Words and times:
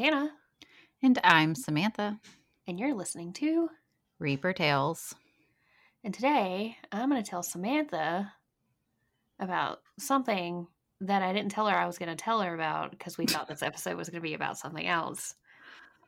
Montana, 0.00 0.30
And 1.02 1.18
I'm 1.22 1.54
Samantha, 1.54 2.18
and 2.66 2.80
you're 2.80 2.94
listening 2.94 3.34
to. 3.34 3.68
Reaper 4.18 4.54
Tales. 4.54 5.14
And 6.02 6.14
today 6.14 6.78
I'm 6.90 7.10
going 7.10 7.22
to 7.22 7.30
tell 7.30 7.42
Samantha 7.42 8.32
about 9.38 9.80
something 9.98 10.68
that 11.02 11.20
I 11.20 11.34
didn't 11.34 11.50
tell 11.50 11.66
her 11.66 11.76
I 11.76 11.86
was 11.86 11.98
going 11.98 12.08
to 12.08 12.16
tell 12.16 12.40
her 12.40 12.54
about 12.54 12.92
because 12.92 13.18
we 13.18 13.26
thought 13.26 13.46
this 13.46 13.62
episode 13.62 13.98
was 13.98 14.08
going 14.08 14.22
to 14.22 14.26
be 14.26 14.32
about 14.32 14.56
something 14.56 14.86
else. 14.86 15.34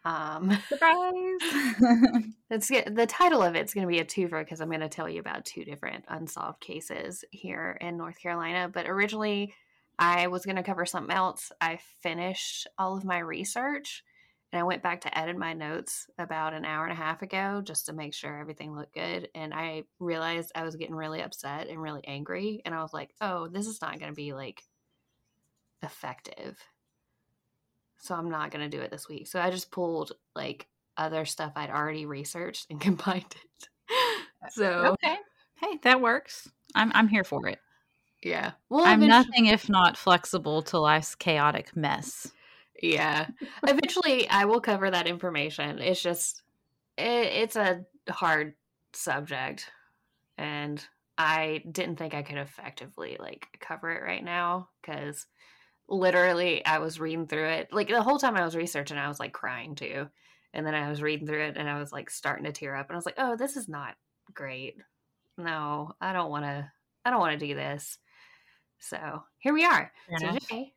Um, 0.06 0.56
Surprise! 0.70 1.02
it's 2.50 2.68
the 2.68 3.06
title 3.06 3.42
of 3.42 3.56
it's 3.56 3.74
going 3.74 3.86
to 3.86 3.92
be 3.92 4.00
a 4.00 4.06
twofer 4.06 4.42
because 4.42 4.62
I'm 4.62 4.70
going 4.70 4.80
to 4.80 4.88
tell 4.88 5.08
you 5.08 5.20
about 5.20 5.44
two 5.44 5.66
different 5.66 6.06
unsolved 6.08 6.60
cases 6.62 7.26
here 7.30 7.76
in 7.82 7.98
North 7.98 8.18
Carolina. 8.18 8.70
But 8.72 8.88
originally, 8.88 9.52
I 9.98 10.26
was 10.28 10.44
going 10.44 10.56
to 10.56 10.62
cover 10.62 10.86
something 10.86 11.14
else. 11.14 11.52
I 11.60 11.78
finished 12.00 12.66
all 12.78 12.96
of 12.96 13.04
my 13.04 13.18
research 13.18 14.02
and 14.52 14.60
I 14.60 14.64
went 14.64 14.82
back 14.82 15.00
to 15.02 15.18
edit 15.18 15.36
my 15.38 15.54
notes 15.54 16.08
about 16.18 16.52
an 16.52 16.64
hour 16.66 16.84
and 16.84 16.92
a 16.92 16.96
half 16.96 17.22
ago 17.22 17.62
just 17.64 17.86
to 17.86 17.94
make 17.94 18.12
sure 18.12 18.38
everything 18.38 18.76
looked 18.76 18.94
good. 18.94 19.28
And 19.34 19.54
I 19.54 19.84
realized 19.98 20.52
I 20.54 20.64
was 20.64 20.76
getting 20.76 20.94
really 20.94 21.22
upset 21.22 21.68
and 21.68 21.80
really 21.80 22.02
angry. 22.06 22.60
And 22.66 22.74
I 22.74 22.82
was 22.82 22.92
like, 22.92 23.14
oh, 23.20 23.48
this 23.48 23.66
is 23.66 23.80
not 23.80 23.98
going 23.98 24.12
to 24.12 24.16
be 24.16 24.34
like 24.34 24.62
effective. 25.82 26.58
So 27.98 28.14
I'm 28.14 28.28
not 28.28 28.50
going 28.50 28.68
to 28.68 28.76
do 28.76 28.82
it 28.82 28.90
this 28.90 29.08
week. 29.08 29.26
So 29.26 29.40
I 29.40 29.50
just 29.50 29.70
pulled 29.70 30.12
like 30.34 30.66
other 30.98 31.24
stuff 31.24 31.52
I'd 31.56 31.70
already 31.70 32.04
researched 32.04 32.66
and 32.68 32.80
combined 32.80 33.24
it. 33.44 33.68
Uh, 34.44 34.48
so 34.50 34.96
okay. 35.02 35.16
Hey, 35.60 35.78
that 35.82 36.00
works. 36.00 36.50
I'm 36.74 36.92
I'm 36.94 37.08
here 37.08 37.24
for 37.24 37.46
it. 37.46 37.58
Yeah, 38.22 38.52
well, 38.68 38.84
I'm 38.84 39.00
nothing 39.00 39.46
if 39.46 39.68
not 39.68 39.96
flexible 39.96 40.62
to 40.62 40.78
life's 40.78 41.14
chaotic 41.14 41.76
mess. 41.76 42.30
Yeah, 42.80 43.26
eventually 43.66 44.28
I 44.28 44.44
will 44.44 44.60
cover 44.60 44.90
that 44.90 45.06
information. 45.06 45.78
It's 45.78 46.02
just 46.02 46.42
it, 46.96 47.04
it's 47.04 47.56
a 47.56 47.84
hard 48.08 48.54
subject, 48.92 49.70
and 50.38 50.84
I 51.18 51.62
didn't 51.70 51.96
think 51.96 52.14
I 52.14 52.22
could 52.22 52.38
effectively 52.38 53.16
like 53.18 53.46
cover 53.60 53.90
it 53.90 54.02
right 54.02 54.24
now 54.24 54.68
because 54.80 55.26
literally 55.88 56.64
I 56.64 56.78
was 56.78 57.00
reading 57.00 57.26
through 57.26 57.48
it 57.48 57.68
like 57.72 57.88
the 57.88 58.02
whole 58.02 58.18
time 58.18 58.36
I 58.36 58.44
was 58.44 58.56
researching, 58.56 58.96
I 58.98 59.08
was 59.08 59.20
like 59.20 59.32
crying 59.32 59.74
too, 59.74 60.08
and 60.54 60.66
then 60.66 60.74
I 60.74 60.88
was 60.88 61.02
reading 61.02 61.26
through 61.26 61.42
it 61.42 61.56
and 61.56 61.68
I 61.68 61.78
was 61.78 61.92
like 61.92 62.08
starting 62.08 62.44
to 62.44 62.52
tear 62.52 62.74
up, 62.76 62.88
and 62.88 62.94
I 62.94 62.98
was 62.98 63.06
like, 63.06 63.18
oh, 63.18 63.36
this 63.36 63.56
is 63.56 63.68
not 63.68 63.94
great. 64.32 64.76
No, 65.36 65.92
I 66.00 66.12
don't 66.12 66.30
want 66.30 66.44
to. 66.44 66.70
I 67.04 67.10
don't 67.10 67.20
want 67.20 67.38
to 67.38 67.46
do 67.46 67.54
this. 67.54 67.98
So 68.82 69.22
here 69.38 69.54
we 69.54 69.64
are. 69.64 69.92
Today, 70.18 70.72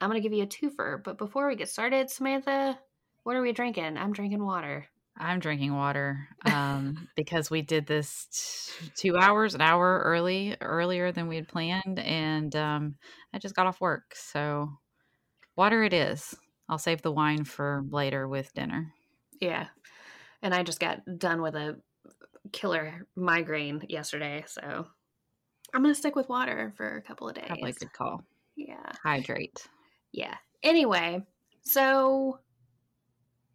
I'm 0.00 0.10
going 0.10 0.20
to 0.20 0.28
give 0.28 0.36
you 0.36 0.42
a 0.42 0.46
twofer. 0.46 1.02
But 1.02 1.16
before 1.16 1.48
we 1.48 1.56
get 1.56 1.70
started, 1.70 2.10
Samantha, 2.10 2.78
what 3.22 3.34
are 3.34 3.40
we 3.40 3.52
drinking? 3.52 3.96
I'm 3.96 4.12
drinking 4.12 4.44
water. 4.44 4.86
I'm 5.16 5.40
drinking 5.40 5.74
water 5.74 6.28
um, 6.44 7.08
because 7.16 7.50
we 7.50 7.62
did 7.62 7.86
this 7.86 8.26
t- 8.78 8.90
two 8.94 9.16
hours, 9.16 9.54
an 9.54 9.62
hour 9.62 10.02
early, 10.04 10.54
earlier 10.60 11.12
than 11.12 11.28
we 11.28 11.36
had 11.36 11.48
planned, 11.48 11.98
and 11.98 12.54
um, 12.54 12.96
I 13.32 13.38
just 13.38 13.56
got 13.56 13.66
off 13.66 13.80
work. 13.80 14.14
So, 14.14 14.68
water 15.56 15.82
it 15.82 15.94
is. 15.94 16.34
I'll 16.68 16.76
save 16.76 17.00
the 17.00 17.12
wine 17.12 17.44
for 17.44 17.86
later 17.88 18.28
with 18.28 18.52
dinner. 18.52 18.92
Yeah. 19.40 19.68
And 20.42 20.54
I 20.54 20.62
just 20.62 20.78
got 20.78 21.00
done 21.18 21.40
with 21.40 21.54
a 21.54 21.80
killer 22.52 23.06
migraine 23.16 23.86
yesterday. 23.88 24.44
So 24.46 24.86
I'm 25.74 25.82
going 25.82 25.94
to 25.94 25.98
stick 25.98 26.16
with 26.16 26.28
water 26.28 26.72
for 26.76 26.96
a 26.96 27.02
couple 27.02 27.28
of 27.28 27.34
days. 27.34 27.44
Probably 27.46 27.70
a 27.70 27.74
good 27.74 27.92
call. 27.92 28.22
Yeah. 28.56 28.90
Hydrate. 29.02 29.66
Yeah. 30.12 30.34
Anyway, 30.62 31.22
so 31.62 32.40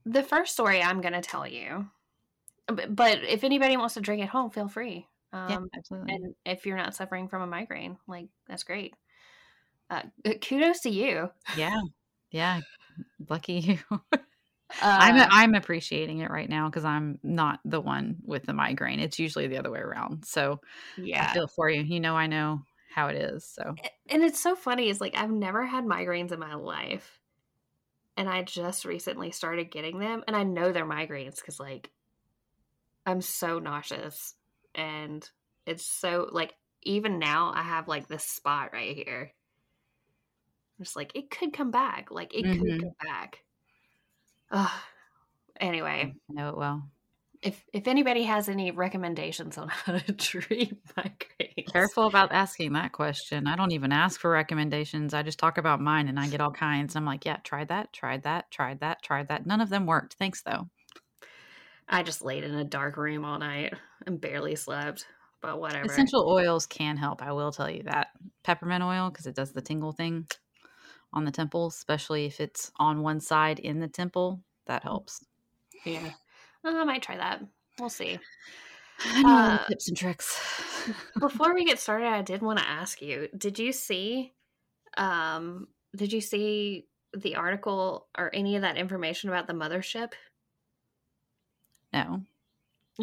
the 0.06 0.24
first 0.24 0.54
story 0.54 0.82
I'm 0.82 1.02
going 1.02 1.14
to 1.14 1.22
tell 1.22 1.48
you, 1.48 1.88
but, 2.68 2.96
but 2.96 3.24
if 3.24 3.44
anybody 3.44 3.78
wants 3.78 3.96
to 3.96 4.02
drink 4.02 4.22
at 4.22 4.30
home, 4.30 4.52
feel 4.52 4.68
free. 4.68 5.08
Um, 5.34 5.50
yeah, 5.50 5.60
absolutely. 5.78 6.14
and 6.14 6.36
if 6.46 6.66
you're 6.66 6.78
not 6.78 6.96
suffering 6.96 7.28
from 7.28 7.42
a 7.42 7.48
migraine, 7.48 7.98
like 8.08 8.28
that's 8.48 8.64
great. 8.64 8.94
Uh, 9.90 10.04
kudos 10.42 10.82
to 10.82 10.90
you. 10.90 11.30
Yeah. 11.58 11.82
Yeah. 12.32 12.62
Lucky 13.30 13.54
you. 13.94 14.02
Uh, 14.80 14.98
I'm 15.00 15.24
I'm 15.30 15.56
appreciating 15.56 16.20
it 16.20 16.32
right 16.32 16.50
now 16.50 16.70
because 16.70 16.86
I'm 16.86 17.20
not 17.24 17.60
the 17.66 17.82
one 17.82 18.18
with 18.24 18.44
the 18.46 18.54
migraine. 18.54 19.00
It's 19.00 19.20
usually 19.20 19.48
the 19.48 19.58
other 19.58 19.72
way 19.72 19.80
around. 19.80 20.26
So 20.26 20.62
I 21.20 21.26
yeah, 21.26 21.34
feel 21.34 21.48
for 21.56 21.70
you. 21.70 21.82
You 21.84 22.00
know 22.00 22.16
I 22.18 22.28
know 22.28 22.66
how 22.90 23.08
it 23.08 23.16
is. 23.18 23.46
So 23.46 23.80
and 24.10 24.24
it's 24.24 24.40
so 24.40 24.56
funny. 24.56 24.90
It's 24.90 25.02
like 25.02 25.16
I've 25.16 25.32
never 25.32 25.66
had 25.66 25.86
migraines 25.86 26.32
in 26.32 26.40
my 26.40 26.54
life, 26.56 27.20
and 28.18 28.30
I 28.30 28.44
just 28.44 28.86
recently 28.86 29.32
started 29.32 29.72
getting 29.72 30.00
them, 30.00 30.24
and 30.28 30.36
I 30.36 30.44
know 30.44 30.72
they're 30.72 30.86
migraines 30.86 31.38
because 31.38 31.60
like 31.60 31.92
I'm 33.06 33.22
so 33.22 33.60
nauseous, 33.60 34.36
and 34.76 35.28
it's 35.66 35.86
so 35.86 36.28
like 36.32 36.58
even 36.84 37.20
now 37.20 37.52
I 37.54 37.62
have 37.64 37.88
like 37.88 38.08
this 38.08 38.26
spot 38.26 38.74
right 38.74 38.96
here. 38.96 39.34
I'm 40.80 40.84
just 40.86 40.96
like 40.96 41.16
it 41.16 41.30
could 41.30 41.54
come 41.54 41.72
back. 41.72 42.12
Like 42.12 42.34
it 42.34 42.52
could 42.52 42.68
Mhm. 42.70 42.94
come 43.00 43.08
back. 43.08 43.44
Ugh. 44.52 44.70
Anyway, 45.60 46.16
I 46.28 46.34
know 46.34 46.50
it 46.50 46.58
well. 46.58 46.90
if 47.44 47.64
if 47.72 47.88
anybody 47.88 48.24
has 48.24 48.50
any 48.50 48.72
recommendations 48.72 49.60
on 49.60 49.68
how 49.70 49.96
to 49.96 50.12
treat 50.14 50.84
migraines, 50.96 51.72
Careful 51.72 52.08
about 52.08 52.32
asking 52.32 52.74
that 52.74 52.94
question. 52.94 53.46
I 53.46 53.56
don't 53.56 53.72
even 53.72 53.92
ask 53.92 54.20
for 54.20 54.32
recommendations. 54.32 55.14
I 55.14 55.22
just 55.22 55.38
talk 55.38 55.60
about 55.60 55.80
mine 55.80 56.08
and 56.08 56.20
I 56.20 56.28
get 56.28 56.42
all 56.42 56.50
kinds. 56.50 56.96
I'm 56.96 57.06
like, 57.06 57.26
yeah, 57.26 57.38
tried 57.44 57.68
that, 57.68 57.94
tried 57.94 58.24
that, 58.24 58.50
tried 58.50 58.80
that, 58.80 59.04
tried 59.04 59.28
that. 59.28 59.46
None 59.46 59.62
of 59.62 59.70
them 59.70 59.86
worked. 59.86 60.16
Thanks 60.16 60.42
though. 60.42 60.68
I 61.88 62.02
just 62.02 62.24
laid 62.24 62.44
in 62.44 62.56
a 62.56 62.64
dark 62.64 62.98
room 62.98 63.24
all 63.24 63.38
night 63.38 63.76
and 64.08 64.20
barely 64.20 64.56
slept. 64.56 65.06
But 65.42 65.60
whatever. 65.60 65.86
Essential 65.86 66.28
oils 66.28 66.66
can 66.66 66.98
help. 66.98 67.22
I 67.22 67.34
will 67.34 67.52
tell 67.52 67.70
you 67.70 67.84
that. 67.84 68.08
Peppermint 68.44 68.84
oil, 68.84 69.10
because 69.10 69.28
it 69.28 69.36
does 69.36 69.52
the 69.52 69.62
tingle 69.62 69.92
thing 69.92 70.28
on 71.14 71.26
the 71.26 71.32
temple, 71.32 71.68
especially 71.68 72.26
if 72.26 72.40
it's 72.40 72.72
on 72.78 73.02
one 73.02 73.20
side 73.20 73.60
in 73.60 73.80
the 73.80 73.88
temple. 73.88 74.42
That 74.66 74.84
helps. 74.84 75.26
Yeah. 75.86 76.12
Uh, 76.64 76.70
I 76.70 76.84
might 76.84 77.02
try 77.02 77.18
that. 77.18 77.42
We'll 77.80 77.90
see. 77.90 78.20
I 79.00 79.24
know 79.24 79.58
Uh, 79.58 79.66
tips 79.68 79.88
and 79.88 79.98
tricks. 79.98 80.40
Before 81.20 81.54
we 81.54 81.66
get 81.66 81.80
started, 81.80 82.08
I 82.08 82.22
did 82.22 82.42
want 82.42 82.60
to 82.60 82.68
ask 82.68 83.02
you, 83.02 83.30
did 83.38 83.60
you 83.60 83.72
see 83.72 84.34
um 84.98 85.68
did 85.96 86.12
you 86.12 86.20
see 86.22 86.88
the 87.16 87.36
article 87.36 88.08
or 88.18 88.30
any 88.34 88.56
of 88.56 88.62
that 88.64 88.78
information 88.78 89.30
about 89.30 89.48
the 89.48 89.54
mothership? 89.54 90.14
no. 91.94 92.22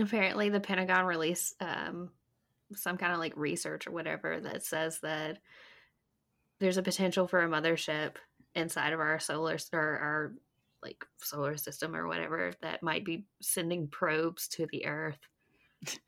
Apparently 0.01 0.49
the 0.49 0.61
Pentagon 0.61 1.05
released 1.07 1.57
um 1.61 2.11
some 2.75 2.99
kind 2.99 3.13
of 3.13 3.19
like 3.19 3.37
research 3.37 3.87
or 3.87 3.91
whatever 3.93 4.41
that 4.41 4.63
says 4.63 5.01
that 5.01 5.39
there's 6.61 6.77
a 6.77 6.83
potential 6.83 7.27
for 7.27 7.43
a 7.43 7.49
mothership 7.49 8.17
inside 8.55 8.93
of 8.93 9.01
our 9.01 9.19
solar 9.21 9.57
or 9.73 9.79
our 9.79 10.33
like 10.83 11.05
solar 11.19 11.57
system 11.57 11.95
or 11.95 12.07
whatever 12.07 12.53
that 12.63 12.83
might 12.83 13.05
be 13.05 13.25
sending 13.41 13.89
probes 13.89 14.49
to 14.49 14.67
the 14.71 14.87
earth. 14.87 15.19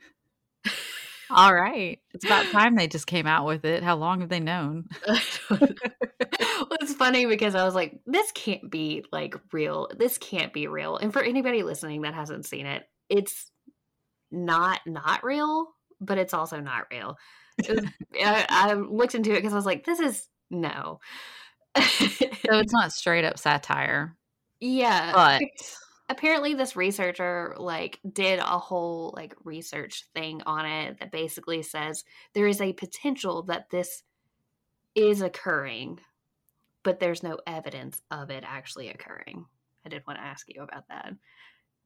All 1.31 1.55
right. 1.55 2.01
It's 2.13 2.25
about 2.25 2.47
time 2.47 2.75
they 2.75 2.89
just 2.89 3.07
came 3.07 3.27
out 3.27 3.47
with 3.47 3.65
it. 3.65 3.85
How 3.85 3.97
long 3.97 4.21
have 4.21 4.29
they 4.29 4.41
known? 4.41 4.87
well, 5.09 5.61
it's 6.81 6.95
funny 6.95 7.27
because 7.27 7.55
I 7.55 7.65
was 7.65 7.75
like, 7.75 8.01
this 8.05 8.33
can't 8.33 8.69
be 8.69 9.05
like 9.13 9.37
real. 9.53 9.89
This 9.97 10.19
can't 10.19 10.53
be 10.53 10.67
real. 10.67 10.97
And 10.97 11.13
for 11.13 11.23
anybody 11.23 11.63
listening 11.63 12.03
that 12.03 12.15
hasn't 12.15 12.47
seen 12.47 12.67
it, 12.67 12.83
it's 13.09 13.51
not 14.33 14.81
not 14.87 15.23
real, 15.23 15.69
but 16.01 16.19
it's 16.19 16.35
also 16.35 16.59
not 16.59 16.87
real. 16.91 17.17
Was- 17.69 17.85
I, 18.25 18.47
I 18.49 18.73
looked 18.75 19.15
into 19.15 19.33
it 19.33 19.37
because 19.37 19.53
I 19.53 19.57
was 19.57 19.67
like, 19.67 19.85
this 19.85 20.01
is 20.01 20.27
no. 20.51 21.01
So 21.77 21.83
it's 22.59 22.73
not 22.73 22.93
straight 22.93 23.25
up 23.25 23.39
satire, 23.39 24.17
yeah, 24.61 25.13
but 25.13 25.43
apparently 26.09 26.55
this 26.55 26.75
researcher 26.75 27.55
like 27.59 28.01
did 28.13 28.41
a 28.41 28.59
whole 28.59 29.13
like 29.17 29.35
research 29.45 30.07
thing 30.15 30.43
on 30.45 30.67
it 30.67 30.99
that 30.99 31.13
basically 31.13 31.63
says 31.63 32.05
there 32.35 32.49
is 32.49 32.61
a 32.61 32.73
potential 32.73 33.43
that 33.45 33.71
this 33.71 34.03
is 34.97 35.23
occurring 35.23 36.01
but 36.83 36.99
there's 36.99 37.23
no 37.23 37.39
evidence 37.47 38.03
of 38.11 38.29
it 38.29 38.43
actually 38.45 38.89
occurring 38.89 39.47
i 39.87 39.89
did 39.89 40.03
want 40.05 40.19
to 40.19 40.25
ask 40.25 40.47
you 40.49 40.61
about 40.61 40.89
that 40.89 41.15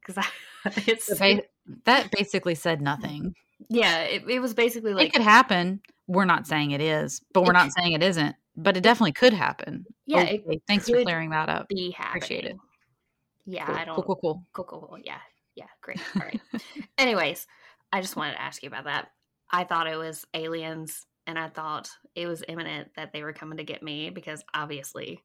because 0.05 0.25
it's 0.87 1.17
ba- 1.19 1.43
that 1.85 2.09
basically 2.11 2.55
said 2.55 2.81
nothing. 2.81 3.33
yeah 3.69 4.01
it, 4.01 4.23
it 4.29 4.39
was 4.39 4.53
basically 4.53 4.93
like 4.93 5.07
it 5.07 5.13
could 5.13 5.21
happen. 5.21 5.81
We're 6.07 6.25
not 6.25 6.45
saying 6.45 6.71
it 6.71 6.81
is, 6.81 7.21
but 7.33 7.43
we're 7.43 7.51
It 7.51 7.53
not 7.53 7.71
saying 7.71 7.93
it 7.93 8.03
isn't. 8.03 8.35
But 8.57 8.77
it 8.77 8.81
definitely 8.81 9.13
could 9.13 9.33
happen. 9.33 9.85
yeah 10.05 10.23
it 10.23 10.43
Okay, 10.47 10.61
thanks 10.67 10.89
for 10.89 11.01
clearing 11.03 11.29
that 11.31 11.49
up. 11.49 11.67
be 11.67 11.91
happening 11.91 12.17
Appreciate 12.23 12.45
it. 12.45 12.55
yeah 13.45 13.65
Cool, 13.65 13.75
i 13.75 13.85
don't 13.85 13.95
cool, 13.95 14.03
cool, 14.03 14.15
cool. 14.15 14.43
cool, 14.53 14.65
cool, 14.65 14.87
cool. 14.89 14.99
Yeah, 15.03 15.19
yeah, 15.55 15.67
great. 15.81 15.99
All 16.15 16.21
right. 16.21 16.41
Anyways, 16.97 17.47
I 17.91 18.01
just 18.01 18.15
wanted 18.15 18.33
to 18.33 18.41
ask 18.41 18.61
you 18.63 18.67
about 18.67 18.85
that. 18.85 19.09
I 19.51 19.63
thought 19.63 19.87
it 19.87 19.97
was 19.97 20.25
aliens 20.33 21.05
and 21.27 21.37
I 21.39 21.49
thought 21.49 21.89
it 22.15 22.27
was 22.27 22.43
imminent 22.47 22.89
that 22.95 23.13
they 23.13 23.23
were 23.23 23.33
coming 23.33 23.57
to 23.57 23.63
get 23.63 23.81
me 23.83 24.09
because 24.09 24.43
obviously 24.53 25.23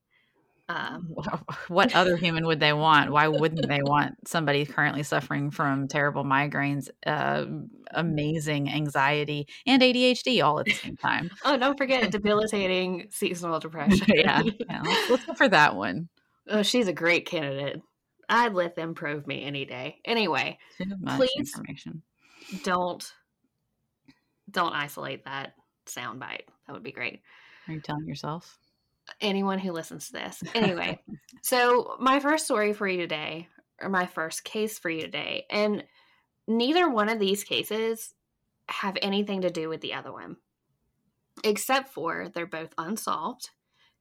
um, 0.70 1.14
what 1.68 1.94
other 1.94 2.16
human 2.16 2.46
would 2.46 2.60
they 2.60 2.72
want? 2.72 3.10
Why 3.10 3.28
wouldn't 3.28 3.68
they 3.68 3.82
want 3.82 4.28
somebody 4.28 4.64
currently 4.64 5.02
suffering 5.02 5.50
from 5.50 5.88
terrible 5.88 6.24
migraines, 6.24 6.88
uh, 7.04 7.46
amazing 7.90 8.70
anxiety, 8.70 9.48
and 9.66 9.82
ADHD 9.82 10.44
all 10.44 10.60
at 10.60 10.66
the 10.66 10.72
same 10.72 10.96
time? 10.96 11.30
oh, 11.44 11.56
don't 11.56 11.76
forget 11.76 12.10
debilitating 12.12 13.08
seasonal 13.10 13.58
depression. 13.58 14.06
yeah, 14.14 14.42
yeah 14.44 14.82
let's, 14.84 15.10
let's, 15.10 15.26
go 15.26 15.34
for 15.34 15.48
that 15.48 15.74
one. 15.74 16.08
Oh, 16.48 16.62
she's 16.62 16.88
a 16.88 16.92
great 16.92 17.26
candidate. 17.26 17.82
I'd 18.28 18.54
let 18.54 18.76
them 18.76 18.94
prove 18.94 19.26
me 19.26 19.42
any 19.42 19.64
day. 19.64 19.96
Anyway, 20.04 20.58
please 21.16 21.52
don't 22.62 23.12
don't 24.48 24.72
isolate 24.72 25.24
that 25.24 25.54
soundbite. 25.86 26.42
That 26.66 26.72
would 26.74 26.84
be 26.84 26.92
great. 26.92 27.22
Are 27.66 27.74
you 27.74 27.80
telling 27.80 28.06
yourself? 28.06 28.59
Anyone 29.20 29.58
who 29.58 29.72
listens 29.72 30.06
to 30.06 30.12
this. 30.12 30.42
Anyway, 30.54 31.00
so 31.42 31.96
my 32.00 32.20
first 32.20 32.44
story 32.44 32.72
for 32.72 32.88
you 32.88 32.98
today, 32.98 33.48
or 33.80 33.88
my 33.88 34.06
first 34.06 34.44
case 34.44 34.78
for 34.78 34.90
you 34.90 35.02
today, 35.02 35.46
and 35.50 35.84
neither 36.46 36.88
one 36.88 37.08
of 37.08 37.18
these 37.18 37.44
cases 37.44 38.14
have 38.68 38.96
anything 39.02 39.42
to 39.42 39.50
do 39.50 39.68
with 39.68 39.80
the 39.80 39.94
other 39.94 40.12
one, 40.12 40.36
except 41.44 41.88
for 41.88 42.28
they're 42.28 42.46
both 42.46 42.72
unsolved 42.78 43.50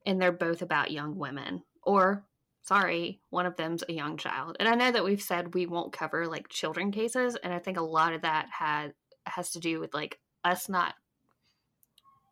and 0.05 0.21
they're 0.21 0.31
both 0.31 0.61
about 0.61 0.91
young 0.91 1.17
women, 1.17 1.63
or 1.83 2.25
sorry, 2.63 3.19
one 3.29 3.45
of 3.45 3.55
them's 3.55 3.83
a 3.87 3.93
young 3.93 4.17
child. 4.17 4.55
And 4.59 4.69
I 4.69 4.75
know 4.75 4.91
that 4.91 5.03
we've 5.03 5.21
said 5.21 5.53
we 5.53 5.65
won't 5.65 5.93
cover 5.93 6.27
like 6.27 6.49
children 6.49 6.91
cases, 6.91 7.35
and 7.35 7.53
I 7.53 7.59
think 7.59 7.77
a 7.77 7.83
lot 7.83 8.13
of 8.13 8.21
that 8.21 8.47
had 8.51 8.93
has 9.25 9.51
to 9.51 9.59
do 9.59 9.79
with 9.79 9.93
like 9.93 10.19
us 10.43 10.69
not 10.69 10.95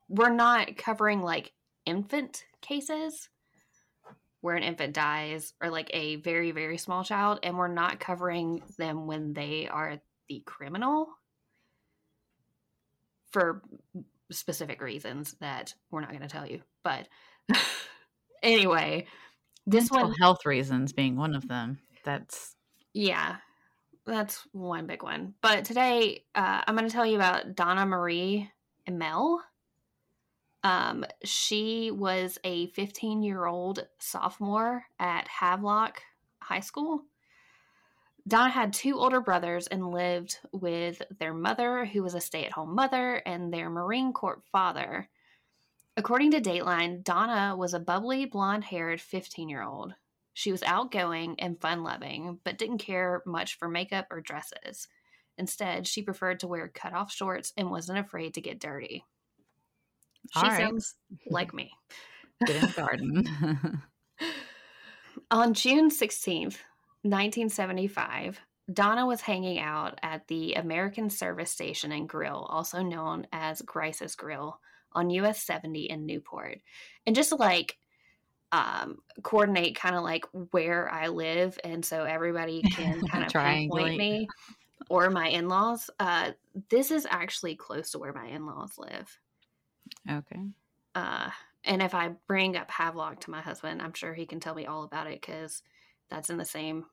we're 0.09 0.33
not 0.33 0.77
covering 0.77 1.21
like 1.21 1.53
infant 1.85 2.45
cases 2.67 3.29
where 4.41 4.55
an 4.55 4.63
infant 4.63 4.93
dies 4.93 5.53
or 5.61 5.69
like 5.69 5.89
a 5.93 6.17
very 6.17 6.51
very 6.51 6.77
small 6.77 7.03
child 7.03 7.39
and 7.43 7.57
we're 7.57 7.67
not 7.67 7.99
covering 7.99 8.61
them 8.77 9.07
when 9.07 9.33
they 9.33 9.67
are 9.67 9.99
the 10.29 10.41
criminal 10.45 11.07
for 13.31 13.61
specific 14.31 14.81
reasons 14.81 15.35
that 15.39 15.73
we're 15.91 16.01
not 16.01 16.09
going 16.09 16.21
to 16.21 16.27
tell 16.27 16.45
you 16.45 16.61
but 16.83 17.07
anyway 18.43 19.05
this 19.67 19.91
Mental 19.91 20.09
one 20.09 20.17
health 20.21 20.45
reasons 20.45 20.93
being 20.93 21.17
one 21.17 21.35
of 21.35 21.45
them. 21.49 21.77
That's 22.05 22.55
yeah 22.93 23.35
that's 24.05 24.47
one 24.53 24.87
big 24.87 25.03
one. 25.03 25.33
But 25.41 25.65
today 25.65 26.23
uh, 26.33 26.61
i'm 26.65 26.75
going 26.75 26.87
to 26.87 26.93
tell 26.93 27.05
you 27.05 27.15
about 27.15 27.55
donna 27.55 27.85
marie 27.85 28.49
Emmel 28.87 29.39
um, 30.67 31.05
she 31.23 31.91
was 31.91 32.37
a 32.43 32.67
15 32.71 33.23
year 33.23 33.45
old 33.45 33.87
sophomore 33.99 34.83
at 34.99 35.25
Havelock 35.29 36.01
High 36.41 36.59
School. 36.59 37.05
Donna 38.27 38.49
had 38.49 38.73
two 38.73 38.99
older 38.99 39.21
brothers 39.21 39.67
and 39.67 39.91
lived 39.91 40.39
with 40.51 41.01
their 41.19 41.33
mother, 41.33 41.85
who 41.85 42.03
was 42.03 42.15
a 42.15 42.19
stay 42.19 42.43
at 42.43 42.51
home 42.51 42.75
mother, 42.75 43.21
and 43.25 43.53
their 43.53 43.69
Marine 43.69 44.11
Corps 44.11 44.41
father. 44.51 45.07
According 45.95 46.31
to 46.31 46.41
Dateline, 46.41 47.01
Donna 47.01 47.55
was 47.55 47.73
a 47.73 47.79
bubbly, 47.79 48.25
blonde 48.25 48.65
haired 48.65 48.99
15 48.99 49.47
year 49.47 49.63
old. 49.63 49.93
She 50.33 50.51
was 50.51 50.63
outgoing 50.63 51.39
and 51.39 51.61
fun 51.61 51.81
loving, 51.81 52.39
but 52.43 52.57
didn't 52.57 52.79
care 52.79 53.23
much 53.25 53.57
for 53.57 53.69
makeup 53.69 54.07
or 54.11 54.19
dresses. 54.19 54.89
Instead, 55.37 55.87
she 55.87 56.01
preferred 56.01 56.41
to 56.41 56.47
wear 56.47 56.67
cut 56.67 56.91
off 56.91 57.09
shorts 57.09 57.53
and 57.55 57.71
wasn't 57.71 57.99
afraid 57.99 58.33
to 58.33 58.41
get 58.41 58.59
dirty. 58.59 59.05
She 60.33 60.41
right. 60.41 60.59
sounds 60.59 60.95
like 61.29 61.53
me. 61.53 61.71
Get 62.45 62.55
in 62.57 62.61
the 62.61 62.73
garden. 62.73 63.81
On 65.31 65.53
June 65.53 65.89
16th, 65.89 66.57
1975, 67.03 68.39
Donna 68.71 69.05
was 69.05 69.21
hanging 69.21 69.59
out 69.59 69.99
at 70.03 70.27
the 70.27 70.53
American 70.53 71.09
Service 71.09 71.51
Station 71.51 71.91
and 71.91 72.07
Grill, 72.07 72.45
also 72.49 72.81
known 72.83 73.27
as 73.31 73.61
Grice's 73.61 74.15
Grill, 74.15 74.59
on 74.93 75.09
US 75.11 75.41
70 75.43 75.89
in 75.89 76.05
Newport. 76.05 76.59
And 77.05 77.15
just 77.15 77.29
to 77.29 77.35
like 77.35 77.77
um, 78.51 78.97
coordinate 79.23 79.75
kind 79.75 79.95
of 79.95 80.03
like 80.03 80.25
where 80.51 80.89
I 80.89 81.07
live, 81.07 81.57
and 81.63 81.83
so 81.83 82.03
everybody 82.03 82.61
can 82.71 83.05
kind 83.07 83.25
of 83.25 83.31
pinpoint 83.31 83.97
me 83.97 84.27
or 84.89 85.09
my 85.09 85.27
in 85.27 85.47
laws, 85.47 85.89
uh, 85.99 86.31
this 86.69 86.91
is 86.91 87.07
actually 87.09 87.55
close 87.55 87.91
to 87.91 87.99
where 87.99 88.13
my 88.13 88.27
in 88.27 88.45
laws 88.45 88.73
live. 88.77 89.17
Okay. 90.09 90.41
Uh, 90.95 91.29
and 91.63 91.81
if 91.81 91.93
I 91.93 92.09
bring 92.27 92.55
up 92.55 92.71
Havelock 92.71 93.21
to 93.21 93.31
my 93.31 93.41
husband, 93.41 93.81
I'm 93.81 93.93
sure 93.93 94.13
he 94.13 94.25
can 94.25 94.39
tell 94.39 94.55
me 94.55 94.65
all 94.65 94.83
about 94.83 95.07
it 95.07 95.21
because 95.21 95.61
that's 96.09 96.29
in 96.29 96.37
the 96.37 96.45
same 96.45 96.85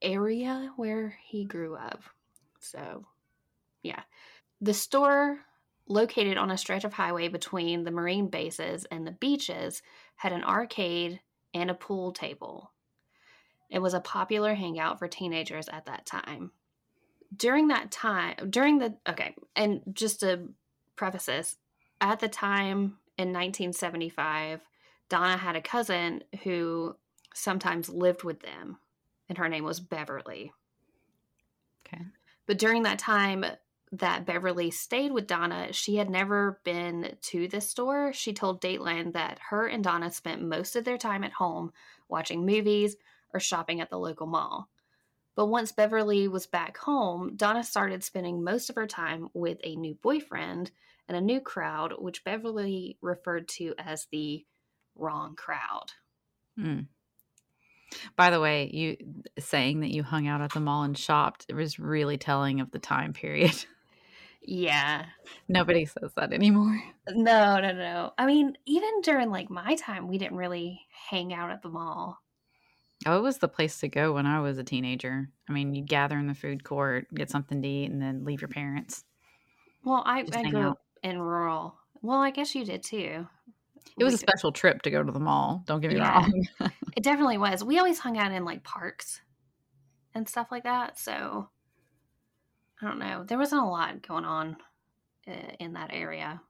area 0.00 0.72
where 0.76 1.16
he 1.26 1.44
grew 1.44 1.74
up. 1.74 2.02
So, 2.60 3.04
yeah. 3.82 4.02
The 4.60 4.74
store, 4.74 5.38
located 5.88 6.36
on 6.36 6.50
a 6.50 6.58
stretch 6.58 6.84
of 6.84 6.92
highway 6.92 7.28
between 7.28 7.84
the 7.84 7.90
marine 7.90 8.28
bases 8.28 8.86
and 8.90 9.06
the 9.06 9.12
beaches, 9.12 9.82
had 10.16 10.32
an 10.32 10.44
arcade 10.44 11.20
and 11.54 11.70
a 11.70 11.74
pool 11.74 12.12
table. 12.12 12.72
It 13.70 13.80
was 13.80 13.94
a 13.94 14.00
popular 14.00 14.54
hangout 14.54 14.98
for 14.98 15.08
teenagers 15.08 15.68
at 15.68 15.86
that 15.86 16.06
time. 16.06 16.52
During 17.36 17.68
that 17.68 17.90
time, 17.90 18.36
during 18.48 18.78
the, 18.78 18.96
okay, 19.08 19.34
and 19.54 19.82
just 19.92 20.20
to 20.20 20.48
preface 20.96 21.26
this, 21.26 21.56
at 22.00 22.20
the 22.20 22.28
time 22.28 22.98
in 23.16 23.32
1975, 23.32 24.60
Donna 25.08 25.36
had 25.36 25.56
a 25.56 25.62
cousin 25.62 26.22
who 26.42 26.96
sometimes 27.34 27.88
lived 27.88 28.24
with 28.24 28.40
them, 28.40 28.78
and 29.28 29.38
her 29.38 29.48
name 29.48 29.64
was 29.64 29.80
Beverly. 29.80 30.52
Okay. 31.86 32.04
But 32.46 32.58
during 32.58 32.82
that 32.82 32.98
time 32.98 33.44
that 33.92 34.26
Beverly 34.26 34.70
stayed 34.70 35.12
with 35.12 35.26
Donna, 35.26 35.72
she 35.72 35.96
had 35.96 36.10
never 36.10 36.60
been 36.64 37.16
to 37.22 37.48
the 37.48 37.60
store. 37.60 38.12
She 38.12 38.32
told 38.32 38.60
Dateline 38.60 39.14
that 39.14 39.38
her 39.50 39.66
and 39.66 39.82
Donna 39.82 40.10
spent 40.10 40.42
most 40.42 40.76
of 40.76 40.84
their 40.84 40.98
time 40.98 41.24
at 41.24 41.32
home 41.32 41.72
watching 42.08 42.44
movies 42.44 42.96
or 43.32 43.40
shopping 43.40 43.80
at 43.80 43.88
the 43.88 43.98
local 43.98 44.26
mall. 44.26 44.68
But 45.34 45.46
once 45.46 45.72
Beverly 45.72 46.28
was 46.28 46.46
back 46.46 46.76
home, 46.76 47.36
Donna 47.36 47.62
started 47.62 48.02
spending 48.04 48.42
most 48.42 48.68
of 48.68 48.76
her 48.76 48.86
time 48.86 49.28
with 49.34 49.58
a 49.62 49.76
new 49.76 49.94
boyfriend 49.94 50.70
and 51.08 51.16
a 51.16 51.20
new 51.20 51.40
crowd, 51.40 51.94
which 51.98 52.24
Beverly 52.24 52.98
referred 53.00 53.48
to 53.48 53.74
as 53.78 54.06
the 54.12 54.44
wrong 54.94 55.34
crowd. 55.36 55.92
Hmm. 56.56 56.80
By 58.16 58.30
the 58.30 58.40
way, 58.40 58.70
you 58.72 58.96
saying 59.38 59.80
that 59.80 59.90
you 59.90 60.02
hung 60.02 60.28
out 60.28 60.42
at 60.42 60.52
the 60.52 60.60
mall 60.60 60.82
and 60.82 60.96
shopped 60.96 61.46
it 61.48 61.54
was 61.54 61.78
really 61.78 62.18
telling 62.18 62.60
of 62.60 62.70
the 62.70 62.78
time 62.78 63.12
period. 63.12 63.64
Yeah. 64.40 65.04
Nobody 65.46 65.84
says 65.84 66.12
that 66.16 66.32
anymore. 66.32 66.80
No, 67.10 67.60
no, 67.60 67.72
no. 67.72 68.12
I 68.16 68.24
mean, 68.24 68.56
even 68.64 69.02
during 69.02 69.30
like 69.30 69.50
my 69.50 69.74
time, 69.74 70.08
we 70.08 70.16
didn't 70.16 70.38
really 70.38 70.80
hang 71.10 71.34
out 71.34 71.50
at 71.50 71.60
the 71.60 71.68
mall. 71.68 72.18
Oh, 73.04 73.18
it 73.18 73.22
was 73.22 73.38
the 73.38 73.48
place 73.48 73.78
to 73.80 73.88
go 73.88 74.14
when 74.14 74.24
I 74.24 74.40
was 74.40 74.56
a 74.56 74.64
teenager. 74.64 75.28
I 75.48 75.52
mean, 75.52 75.74
you'd 75.74 75.88
gather 75.88 76.18
in 76.18 76.28
the 76.28 76.34
food 76.34 76.64
court, 76.64 77.12
get 77.14 77.28
something 77.28 77.60
to 77.60 77.68
eat, 77.68 77.90
and 77.90 78.00
then 78.00 78.24
leave 78.24 78.40
your 78.40 78.48
parents. 78.48 79.04
Well, 79.84 80.02
I, 80.06 80.24
I 80.32 80.50
grew 80.50 80.70
up 80.70 80.80
in 81.02 81.20
rural. 81.20 81.74
Well, 82.02 82.20
I 82.20 82.30
guess 82.30 82.54
you 82.54 82.64
did 82.64 82.82
too. 82.82 83.26
It 83.98 84.04
was 84.04 84.12
we 84.12 84.16
a 84.16 84.18
special 84.18 84.52
trip 84.52 84.82
to 84.82 84.90
go 84.90 85.02
to 85.02 85.10
the 85.10 85.18
mall. 85.18 85.62
Don't 85.66 85.80
get 85.80 85.90
me 85.90 85.96
yeah, 85.96 86.20
wrong. 86.20 86.46
it 86.96 87.02
definitely 87.02 87.38
was. 87.38 87.64
We 87.64 87.78
always 87.78 87.98
hung 87.98 88.16
out 88.16 88.32
in 88.32 88.44
like 88.44 88.62
parks 88.62 89.20
and 90.14 90.28
stuff 90.28 90.48
like 90.50 90.64
that. 90.64 90.98
So 90.98 91.48
I 92.80 92.86
don't 92.86 92.98
know. 92.98 93.24
There 93.26 93.38
wasn't 93.38 93.62
a 93.62 93.66
lot 93.66 94.06
going 94.06 94.24
on 94.24 94.56
uh, 95.26 95.52
in 95.58 95.72
that 95.72 95.90
area. 95.92 96.40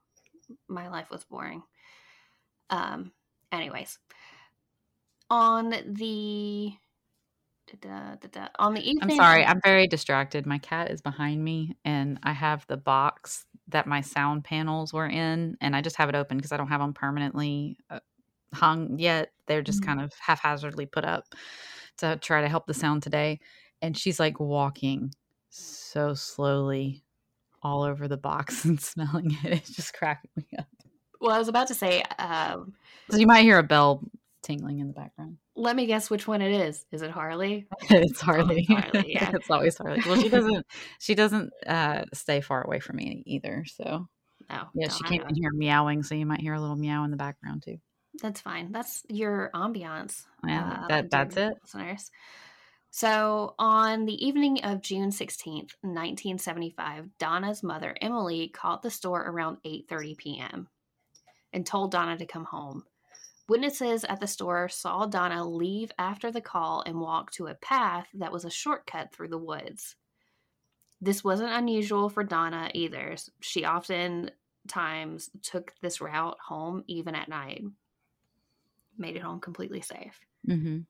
My 0.68 0.88
life 0.88 1.10
was 1.10 1.24
boring. 1.24 1.62
Um. 2.70 3.12
Anyways, 3.50 3.98
on 5.30 5.70
the 5.70 6.72
Da, 7.80 8.14
da, 8.14 8.28
da, 8.32 8.48
on 8.58 8.72
the 8.72 8.80
evening. 8.80 9.10
I'm 9.12 9.16
sorry, 9.16 9.44
I'm 9.44 9.60
very 9.62 9.86
distracted. 9.86 10.46
My 10.46 10.58
cat 10.58 10.90
is 10.90 11.02
behind 11.02 11.44
me, 11.44 11.76
and 11.84 12.18
I 12.22 12.32
have 12.32 12.66
the 12.66 12.78
box 12.78 13.44
that 13.68 13.86
my 13.86 14.00
sound 14.00 14.44
panels 14.44 14.94
were 14.94 15.06
in, 15.06 15.56
and 15.60 15.76
I 15.76 15.82
just 15.82 15.96
have 15.96 16.08
it 16.08 16.14
open 16.14 16.38
because 16.38 16.52
I 16.52 16.56
don't 16.56 16.68
have 16.68 16.80
them 16.80 16.94
permanently 16.94 17.76
uh, 17.90 18.00
hung 18.54 18.98
yet. 18.98 19.32
They're 19.46 19.62
just 19.62 19.82
mm-hmm. 19.82 19.88
kind 19.88 20.00
of 20.00 20.12
haphazardly 20.18 20.86
put 20.86 21.04
up 21.04 21.34
to 21.98 22.16
try 22.16 22.40
to 22.40 22.48
help 22.48 22.66
the 22.66 22.74
sound 22.74 23.02
today. 23.02 23.40
And 23.82 23.96
she's 23.96 24.18
like 24.18 24.40
walking 24.40 25.12
so 25.50 26.14
slowly 26.14 27.04
all 27.62 27.82
over 27.82 28.08
the 28.08 28.16
box 28.16 28.64
and 28.64 28.80
smelling 28.80 29.36
it. 29.44 29.52
It's 29.52 29.74
just 29.74 29.94
cracking 29.94 30.30
me 30.36 30.46
up. 30.58 30.66
Well, 31.20 31.34
I 31.34 31.38
was 31.38 31.48
about 31.48 31.68
to 31.68 31.74
say, 31.74 32.02
um, 32.18 32.74
so 33.10 33.16
you 33.16 33.26
might 33.26 33.42
hear 33.42 33.58
a 33.58 33.62
bell 33.62 34.02
tingling 34.42 34.78
in 34.78 34.86
the 34.86 34.92
background. 34.92 35.38
Let 35.56 35.76
me 35.76 35.86
guess 35.86 36.10
which 36.10 36.26
one 36.26 36.42
it 36.42 36.52
is. 36.52 36.84
Is 36.92 37.02
it 37.02 37.10
Harley? 37.10 37.66
it's 37.90 38.20
Harley. 38.20 38.64
Harley, 38.68 39.14
yeah. 39.14 39.30
it's 39.34 39.50
always 39.50 39.76
Harley. 39.76 40.02
Well, 40.06 40.20
she 40.20 40.28
doesn't. 40.28 40.66
She 40.98 41.14
doesn't 41.14 41.52
uh, 41.66 42.04
stay 42.14 42.40
far 42.40 42.62
away 42.62 42.80
from 42.80 42.96
me 42.96 43.22
either. 43.26 43.64
So 43.66 44.08
No. 44.48 44.64
yeah, 44.74 44.88
she 44.88 45.02
can't 45.04 45.22
even 45.22 45.34
hear 45.34 45.50
meowing, 45.52 46.02
so 46.02 46.14
you 46.14 46.26
might 46.26 46.40
hear 46.40 46.54
a 46.54 46.60
little 46.60 46.76
meow 46.76 47.04
in 47.04 47.10
the 47.10 47.16
background 47.16 47.62
too. 47.64 47.78
That's 48.22 48.40
fine. 48.40 48.72
That's 48.72 49.04
your 49.08 49.50
ambiance. 49.54 50.24
Yeah, 50.46 50.80
uh, 50.82 50.88
that 50.88 51.10
that's 51.10 51.36
it. 51.36 51.54
Listeners. 51.62 52.10
So, 52.90 53.54
on 53.58 54.06
the 54.06 54.26
evening 54.26 54.64
of 54.64 54.80
June 54.80 55.10
16th, 55.10 55.74
1975, 55.82 57.10
Donna's 57.18 57.62
mother, 57.62 57.94
Emily, 58.00 58.48
called 58.48 58.82
the 58.82 58.90
store 58.90 59.22
around 59.22 59.58
8:30 59.64 60.16
p.m. 60.16 60.68
and 61.52 61.66
told 61.66 61.92
Donna 61.92 62.16
to 62.16 62.26
come 62.26 62.44
home. 62.44 62.84
Witnesses 63.48 64.04
at 64.04 64.20
the 64.20 64.26
store 64.26 64.68
saw 64.68 65.06
Donna 65.06 65.48
leave 65.48 65.90
after 65.98 66.30
the 66.30 66.40
call 66.40 66.82
and 66.84 67.00
walk 67.00 67.30
to 67.32 67.46
a 67.46 67.54
path 67.54 68.06
that 68.14 68.32
was 68.32 68.44
a 68.44 68.50
shortcut 68.50 69.10
through 69.12 69.28
the 69.28 69.38
woods. 69.38 69.96
This 71.00 71.24
wasn't 71.24 71.52
unusual 71.52 72.10
for 72.10 72.24
Donna 72.24 72.70
either. 72.74 73.16
She 73.40 73.64
often 73.64 74.30
times 74.68 75.30
took 75.42 75.72
this 75.80 76.00
route 76.00 76.36
home 76.46 76.84
even 76.88 77.14
at 77.14 77.28
night. 77.28 77.62
Made 78.98 79.16
it 79.16 79.22
home 79.22 79.40
completely 79.40 79.80
safe. 79.80 80.20
Mm-hmm. 80.46 80.80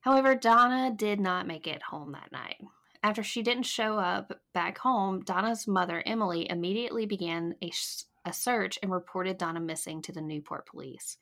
However, 0.00 0.34
Donna 0.34 0.94
did 0.96 1.20
not 1.20 1.46
make 1.46 1.66
it 1.66 1.82
home 1.82 2.12
that 2.12 2.32
night. 2.32 2.56
After 3.02 3.22
she 3.22 3.42
didn't 3.42 3.64
show 3.64 3.98
up 3.98 4.40
back 4.54 4.78
home, 4.78 5.20
Donna's 5.22 5.66
mother, 5.66 6.02
Emily, 6.06 6.48
immediately 6.48 7.04
began 7.04 7.54
a, 7.62 7.70
a 8.24 8.32
search 8.32 8.78
and 8.82 8.90
reported 8.90 9.36
Donna 9.36 9.60
missing 9.60 10.00
to 10.02 10.12
the 10.12 10.22
Newport 10.22 10.66
police. 10.66 11.18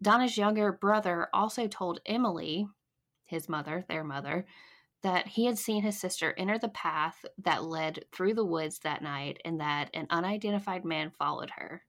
Donna's 0.00 0.38
younger 0.38 0.72
brother 0.72 1.28
also 1.32 1.66
told 1.66 2.00
Emily, 2.06 2.68
his 3.24 3.48
mother, 3.48 3.84
their 3.88 4.04
mother, 4.04 4.46
that 5.02 5.28
he 5.28 5.46
had 5.46 5.58
seen 5.58 5.82
his 5.82 5.98
sister 5.98 6.34
enter 6.36 6.58
the 6.58 6.68
path 6.68 7.24
that 7.38 7.64
led 7.64 8.04
through 8.12 8.34
the 8.34 8.44
woods 8.44 8.80
that 8.80 9.02
night 9.02 9.40
and 9.44 9.60
that 9.60 9.90
an 9.94 10.06
unidentified 10.10 10.84
man 10.84 11.10
followed 11.10 11.50
her. 11.50 11.82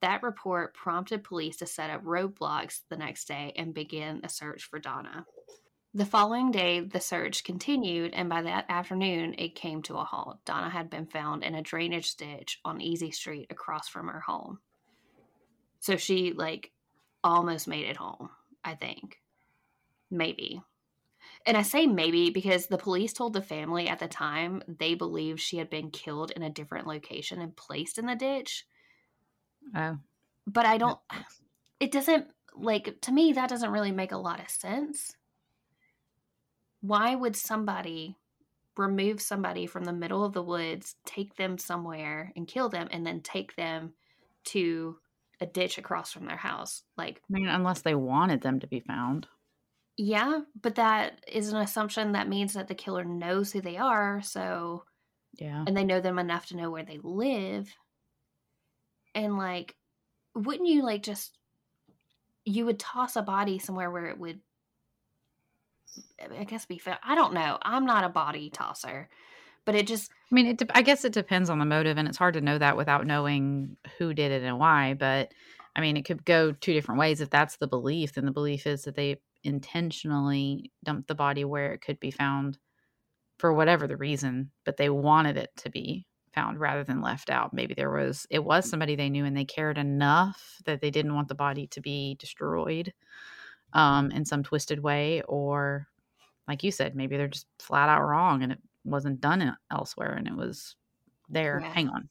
That 0.00 0.22
report 0.22 0.74
prompted 0.74 1.24
police 1.24 1.58
to 1.58 1.66
set 1.66 1.90
up 1.90 2.02
roadblocks 2.02 2.80
the 2.88 2.96
next 2.96 3.28
day 3.28 3.52
and 3.56 3.74
begin 3.74 4.20
a 4.24 4.28
search 4.28 4.64
for 4.64 4.78
Donna. 4.78 5.26
The 5.92 6.06
following 6.06 6.52
day, 6.52 6.80
the 6.80 7.00
search 7.00 7.42
continued, 7.42 8.14
and 8.14 8.28
by 8.28 8.42
that 8.42 8.66
afternoon, 8.68 9.34
it 9.36 9.56
came 9.56 9.82
to 9.82 9.96
a 9.96 10.04
halt. 10.04 10.38
Donna 10.44 10.70
had 10.70 10.88
been 10.88 11.06
found 11.06 11.42
in 11.42 11.54
a 11.54 11.62
drainage 11.62 12.14
ditch 12.14 12.60
on 12.64 12.80
Easy 12.80 13.10
Street 13.10 13.48
across 13.50 13.88
from 13.88 14.06
her 14.06 14.20
home. 14.20 14.60
So 15.80 15.96
she, 15.96 16.32
like, 16.32 16.70
almost 17.22 17.68
made 17.68 17.86
it 17.86 17.96
home, 17.96 18.30
I 18.64 18.74
think. 18.74 19.18
Maybe. 20.10 20.62
And 21.46 21.56
I 21.56 21.62
say 21.62 21.86
maybe 21.86 22.30
because 22.30 22.66
the 22.66 22.78
police 22.78 23.12
told 23.12 23.32
the 23.32 23.42
family 23.42 23.88
at 23.88 23.98
the 23.98 24.08
time 24.08 24.62
they 24.66 24.94
believed 24.94 25.40
she 25.40 25.58
had 25.58 25.70
been 25.70 25.90
killed 25.90 26.30
in 26.32 26.42
a 26.42 26.50
different 26.50 26.86
location 26.86 27.40
and 27.40 27.56
placed 27.56 27.98
in 27.98 28.06
the 28.06 28.16
ditch 28.16 28.66
Oh, 29.74 29.98
but 30.46 30.66
I 30.66 30.78
don't. 30.78 30.98
It 31.78 31.92
doesn't 31.92 32.26
like 32.54 33.00
to 33.02 33.12
me. 33.12 33.32
That 33.32 33.48
doesn't 33.48 33.70
really 33.70 33.92
make 33.92 34.12
a 34.12 34.18
lot 34.18 34.40
of 34.40 34.48
sense. 34.48 35.14
Why 36.80 37.14
would 37.14 37.36
somebody 37.36 38.16
remove 38.76 39.20
somebody 39.20 39.66
from 39.66 39.84
the 39.84 39.92
middle 39.92 40.24
of 40.24 40.32
the 40.32 40.42
woods, 40.42 40.96
take 41.04 41.36
them 41.36 41.58
somewhere, 41.58 42.32
and 42.36 42.48
kill 42.48 42.68
them, 42.68 42.88
and 42.90 43.06
then 43.06 43.20
take 43.20 43.54
them 43.56 43.92
to 44.44 44.96
a 45.40 45.46
ditch 45.46 45.78
across 45.78 46.12
from 46.12 46.26
their 46.26 46.36
house? 46.36 46.82
Like, 46.96 47.22
I 47.30 47.32
mean, 47.32 47.48
unless 47.48 47.82
they 47.82 47.94
wanted 47.94 48.40
them 48.42 48.60
to 48.60 48.66
be 48.66 48.80
found. 48.80 49.26
yeah, 49.96 50.40
but 50.60 50.76
that 50.76 51.22
is 51.28 51.52
an 51.52 51.58
assumption 51.60 52.12
that 52.12 52.28
means 52.28 52.54
that 52.54 52.68
the 52.68 52.74
killer 52.74 53.04
knows 53.04 53.52
who 53.52 53.60
they 53.60 53.76
are. 53.76 54.22
So 54.22 54.84
Yeah. 55.34 55.64
and 55.66 55.76
they 55.76 55.84
know 55.84 56.00
them 56.00 56.18
enough 56.18 56.46
to 56.46 56.56
know 56.56 56.70
where 56.70 56.84
they 56.84 56.98
live. 57.02 57.74
And 59.14 59.36
like, 59.36 59.76
wouldn't 60.34 60.68
you 60.68 60.82
like 60.82 61.02
just 61.02 61.36
you 62.44 62.64
would 62.66 62.78
toss 62.78 63.16
a 63.16 63.22
body 63.22 63.58
somewhere 63.58 63.90
where 63.90 64.06
it 64.06 64.18
would 64.18 64.40
I 66.38 66.44
guess 66.44 66.66
be 66.66 66.78
found. 66.78 66.98
I 67.02 67.14
don't 67.14 67.34
know. 67.34 67.58
I'm 67.62 67.84
not 67.84 68.04
a 68.04 68.08
body 68.08 68.50
tosser. 68.50 69.08
But 69.70 69.78
it 69.78 69.86
just 69.86 70.10
I 70.10 70.34
mean, 70.34 70.46
it. 70.48 70.58
De- 70.58 70.76
I 70.76 70.82
guess 70.82 71.04
it 71.04 71.12
depends 71.12 71.48
on 71.48 71.60
the 71.60 71.64
motive, 71.64 71.96
and 71.96 72.08
it's 72.08 72.18
hard 72.18 72.34
to 72.34 72.40
know 72.40 72.58
that 72.58 72.76
without 72.76 73.06
knowing 73.06 73.76
who 73.98 74.12
did 74.12 74.32
it 74.32 74.42
and 74.42 74.58
why. 74.58 74.94
But 74.94 75.32
I 75.76 75.80
mean, 75.80 75.96
it 75.96 76.04
could 76.04 76.24
go 76.24 76.50
two 76.50 76.72
different 76.72 76.98
ways. 76.98 77.20
If 77.20 77.30
that's 77.30 77.56
the 77.56 77.68
belief, 77.68 78.14
then 78.14 78.24
the 78.24 78.32
belief 78.32 78.66
is 78.66 78.82
that 78.82 78.96
they 78.96 79.18
intentionally 79.44 80.72
dumped 80.82 81.06
the 81.06 81.14
body 81.14 81.44
where 81.44 81.72
it 81.72 81.82
could 81.82 82.00
be 82.00 82.10
found 82.10 82.58
for 83.38 83.52
whatever 83.52 83.86
the 83.86 83.96
reason, 83.96 84.50
but 84.64 84.76
they 84.76 84.90
wanted 84.90 85.36
it 85.36 85.50
to 85.58 85.70
be 85.70 86.04
found 86.34 86.58
rather 86.58 86.82
than 86.82 87.00
left 87.00 87.30
out. 87.30 87.54
Maybe 87.54 87.74
there 87.74 87.92
was 87.92 88.26
it 88.28 88.42
was 88.42 88.68
somebody 88.68 88.96
they 88.96 89.08
knew 89.08 89.24
and 89.24 89.36
they 89.36 89.44
cared 89.44 89.78
enough 89.78 90.56
that 90.64 90.80
they 90.80 90.90
didn't 90.90 91.14
want 91.14 91.28
the 91.28 91.36
body 91.36 91.68
to 91.68 91.80
be 91.80 92.16
destroyed 92.18 92.92
um, 93.72 94.10
in 94.10 94.24
some 94.24 94.42
twisted 94.42 94.80
way, 94.80 95.22
or 95.28 95.86
like 96.48 96.64
you 96.64 96.72
said, 96.72 96.96
maybe 96.96 97.16
they're 97.16 97.28
just 97.28 97.46
flat 97.60 97.88
out 97.88 98.02
wrong 98.02 98.42
and 98.42 98.50
it 98.50 98.58
wasn't 98.84 99.20
done 99.20 99.56
elsewhere 99.70 100.14
and 100.14 100.26
it 100.26 100.36
was 100.36 100.76
there. 101.28 101.60
Yeah. 101.62 101.72
Hang 101.72 101.88
on. 101.88 102.08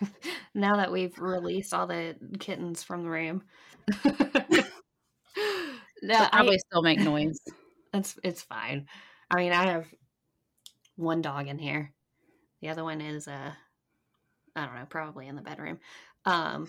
now 0.54 0.76
that 0.76 0.92
we've 0.92 1.16
released 1.18 1.74
all 1.74 1.86
the 1.86 2.16
kittens 2.38 2.82
from 2.82 3.04
the 3.04 3.10
room. 3.10 3.42
no, 4.04 4.14
They'll 6.02 6.22
I, 6.22 6.28
probably 6.32 6.58
still 6.58 6.82
make 6.82 7.00
noise. 7.00 7.38
That's 7.92 8.18
it's 8.22 8.42
fine. 8.42 8.86
I 9.30 9.36
mean, 9.36 9.52
I 9.52 9.66
have 9.66 9.86
one 10.96 11.22
dog 11.22 11.48
in 11.48 11.58
here. 11.58 11.92
The 12.60 12.68
other 12.68 12.84
one 12.84 13.00
is 13.00 13.28
uh 13.28 13.52
I 14.54 14.66
don't 14.66 14.74
know, 14.74 14.86
probably 14.88 15.26
in 15.26 15.36
the 15.36 15.42
bedroom. 15.42 15.78
Um 16.24 16.66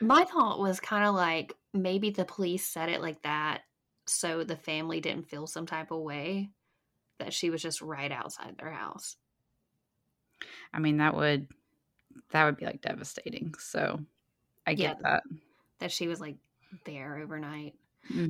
my 0.00 0.24
thought 0.24 0.58
was 0.58 0.80
kind 0.80 1.04
of 1.04 1.14
like 1.14 1.54
maybe 1.74 2.10
the 2.10 2.24
police 2.24 2.64
said 2.64 2.88
it 2.88 3.02
like 3.02 3.22
that 3.22 3.62
so 4.10 4.44
the 4.44 4.56
family 4.56 5.00
didn't 5.00 5.28
feel 5.28 5.46
some 5.46 5.66
type 5.66 5.90
of 5.90 6.00
way 6.00 6.50
that 7.18 7.32
she 7.34 7.50
was 7.50 7.62
just 7.62 7.82
right 7.82 8.12
outside 8.12 8.56
their 8.58 8.72
house. 8.72 9.16
I 10.72 10.78
mean, 10.78 10.98
that 10.98 11.14
would 11.14 11.48
that 12.30 12.44
would 12.44 12.56
be 12.56 12.66
like 12.66 12.80
devastating. 12.82 13.54
So 13.58 14.00
I 14.66 14.74
get 14.74 14.98
that. 15.02 15.22
That 15.78 15.92
she 15.92 16.08
was 16.08 16.20
like 16.20 16.36
there 16.84 17.18
overnight. 17.18 17.74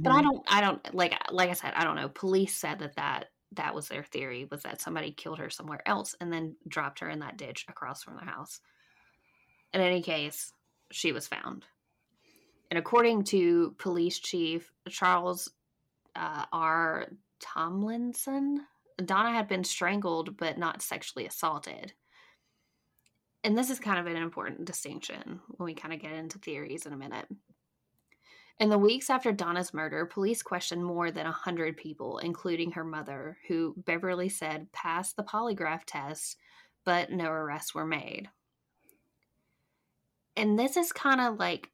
But 0.02 0.12
I 0.12 0.22
Mhm. 0.22 0.22
don't 0.22 0.44
I 0.49 0.60
don't 0.60 0.94
like 0.94 1.14
like 1.32 1.50
I 1.50 1.54
said, 1.54 1.75
I 1.75 1.84
don't 1.84 1.96
know. 1.96 2.08
Police 2.08 2.56
said 2.56 2.80
that 2.80 2.96
that 2.96 3.30
that 3.52 3.75
was 3.75 3.88
their 3.88 4.04
theory 4.04 4.46
was 4.50 4.62
that 4.62 4.80
somebody 4.80 5.12
killed 5.12 5.38
her 5.38 5.50
somewhere 5.50 5.82
else 5.87 6.14
and 6.20 6.32
then 6.32 6.56
dropped 6.68 7.00
her 7.00 7.08
in 7.08 7.18
that 7.20 7.37
ditch 7.37 7.66
across 7.68 8.02
from 8.02 8.16
their 8.16 8.25
house. 8.26 8.60
In 9.72 9.80
any 9.80 10.02
case, 10.02 10.52
she 10.92 11.12
was 11.12 11.26
found. 11.26 11.66
And 12.70 12.78
according 12.78 13.25
to 13.25 13.72
police 13.78 14.18
chief 14.18 14.72
Charles 14.88 15.49
uh, 16.16 16.44
R. 16.52 17.08
Tomlinson, 17.40 18.66
Donna 19.04 19.32
had 19.32 19.48
been 19.48 19.64
strangled 19.64 20.36
but 20.36 20.58
not 20.58 20.82
sexually 20.82 21.26
assaulted. 21.26 21.92
And 23.42 23.56
this 23.56 23.70
is 23.70 23.80
kind 23.80 23.98
of 23.98 24.06
an 24.06 24.20
important 24.20 24.66
distinction 24.66 25.40
when 25.48 25.64
we 25.64 25.74
kind 25.74 25.94
of 25.94 26.00
get 26.00 26.12
into 26.12 26.38
theories 26.38 26.84
in 26.84 26.92
a 26.92 26.96
minute. 26.96 27.26
In 28.58 28.68
the 28.68 28.76
weeks 28.76 29.08
after 29.08 29.32
Donna's 29.32 29.72
murder, 29.72 30.04
police 30.04 30.42
questioned 30.42 30.84
more 30.84 31.10
than 31.10 31.24
100 31.24 31.78
people, 31.78 32.18
including 32.18 32.72
her 32.72 32.84
mother, 32.84 33.38
who 33.48 33.74
Beverly 33.78 34.28
said 34.28 34.70
passed 34.72 35.16
the 35.16 35.22
polygraph 35.22 35.80
test, 35.86 36.36
but 36.84 37.10
no 37.10 37.30
arrests 37.30 37.74
were 37.74 37.86
made. 37.86 38.28
And 40.36 40.58
this 40.58 40.76
is 40.76 40.92
kind 40.92 41.22
of 41.22 41.38
like 41.38 41.70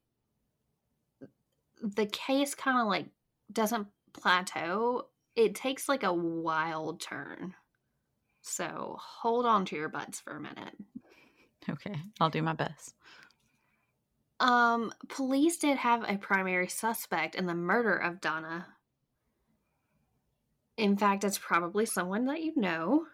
the 1.81 2.07
case 2.07 2.55
kind 2.55 2.79
of 2.79 2.87
like 2.87 3.07
doesn't 3.53 3.89
plateau. 4.21 5.09
It 5.35 5.55
takes 5.55 5.89
like 5.89 6.03
a 6.03 6.13
wild 6.13 7.01
turn. 7.01 7.55
So 8.43 8.97
hold 9.01 9.45
on 9.45 9.65
to 9.67 9.77
your 9.77 9.89
butts 9.89 10.21
for 10.21 10.37
a 10.37 10.41
minute. 10.41 10.75
Okay, 11.69 11.97
I'll 12.21 12.31
do 12.31 12.43
my 12.43 12.53
best. 12.53 12.95
Um, 14.39 14.93
police 15.09 15.57
did 15.59 15.79
have 15.79 16.05
a 16.09 16.19
primary 16.19 16.69
suspect 16.69 17.35
in 17.35 17.47
the 17.47 17.55
murder 17.55 17.97
of 17.97 18.21
Donna. 18.21 18.67
In 20.77 20.97
fact, 20.97 21.25
it's 21.25 21.39
probably 21.39 21.87
someone 21.87 22.27
that 22.27 22.43
you 22.43 22.53
know. 22.55 23.07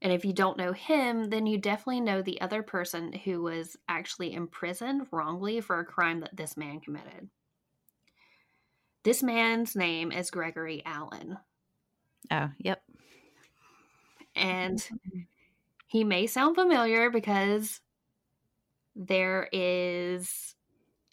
And 0.00 0.12
if 0.12 0.24
you 0.24 0.32
don't 0.32 0.58
know 0.58 0.72
him, 0.72 1.30
then 1.30 1.46
you 1.46 1.58
definitely 1.58 2.00
know 2.00 2.22
the 2.22 2.40
other 2.40 2.62
person 2.62 3.12
who 3.12 3.42
was 3.42 3.76
actually 3.88 4.32
imprisoned 4.32 5.06
wrongly 5.10 5.60
for 5.60 5.80
a 5.80 5.84
crime 5.84 6.20
that 6.20 6.36
this 6.36 6.56
man 6.56 6.80
committed. 6.80 7.28
This 9.04 9.22
man's 9.22 9.76
name 9.76 10.10
is 10.10 10.30
Gregory 10.30 10.82
Allen. 10.86 11.38
Oh, 12.30 12.48
yep. 12.58 12.82
And 14.34 14.82
he 15.86 16.04
may 16.04 16.26
sound 16.26 16.56
familiar 16.56 17.10
because 17.10 17.80
there 18.96 19.48
is 19.52 20.54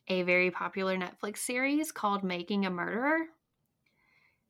a 0.07 0.23
very 0.23 0.51
popular 0.51 0.97
Netflix 0.97 1.39
series 1.39 1.91
called 1.91 2.23
Making 2.23 2.65
a 2.65 2.69
Murderer 2.69 3.25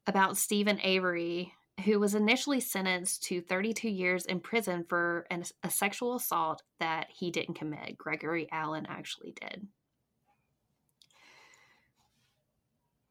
about 0.05 0.38
Steven 0.38 0.79
Avery, 0.81 1.51
who 1.83 2.00
was 2.00 2.13
initially 2.13 2.60
sentenced 2.60 3.24
to 3.24 3.41
32 3.41 3.89
years 3.89 4.25
in 4.25 4.39
prison 4.39 4.86
for 4.88 5.25
an, 5.31 5.43
a 5.63 5.69
sexual 5.69 6.15
assault 6.15 6.62
that 6.79 7.07
he 7.10 7.31
didn't 7.31 7.55
commit. 7.55 7.98
Gregory 7.98 8.48
Allen 8.51 8.86
actually 8.88 9.33
did. 9.41 9.67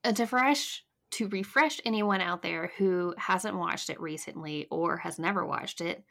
And 0.03 0.17
to 0.17 0.27
fresh 0.27 0.85
to 1.13 1.29
refresh 1.29 1.81
anyone 1.85 2.21
out 2.21 2.43
there 2.43 2.73
who 2.79 3.15
hasn't 3.19 3.57
watched 3.57 3.91
it 3.91 4.01
recently 4.01 4.67
or 4.71 4.99
has 4.99 5.19
never 5.19 5.45
watched 5.45 5.81
it, 5.81 6.05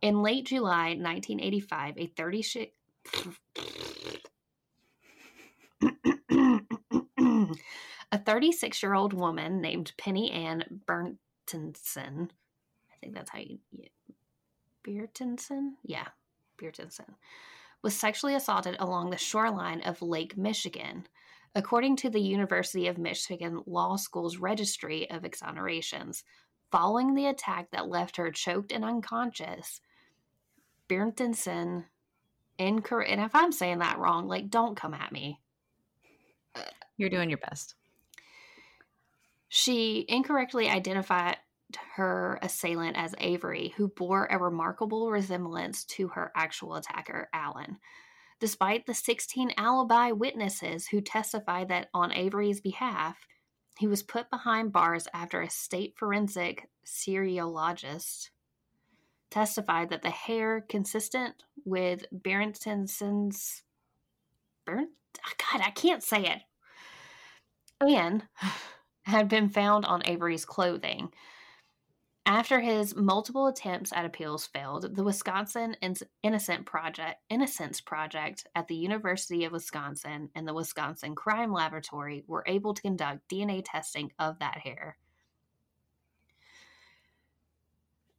in 0.00 0.22
late 0.22 0.46
July 0.46 0.94
1985, 0.94 1.94
a 1.98 2.06
30 2.06 2.42
sh- 2.42 2.56
a 8.12 8.18
36 8.18 8.82
year 8.82 8.94
old 8.94 9.12
woman 9.12 9.60
named 9.60 9.92
Penny 9.98 10.30
Ann 10.30 10.80
Bjornson, 10.86 12.30
I 12.90 12.96
think 13.00 13.14
that's 13.14 13.30
how 13.30 13.38
you, 13.38 13.58
yeah, 13.72 13.88
Bjornson? 14.86 15.72
Yeah, 15.84 16.08
Bjornson, 16.60 17.14
was 17.82 17.94
sexually 17.94 18.34
assaulted 18.34 18.76
along 18.78 19.10
the 19.10 19.18
shoreline 19.18 19.82
of 19.82 20.00
Lake 20.02 20.36
Michigan, 20.36 21.06
according 21.54 21.96
to 21.96 22.10
the 22.10 22.20
University 22.20 22.88
of 22.88 22.98
Michigan 22.98 23.62
Law 23.66 23.96
School's 23.96 24.36
registry 24.38 25.10
of 25.10 25.22
exonerations. 25.22 26.22
Following 26.70 27.14
the 27.14 27.26
attack 27.26 27.70
that 27.70 27.88
left 27.88 28.16
her 28.16 28.30
choked 28.30 28.72
and 28.72 28.84
unconscious, 28.84 29.80
Bjornson, 30.88 31.84
incorrect, 32.58 33.10
and 33.10 33.20
if 33.20 33.34
I'm 33.34 33.52
saying 33.52 33.78
that 33.78 33.98
wrong, 33.98 34.28
like, 34.28 34.50
don't 34.50 34.76
come 34.76 34.94
at 34.94 35.12
me. 35.12 35.40
You're 36.96 37.10
doing 37.10 37.30
your 37.30 37.38
best. 37.38 37.74
She 39.48 40.04
incorrectly 40.08 40.68
identified 40.68 41.36
her 41.94 42.38
assailant 42.42 42.96
as 42.96 43.14
Avery, 43.18 43.74
who 43.76 43.88
bore 43.88 44.26
a 44.26 44.38
remarkable 44.38 45.10
resemblance 45.10 45.84
to 45.84 46.08
her 46.08 46.32
actual 46.34 46.74
attacker, 46.74 47.28
Allen. 47.32 47.78
Despite 48.40 48.86
the 48.86 48.94
16 48.94 49.52
alibi 49.56 50.12
witnesses 50.12 50.88
who 50.88 51.00
testified 51.00 51.68
that 51.68 51.88
on 51.92 52.12
Avery's 52.12 52.60
behalf, 52.60 53.26
he 53.78 53.86
was 53.86 54.02
put 54.02 54.30
behind 54.30 54.72
bars 54.72 55.08
after 55.12 55.40
a 55.40 55.50
state 55.50 55.94
forensic 55.96 56.68
serologist 56.86 58.30
testified 59.30 59.90
that 59.90 60.02
the 60.02 60.10
hair 60.10 60.64
consistent 60.68 61.34
with 61.64 62.04
Bjornson's 62.12 63.62
Burnt? 64.64 64.90
Ah, 65.24 65.32
God, 65.52 65.62
I 65.66 65.70
can't 65.70 66.02
say 66.02 66.24
it. 66.24 66.42
And 67.80 68.24
had 69.02 69.28
been 69.28 69.48
found 69.48 69.84
on 69.84 70.02
Avery's 70.06 70.44
clothing. 70.44 71.10
After 72.28 72.60
his 72.60 72.94
multiple 72.94 73.46
attempts 73.46 73.90
at 73.90 74.04
appeals 74.04 74.46
failed, 74.46 74.94
the 74.94 75.02
Wisconsin 75.02 75.74
Innocent 76.22 76.66
Project, 76.66 77.22
Innocence 77.30 77.80
Project 77.80 78.46
at 78.54 78.68
the 78.68 78.74
University 78.74 79.46
of 79.46 79.52
Wisconsin 79.52 80.28
and 80.34 80.46
the 80.46 80.52
Wisconsin 80.52 81.14
Crime 81.14 81.50
Laboratory 81.50 82.24
were 82.26 82.44
able 82.46 82.74
to 82.74 82.82
conduct 82.82 83.26
DNA 83.30 83.62
testing 83.64 84.12
of 84.18 84.38
that 84.40 84.58
hair 84.58 84.98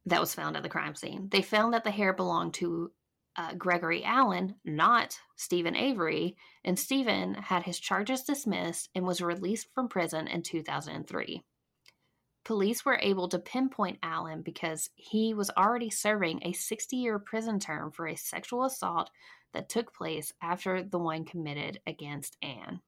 that 0.06 0.20
was 0.20 0.34
found 0.34 0.56
at 0.56 0.64
the 0.64 0.68
crime 0.68 0.96
scene. 0.96 1.28
They 1.30 1.42
found 1.42 1.72
that 1.72 1.84
the 1.84 1.92
hair 1.92 2.12
belonged 2.12 2.54
to 2.54 2.90
uh, 3.36 3.54
Gregory 3.54 4.02
Allen, 4.02 4.56
not 4.64 5.20
Steven 5.36 5.76
Avery, 5.76 6.36
and 6.64 6.76
Steven 6.76 7.34
had 7.34 7.62
his 7.62 7.78
charges 7.78 8.24
dismissed 8.24 8.88
and 8.92 9.06
was 9.06 9.22
released 9.22 9.68
from 9.72 9.88
prison 9.88 10.26
in 10.26 10.42
2003. 10.42 11.44
Police 12.44 12.84
were 12.84 12.98
able 13.00 13.28
to 13.28 13.38
pinpoint 13.38 13.98
Allen 14.02 14.42
because 14.42 14.90
he 14.94 15.34
was 15.34 15.50
already 15.50 15.90
serving 15.90 16.40
a 16.42 16.52
60 16.52 16.96
year 16.96 17.18
prison 17.18 17.60
term 17.60 17.90
for 17.90 18.06
a 18.06 18.16
sexual 18.16 18.64
assault 18.64 19.10
that 19.52 19.68
took 19.68 19.92
place 19.92 20.32
after 20.42 20.82
the 20.82 20.98
one 20.98 21.24
committed 21.24 21.80
against 21.86 22.36
Anne. 22.42 22.80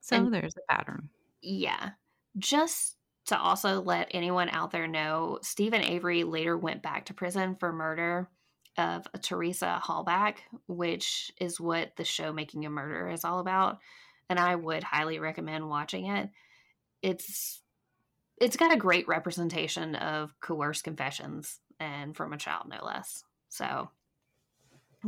So 0.00 0.16
and, 0.16 0.34
there's 0.34 0.54
a 0.56 0.72
pattern. 0.72 1.10
Yeah. 1.42 1.90
Just 2.38 2.96
to 3.26 3.38
also 3.38 3.82
let 3.82 4.08
anyone 4.12 4.48
out 4.48 4.70
there 4.70 4.86
know, 4.86 5.38
Steven 5.42 5.82
Avery 5.82 6.24
later 6.24 6.56
went 6.56 6.82
back 6.82 7.06
to 7.06 7.14
prison 7.14 7.56
for 7.60 7.72
murder 7.72 8.28
of 8.78 9.06
Teresa 9.20 9.80
Halbach, 9.84 10.36
which 10.66 11.32
is 11.40 11.60
what 11.60 11.94
the 11.96 12.04
show 12.04 12.32
Making 12.32 12.64
a 12.64 12.70
Murder 12.70 13.10
is 13.10 13.24
all 13.24 13.40
about. 13.40 13.78
And 14.30 14.38
I 14.38 14.54
would 14.54 14.82
highly 14.82 15.18
recommend 15.18 15.68
watching 15.68 16.06
it. 16.06 16.30
It's 17.02 17.62
it's 18.40 18.56
got 18.56 18.72
a 18.72 18.76
great 18.76 19.08
representation 19.08 19.96
of 19.96 20.34
coerced 20.40 20.84
confessions 20.84 21.60
and 21.80 22.16
from 22.16 22.32
a 22.32 22.38
child 22.38 22.68
no 22.68 22.84
less. 22.84 23.24
So 23.48 23.90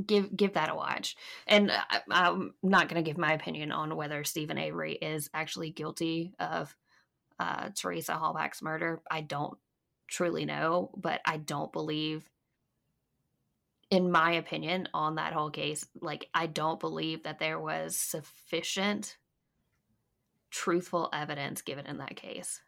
give 0.06 0.36
give 0.36 0.54
that 0.54 0.70
a 0.70 0.74
watch. 0.74 1.16
And 1.46 1.70
I, 1.70 2.00
I'm 2.10 2.54
not 2.62 2.88
going 2.88 3.02
to 3.02 3.08
give 3.08 3.18
my 3.18 3.32
opinion 3.32 3.72
on 3.72 3.96
whether 3.96 4.24
Steven 4.24 4.58
Avery 4.58 4.94
is 4.94 5.30
actually 5.34 5.70
guilty 5.70 6.32
of 6.38 6.74
uh, 7.38 7.70
Teresa 7.74 8.12
Halbach's 8.12 8.62
murder. 8.62 9.00
I 9.10 9.22
don't 9.22 9.56
truly 10.06 10.44
know, 10.44 10.90
but 10.96 11.20
I 11.24 11.38
don't 11.38 11.72
believe, 11.72 12.28
in 13.90 14.10
my 14.10 14.32
opinion, 14.32 14.88
on 14.92 15.14
that 15.14 15.32
whole 15.32 15.50
case, 15.50 15.86
like, 16.00 16.28
I 16.34 16.46
don't 16.46 16.80
believe 16.80 17.22
that 17.22 17.38
there 17.38 17.58
was 17.58 17.96
sufficient 17.96 19.16
truthful 20.50 21.08
evidence 21.12 21.62
given 21.62 21.86
in 21.86 21.98
that 21.98 22.16
case. 22.16 22.60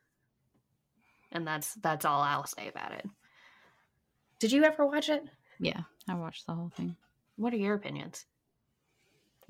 And 1.31 1.47
that's 1.47 1.75
that's 1.75 2.05
all 2.05 2.21
I'll 2.21 2.47
say 2.47 2.69
about 2.69 2.93
it. 2.93 3.07
Did 4.39 4.53
you 4.53 4.65
ever 4.65 4.87
watch 4.87 5.09
it? 5.09 5.25
Yeah, 5.59 5.83
I 6.09 6.15
watched 6.15 6.47
the 6.47 6.55
whole 6.55 6.71
thing. 6.77 6.97
What 7.37 7.55
are 7.55 7.59
your 7.59 7.75
opinions? 7.75 8.27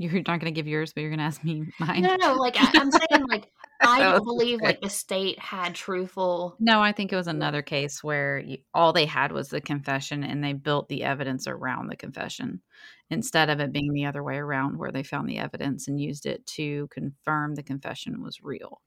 You're 0.02 0.22
not 0.26 0.40
going 0.40 0.40
to 0.40 0.50
give 0.50 0.66
yours, 0.66 0.92
but 0.92 1.00
you're 1.00 1.10
going 1.10 1.18
to 1.18 1.24
ask 1.24 1.42
me 1.44 1.64
mine. 1.80 2.02
No, 2.02 2.16
no, 2.16 2.34
like 2.34 2.56
I, 2.56 2.80
am 2.80 2.90
saying, 2.90 3.26
like 3.28 3.48
I 3.80 4.00
don't 4.00 4.24
believe 4.24 4.60
like 4.60 4.80
the 4.80 4.90
state 4.90 5.38
had 5.38 5.74
truthful. 5.74 6.56
No, 6.58 6.80
I 6.80 6.92
think 6.92 7.12
it 7.12 7.16
was 7.16 7.28
another 7.28 7.62
case 7.62 8.02
where 8.02 8.38
you, 8.38 8.58
all 8.74 8.92
they 8.92 9.06
had 9.06 9.32
was 9.32 9.48
the 9.48 9.60
confession, 9.60 10.24
and 10.24 10.42
they 10.42 10.52
built 10.52 10.88
the 10.88 11.04
evidence 11.04 11.46
around 11.46 11.88
the 11.88 11.96
confession 11.96 12.62
instead 13.10 13.50
of 13.50 13.60
it 13.60 13.72
being 13.72 13.92
the 13.92 14.06
other 14.06 14.22
way 14.22 14.36
around, 14.36 14.78
where 14.78 14.92
they 14.92 15.02
found 15.02 15.28
the 15.28 15.38
evidence 15.38 15.88
and 15.88 16.00
used 16.00 16.26
it 16.26 16.44
to 16.46 16.88
confirm 16.88 17.54
the 17.54 17.62
confession 17.62 18.22
was 18.22 18.42
real 18.42 18.80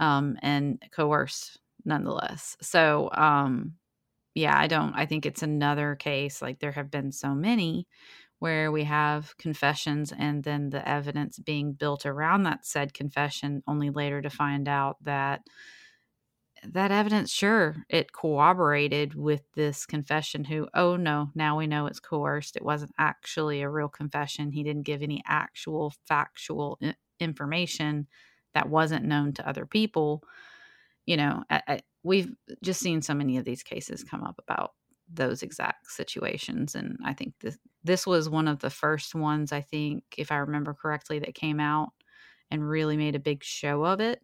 um, 0.00 0.36
and 0.42 0.82
coerced 0.90 1.58
nonetheless. 1.84 2.56
So, 2.60 3.10
um, 3.12 3.74
yeah, 4.34 4.58
I 4.58 4.66
don't. 4.66 4.94
I 4.94 5.06
think 5.06 5.26
it's 5.26 5.42
another 5.42 5.94
case. 5.94 6.40
Like 6.40 6.58
there 6.58 6.72
have 6.72 6.90
been 6.90 7.12
so 7.12 7.34
many 7.34 7.86
where 8.42 8.72
we 8.72 8.82
have 8.82 9.36
confessions 9.36 10.12
and 10.18 10.42
then 10.42 10.70
the 10.70 10.88
evidence 10.88 11.38
being 11.38 11.72
built 11.74 12.04
around 12.04 12.42
that 12.42 12.66
said 12.66 12.92
confession, 12.92 13.62
only 13.68 13.88
later 13.88 14.20
to 14.20 14.28
find 14.28 14.66
out 14.66 14.96
that 15.04 15.42
that 16.64 16.90
evidence, 16.90 17.32
sure, 17.32 17.76
it 17.88 18.12
corroborated 18.12 19.14
with 19.14 19.42
this 19.54 19.86
confession. 19.86 20.42
Who, 20.42 20.66
oh 20.74 20.96
no, 20.96 21.30
now 21.36 21.56
we 21.56 21.68
know 21.68 21.86
it's 21.86 22.00
coerced. 22.00 22.56
It 22.56 22.64
wasn't 22.64 22.90
actually 22.98 23.62
a 23.62 23.70
real 23.70 23.88
confession. 23.88 24.50
He 24.50 24.64
didn't 24.64 24.86
give 24.86 25.02
any 25.02 25.22
actual 25.24 25.94
factual 26.08 26.80
information 27.20 28.08
that 28.54 28.68
wasn't 28.68 29.04
known 29.04 29.34
to 29.34 29.48
other 29.48 29.66
people. 29.66 30.24
You 31.06 31.16
know, 31.16 31.44
I, 31.48 31.62
I, 31.68 31.80
we've 32.02 32.32
just 32.60 32.80
seen 32.80 33.02
so 33.02 33.14
many 33.14 33.36
of 33.36 33.44
these 33.44 33.62
cases 33.62 34.02
come 34.02 34.24
up 34.24 34.40
about 34.42 34.72
those 35.12 35.42
exact 35.42 35.90
situations 35.90 36.74
and 36.74 36.96
i 37.04 37.12
think 37.12 37.34
this 37.40 37.58
this 37.84 38.06
was 38.06 38.28
one 38.28 38.48
of 38.48 38.60
the 38.60 38.70
first 38.70 39.14
ones 39.14 39.52
i 39.52 39.60
think 39.60 40.04
if 40.16 40.30
i 40.30 40.36
remember 40.36 40.74
correctly 40.74 41.18
that 41.18 41.34
came 41.34 41.60
out 41.60 41.90
and 42.50 42.68
really 42.68 42.96
made 42.96 43.14
a 43.14 43.20
big 43.20 43.42
show 43.42 43.84
of 43.84 44.00
it 44.00 44.20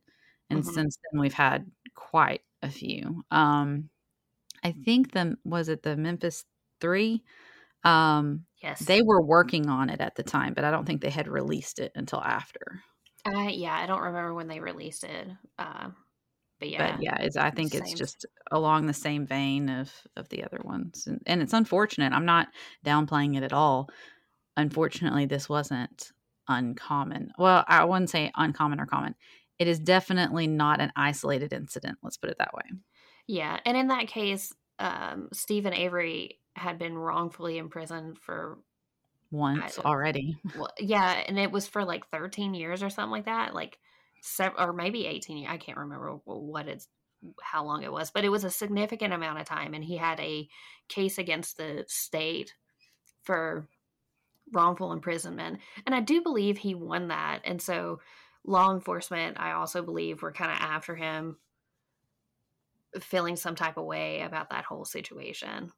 and 0.50 0.60
mm-hmm. 0.60 0.72
since 0.72 0.98
then 1.10 1.20
we've 1.20 1.34
had 1.34 1.70
quite 1.94 2.42
a 2.62 2.68
few 2.68 3.24
um 3.30 3.88
i 4.62 4.72
think 4.72 5.12
the 5.12 5.36
was 5.44 5.68
it 5.68 5.82
the 5.82 5.96
memphis 5.96 6.44
3 6.80 7.22
um 7.84 8.44
yes. 8.62 8.80
they 8.80 9.02
were 9.02 9.22
working 9.22 9.68
on 9.68 9.90
it 9.90 10.00
at 10.00 10.14
the 10.16 10.22
time 10.22 10.54
but 10.54 10.64
i 10.64 10.70
don't 10.70 10.84
think 10.84 11.00
they 11.00 11.10
had 11.10 11.28
released 11.28 11.78
it 11.78 11.92
until 11.94 12.20
after. 12.20 12.82
Uh 13.24 13.48
yeah 13.50 13.74
i 13.74 13.86
don't 13.86 14.02
remember 14.02 14.34
when 14.34 14.48
they 14.48 14.60
released 14.60 15.04
it 15.04 15.28
uh 15.58 15.90
but 16.58 16.70
yeah, 16.70 16.92
but 16.92 17.02
yeah, 17.02 17.16
it's, 17.20 17.36
I 17.36 17.50
think 17.50 17.74
it's 17.74 17.92
just 17.92 18.26
along 18.50 18.86
the 18.86 18.92
same 18.92 19.26
vein 19.26 19.68
of 19.68 19.92
of 20.16 20.28
the 20.28 20.44
other 20.44 20.60
ones, 20.64 21.06
and, 21.06 21.20
and 21.26 21.42
it's 21.42 21.52
unfortunate. 21.52 22.12
I'm 22.12 22.26
not 22.26 22.48
downplaying 22.84 23.36
it 23.36 23.42
at 23.42 23.52
all. 23.52 23.88
Unfortunately, 24.56 25.26
this 25.26 25.48
wasn't 25.48 26.12
uncommon. 26.48 27.32
Well, 27.38 27.64
I 27.68 27.84
wouldn't 27.84 28.10
say 28.10 28.32
uncommon 28.36 28.80
or 28.80 28.86
common. 28.86 29.14
It 29.58 29.68
is 29.68 29.78
definitely 29.78 30.46
not 30.46 30.80
an 30.80 30.92
isolated 30.96 31.52
incident. 31.52 31.98
Let's 32.02 32.16
put 32.16 32.30
it 32.30 32.38
that 32.38 32.54
way. 32.54 32.78
Yeah, 33.26 33.60
and 33.64 33.76
in 33.76 33.88
that 33.88 34.08
case, 34.08 34.52
um, 34.78 35.28
Steven 35.32 35.74
Avery 35.74 36.38
had 36.56 36.78
been 36.78 36.96
wrongfully 36.96 37.58
imprisoned 37.58 38.18
for 38.18 38.58
once 39.30 39.78
already. 39.78 40.38
Well, 40.56 40.72
yeah, 40.78 41.22
and 41.26 41.38
it 41.38 41.52
was 41.52 41.66
for 41.66 41.84
like 41.84 42.08
13 42.10 42.54
years 42.54 42.82
or 42.82 42.90
something 42.90 43.10
like 43.10 43.26
that, 43.26 43.54
like 43.54 43.78
seven 44.20 44.54
or 44.58 44.72
maybe 44.72 45.06
18 45.06 45.38
years. 45.38 45.50
I 45.50 45.56
can't 45.56 45.78
remember 45.78 46.18
what 46.24 46.68
it's 46.68 46.88
how 47.42 47.64
long 47.64 47.82
it 47.82 47.92
was, 47.92 48.10
but 48.10 48.24
it 48.24 48.28
was 48.28 48.44
a 48.44 48.50
significant 48.50 49.12
amount 49.12 49.40
of 49.40 49.46
time 49.46 49.74
and 49.74 49.84
he 49.84 49.96
had 49.96 50.20
a 50.20 50.48
case 50.88 51.18
against 51.18 51.56
the 51.56 51.84
state 51.88 52.54
for 53.22 53.66
wrongful 54.52 54.92
imprisonment. 54.92 55.58
And 55.84 55.94
I 55.94 56.00
do 56.00 56.22
believe 56.22 56.58
he 56.58 56.74
won 56.74 57.08
that. 57.08 57.40
And 57.44 57.60
so 57.60 58.00
law 58.44 58.72
enforcement, 58.72 59.38
I 59.38 59.52
also 59.52 59.82
believe, 59.82 60.22
were 60.22 60.32
kind 60.32 60.50
of 60.50 60.58
after 60.58 60.94
him 60.94 61.36
feeling 63.00 63.36
some 63.36 63.54
type 63.54 63.76
of 63.76 63.84
way 63.84 64.22
about 64.22 64.50
that 64.50 64.64
whole 64.64 64.84
situation. 64.84 65.70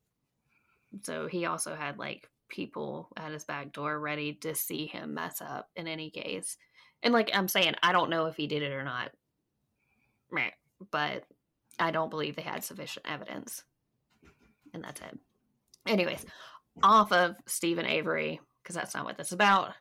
So 1.03 1.27
he 1.27 1.47
also 1.47 1.75
had 1.75 1.99
like 1.99 2.29
people 2.49 3.09
at 3.17 3.33
his 3.33 3.45
back 3.45 3.73
door 3.73 3.99
ready 3.99 4.35
to 4.35 4.55
see 4.55 4.87
him 4.87 5.15
mess 5.15 5.41
up 5.41 5.69
in 5.77 5.87
any 5.87 6.11
case. 6.11 6.57
And 7.03 7.15
like 7.15 7.31
I'm 7.33 7.49
saying, 7.49 7.75
I 7.83 7.93
don't 7.93 8.11
know 8.11 8.27
if 8.27 8.37
he 8.37 8.47
did 8.47 8.63
it 8.63 8.73
or 8.73 8.85
not. 8.85 9.11
Right. 10.31 10.53
But 10.91 11.25
I 11.79 11.91
don't 11.91 12.11
believe 12.11 12.37
they 12.37 12.43
had 12.43 12.65
sufficient 12.65 13.07
evidence. 13.09 13.65
And 14.73 14.85
that's 14.85 15.01
it. 15.01 15.19
Anyways, 15.87 16.25
off 16.83 17.13
of 17.13 17.37
Steven 17.47 17.87
Avery, 17.87 18.41
because 18.63 18.77
that's 18.77 18.95
not 18.95 19.05
what 19.05 19.17
this 19.17 19.29
is 19.29 19.33
about. 19.33 19.73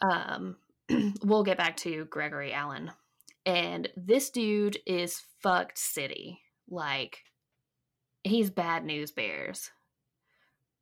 Um, 0.00 0.56
we'll 1.22 1.44
get 1.44 1.58
back 1.58 1.76
to 1.78 2.06
Gregory 2.06 2.52
Allen. 2.52 2.90
And 3.44 3.88
this 3.96 4.30
dude 4.30 4.78
is 4.86 5.22
fucked 5.40 5.78
city. 5.78 6.40
Like, 6.68 7.18
he's 8.24 8.50
bad 8.50 8.84
news 8.84 9.10
bears. 9.10 9.70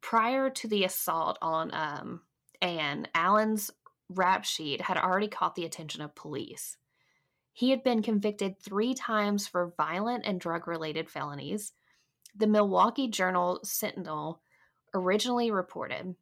Prior 0.00 0.50
to 0.50 0.68
the 0.68 0.84
assault 0.84 1.38
on 1.42 1.70
um, 1.74 2.20
Anne, 2.62 3.08
Allen's 3.14 3.70
rap 4.10 4.44
sheet 4.44 4.82
had 4.82 4.98
already 4.98 5.28
caught 5.28 5.54
the 5.54 5.64
attention 5.64 6.02
of 6.02 6.14
police. 6.14 6.76
He 7.52 7.70
had 7.70 7.82
been 7.82 8.02
convicted 8.02 8.58
three 8.58 8.94
times 8.94 9.46
for 9.46 9.72
violent 9.76 10.24
and 10.26 10.40
drug 10.40 10.66
related 10.66 11.08
felonies. 11.08 11.72
The 12.34 12.46
Milwaukee 12.46 13.08
Journal 13.08 13.60
Sentinel 13.64 14.40
originally 14.94 15.50
reported, 15.50 16.14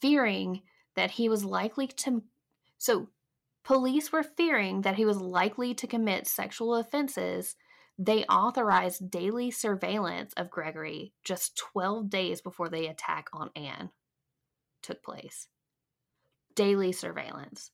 fearing 0.00 0.62
that 0.94 1.12
he 1.12 1.28
was 1.28 1.44
likely 1.44 1.86
to. 1.86 2.22
So, 2.78 3.08
police 3.64 4.12
were 4.12 4.22
fearing 4.22 4.82
that 4.82 4.96
he 4.96 5.04
was 5.04 5.20
likely 5.20 5.74
to 5.74 5.86
commit 5.86 6.26
sexual 6.26 6.76
offenses. 6.76 7.56
They 7.98 8.24
authorized 8.24 9.10
daily 9.10 9.50
surveillance 9.50 10.32
of 10.34 10.50
Gregory 10.50 11.14
just 11.24 11.56
12 11.56 12.10
days 12.10 12.40
before 12.42 12.68
the 12.68 12.86
attack 12.86 13.28
on 13.32 13.50
Anne 13.56 13.90
took 14.82 15.02
place. 15.02 15.48
Daily 16.56 16.90
surveillance. 16.90 17.70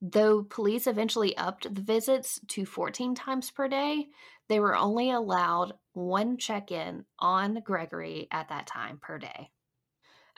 Though 0.00 0.44
police 0.44 0.86
eventually 0.86 1.36
upped 1.36 1.74
the 1.74 1.82
visits 1.82 2.40
to 2.48 2.64
14 2.64 3.14
times 3.14 3.50
per 3.50 3.68
day, 3.68 4.06
they 4.48 4.60
were 4.60 4.76
only 4.76 5.10
allowed 5.10 5.72
one 5.92 6.38
check 6.38 6.70
in 6.70 7.04
on 7.18 7.60
Gregory 7.64 8.28
at 8.30 8.48
that 8.48 8.66
time 8.66 8.98
per 9.02 9.18
day. 9.18 9.50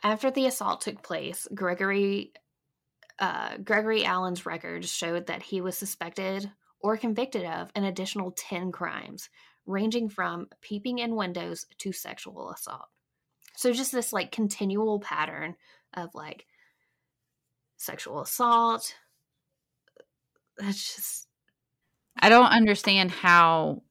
After 0.03 0.31
the 0.31 0.47
assault 0.47 0.81
took 0.81 1.03
place, 1.03 1.47
Gregory 1.55 2.33
uh, 3.19 3.59
Gregory 3.59 4.05
Allen's 4.05 4.47
records 4.47 4.91
showed 4.91 5.27
that 5.27 5.43
he 5.43 5.61
was 5.61 5.77
suspected 5.77 6.51
or 6.81 6.97
convicted 6.97 7.45
of 7.45 7.71
an 7.75 7.85
additional 7.85 8.33
10 8.33 8.73
crimes, 8.73 9.29
ranging 9.67 10.09
from 10.09 10.49
peeping 10.63 10.99
in 10.99 11.15
windows 11.15 11.67
to 11.77 11.93
sexual 11.93 12.51
assault. 12.51 12.89
So, 13.57 13.73
just 13.73 13.93
this 13.93 14.13
like 14.13 14.33
continual 14.33 15.01
pattern 15.01 15.55
of 15.93 16.15
like 16.15 16.47
sexual 17.81 18.21
assault, 18.21 18.95
that's 20.59 20.95
just 20.95 21.27
I 22.19 22.29
don't 22.29 22.47
understand 22.47 23.11
how 23.11 23.83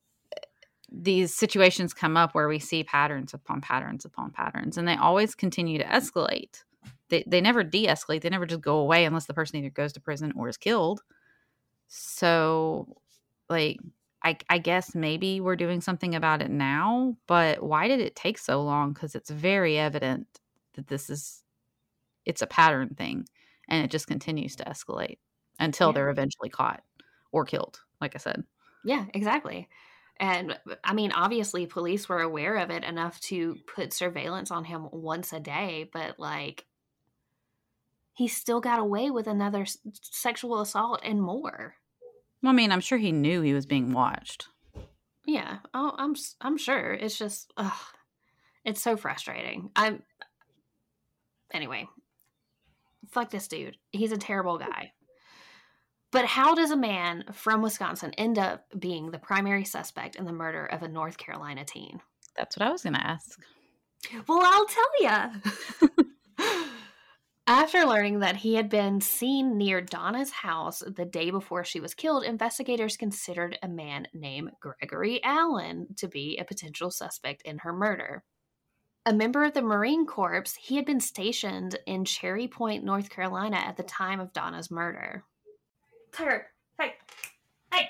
these 0.91 1.33
situations 1.33 1.93
come 1.93 2.15
up 2.15 2.33
where 2.33 2.47
we 2.47 2.59
see 2.59 2.83
patterns 2.83 3.33
upon 3.33 3.61
patterns 3.61 4.05
upon 4.05 4.31
patterns 4.31 4.77
and 4.77 4.87
they 4.87 4.95
always 4.95 5.35
continue 5.35 5.77
to 5.79 5.85
escalate. 5.85 6.63
They 7.09 7.23
they 7.25 7.41
never 7.41 7.63
de-escalate. 7.63 8.21
They 8.21 8.29
never 8.29 8.45
just 8.45 8.61
go 8.61 8.77
away 8.77 9.05
unless 9.05 9.25
the 9.25 9.33
person 9.33 9.57
either 9.57 9.71
goes 9.71 9.93
to 9.93 9.99
prison 9.99 10.33
or 10.35 10.47
is 10.47 10.57
killed. 10.57 11.01
So 11.87 12.95
like 13.49 13.79
I, 14.23 14.37
I 14.49 14.57
guess 14.59 14.93
maybe 14.93 15.39
we're 15.41 15.55
doing 15.55 15.81
something 15.81 16.13
about 16.13 16.41
it 16.41 16.51
now, 16.51 17.15
but 17.25 17.63
why 17.63 17.87
did 17.87 18.01
it 18.01 18.15
take 18.15 18.37
so 18.37 18.61
long? 18.61 18.93
Because 18.93 19.15
it's 19.15 19.29
very 19.29 19.79
evident 19.79 20.27
that 20.73 20.87
this 20.87 21.09
is 21.09 21.43
it's 22.25 22.41
a 22.43 22.47
pattern 22.47 22.89
thing 22.89 23.25
and 23.69 23.85
it 23.85 23.91
just 23.91 24.07
continues 24.07 24.55
to 24.57 24.65
escalate 24.65 25.17
until 25.59 25.89
yeah. 25.89 25.93
they're 25.93 26.09
eventually 26.09 26.49
caught 26.49 26.83
or 27.31 27.45
killed, 27.45 27.79
like 28.01 28.15
I 28.15 28.17
said. 28.17 28.43
Yeah, 28.83 29.05
exactly. 29.13 29.69
And 30.19 30.53
uh, 30.69 30.75
I 30.83 30.93
mean, 30.93 31.11
obviously, 31.11 31.65
police 31.65 32.09
were 32.09 32.21
aware 32.21 32.57
of 32.57 32.71
it 32.71 32.83
enough 32.83 33.19
to 33.21 33.55
put 33.73 33.93
surveillance 33.93 34.51
on 34.51 34.65
him 34.65 34.87
once 34.91 35.31
a 35.31 35.39
day, 35.39 35.89
but 35.93 36.19
like, 36.19 36.65
he 38.13 38.27
still 38.27 38.59
got 38.59 38.79
away 38.79 39.11
with 39.11 39.27
another 39.27 39.65
sexual 40.01 40.59
assault 40.59 40.99
and 41.03 41.21
more. 41.21 41.75
Well, 42.41 42.51
I 42.51 42.55
mean, 42.55 42.71
I'm 42.71 42.81
sure 42.81 42.97
he 42.97 43.13
knew 43.13 43.41
he 43.41 43.53
was 43.53 43.65
being 43.65 43.93
watched. 43.93 44.47
Yeah, 45.25 45.59
oh, 45.73 45.93
I'm 45.97 46.15
I'm 46.41 46.57
sure. 46.57 46.93
It's 46.93 47.17
just, 47.17 47.53
ugh, 47.55 47.71
it's 48.65 48.81
so 48.81 48.97
frustrating. 48.97 49.69
I'm 49.75 50.03
anyway. 51.53 51.87
Fuck 53.11 53.31
this 53.31 53.47
dude. 53.47 53.77
He's 53.91 54.11
a 54.11 54.17
terrible 54.17 54.57
guy. 54.57 54.93
But 56.11 56.25
how 56.25 56.55
does 56.55 56.71
a 56.71 56.77
man 56.77 57.25
from 57.33 57.61
Wisconsin 57.61 58.13
end 58.17 58.39
up 58.39 58.65
being 58.77 59.11
the 59.11 59.19
primary 59.19 59.63
suspect 59.63 60.15
in 60.15 60.25
the 60.25 60.33
murder 60.33 60.65
of 60.65 60.81
a 60.81 60.87
North 60.87 61.17
Carolina 61.17 61.63
teen? 61.65 62.01
That's 62.35 62.57
what 62.57 62.67
I 62.67 62.71
was 62.71 62.83
going 62.83 62.93
to 62.93 63.05
ask. 63.05 63.39
Well, 64.27 64.41
I'll 64.41 64.65
tell 64.65 65.41
you. 66.39 66.65
After 67.47 67.83
learning 67.83 68.19
that 68.19 68.37
he 68.37 68.55
had 68.55 68.69
been 68.69 69.01
seen 69.01 69.57
near 69.57 69.81
Donna's 69.81 70.29
house 70.29 70.83
the 70.85 71.05
day 71.05 71.31
before 71.31 71.63
she 71.63 71.79
was 71.79 71.95
killed, 71.95 72.23
investigators 72.23 72.95
considered 72.95 73.57
a 73.63 73.67
man 73.67 74.07
named 74.13 74.51
Gregory 74.61 75.19
Allen 75.23 75.87
to 75.97 76.07
be 76.07 76.37
a 76.37 76.45
potential 76.45 76.91
suspect 76.91 77.41
in 77.41 77.57
her 77.59 77.73
murder. 77.73 78.23
A 79.09 79.13
member 79.13 79.43
of 79.43 79.55
the 79.55 79.63
Marine 79.63 80.05
Corps, 80.05 80.55
he 80.55 80.75
had 80.75 80.85
been 80.85 80.99
stationed 80.99 81.79
in 81.87 82.05
Cherry 82.05 82.47
Point, 82.47 82.83
North 82.83 83.09
Carolina 83.09 83.57
at 83.57 83.75
the 83.75 83.81
time 83.81 84.19
of 84.19 84.33
Donna's 84.33 84.69
murder. 84.69 85.23
Tyler, 86.11 86.45
hey, 86.79 86.93
hey, 87.73 87.89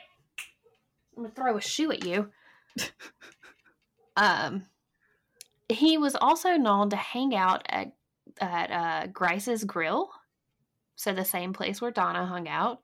I'm 1.17 1.23
gonna 1.23 1.35
throw 1.35 1.57
a 1.57 1.61
shoe 1.61 1.91
at 1.91 2.05
you. 2.05 2.29
um, 4.15 4.63
he 5.67 5.97
was 5.97 6.15
also 6.15 6.51
known 6.51 6.89
to 6.91 6.95
hang 6.95 7.35
out 7.35 7.63
at 7.67 7.91
at 8.39 8.71
uh, 8.71 9.07
Grice's 9.07 9.65
Grill, 9.65 10.09
so 10.95 11.11
the 11.11 11.25
same 11.25 11.51
place 11.51 11.81
where 11.81 11.91
Donna 11.91 12.25
hung 12.27 12.47
out. 12.47 12.79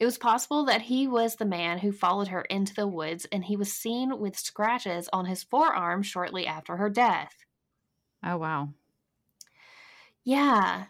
It 0.00 0.06
was 0.06 0.16
possible 0.16 0.64
that 0.64 0.80
he 0.80 1.06
was 1.06 1.36
the 1.36 1.44
man 1.44 1.80
who 1.80 1.92
followed 1.92 2.28
her 2.28 2.40
into 2.42 2.72
the 2.74 2.88
woods, 2.88 3.26
and 3.30 3.44
he 3.44 3.56
was 3.56 3.70
seen 3.70 4.18
with 4.18 4.38
scratches 4.38 5.10
on 5.12 5.26
his 5.26 5.42
forearm 5.42 6.02
shortly 6.02 6.46
after 6.46 6.78
her 6.78 6.88
death. 6.88 7.44
Oh 8.24 8.36
wow! 8.36 8.70
Yeah, 10.24 10.86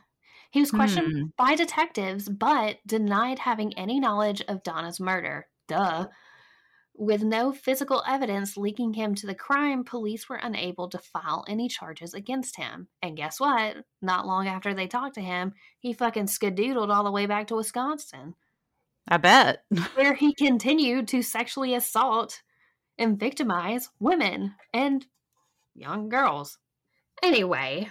he 0.51 0.61
was 0.61 0.71
questioned 0.71 1.13
hmm. 1.13 1.25
by 1.37 1.55
detectives, 1.55 2.29
but 2.29 2.79
denied 2.87 3.39
having 3.39 3.77
any 3.77 4.01
knowledge 4.01 4.43
of 4.49 4.63
Donna's 4.63 4.99
murder. 4.99 5.47
Duh. 5.67 6.09
With 6.95 7.23
no 7.23 7.53
physical 7.53 8.03
evidence 8.09 8.57
linking 8.57 8.95
him 8.95 9.15
to 9.17 9.27
the 9.27 9.35
crime, 9.35 9.85
police 9.85 10.29
were 10.29 10.41
unable 10.43 10.89
to 10.89 10.99
file 10.99 11.45
any 11.47 11.69
charges 11.69 12.13
against 12.13 12.57
him. 12.57 12.89
And 13.03 13.17
guess 13.17 13.39
what? 13.39 13.77
Not 14.03 14.27
long 14.27 14.49
after 14.49 14.75
they 14.75 14.89
talked 14.89 15.15
to 15.15 15.21
him, 15.21 15.53
he 15.79 15.93
fucking 15.93 16.27
skadoodled 16.27 16.93
all 16.93 17.05
the 17.05 17.13
way 17.13 17.27
back 17.27 17.47
to 17.49 17.57
Wisconsin. 17.57 18.35
I 19.07 19.19
bet. 19.19 19.63
where 19.95 20.15
he 20.15 20.35
continued 20.35 21.07
to 21.09 21.23
sexually 21.23 21.75
assault 21.75 22.43
and 22.99 23.21
victimize 23.21 23.91
women 24.01 24.55
and 24.75 25.07
young 25.75 26.09
girls. 26.09 26.59
Anyway. 27.23 27.89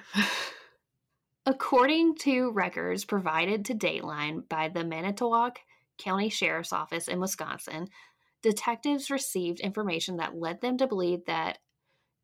According 1.46 2.16
to 2.16 2.52
records 2.52 3.06
provided 3.06 3.66
to 3.66 3.74
Dateline 3.74 4.48
by 4.50 4.68
the 4.68 4.84
Manitowoc 4.84 5.60
County 5.98 6.30
Sheriff's 6.30 6.74
Office 6.74 7.08
in 7.08 7.22
Wisconsin, 7.22 7.88
detectives 8.42 9.10
received 9.10 9.62
information 9.62 10.18
that 10.18 10.38
led 10.38 10.60
them 10.60 10.78
to 10.78 10.88
believe 10.88 11.26
that 11.26 11.60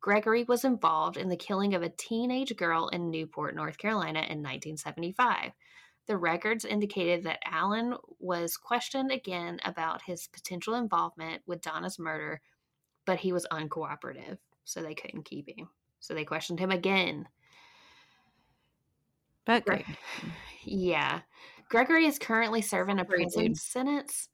Gregory 0.00 0.44
was 0.44 0.64
involved 0.64 1.16
in 1.16 1.30
the 1.30 1.36
killing 1.36 1.72
of 1.74 1.82
a 1.82 1.88
teenage 1.88 2.54
girl 2.56 2.88
in 2.88 3.10
Newport, 3.10 3.56
North 3.56 3.78
Carolina 3.78 4.18
in 4.18 4.42
1975. 4.42 5.52
The 6.06 6.18
records 6.18 6.66
indicated 6.66 7.24
that 7.24 7.38
Allen 7.46 7.94
was 8.18 8.58
questioned 8.58 9.10
again 9.10 9.58
about 9.64 10.02
his 10.02 10.28
potential 10.28 10.74
involvement 10.74 11.42
with 11.46 11.62
Donna's 11.62 11.98
murder, 11.98 12.42
but 13.06 13.20
he 13.20 13.32
was 13.32 13.46
uncooperative, 13.50 14.36
so 14.64 14.82
they 14.82 14.94
couldn't 14.94 15.24
keep 15.24 15.48
him. 15.48 15.70
So 16.04 16.12
they 16.12 16.26
questioned 16.26 16.60
him 16.60 16.70
again. 16.70 17.26
But 19.46 19.64
great. 19.64 19.86
Yeah. 20.66 21.20
Gregory 21.70 22.04
is 22.04 22.18
currently 22.18 22.60
serving 22.60 22.98
a 22.98 23.06
prison 23.06 23.54
sentence 23.54 24.28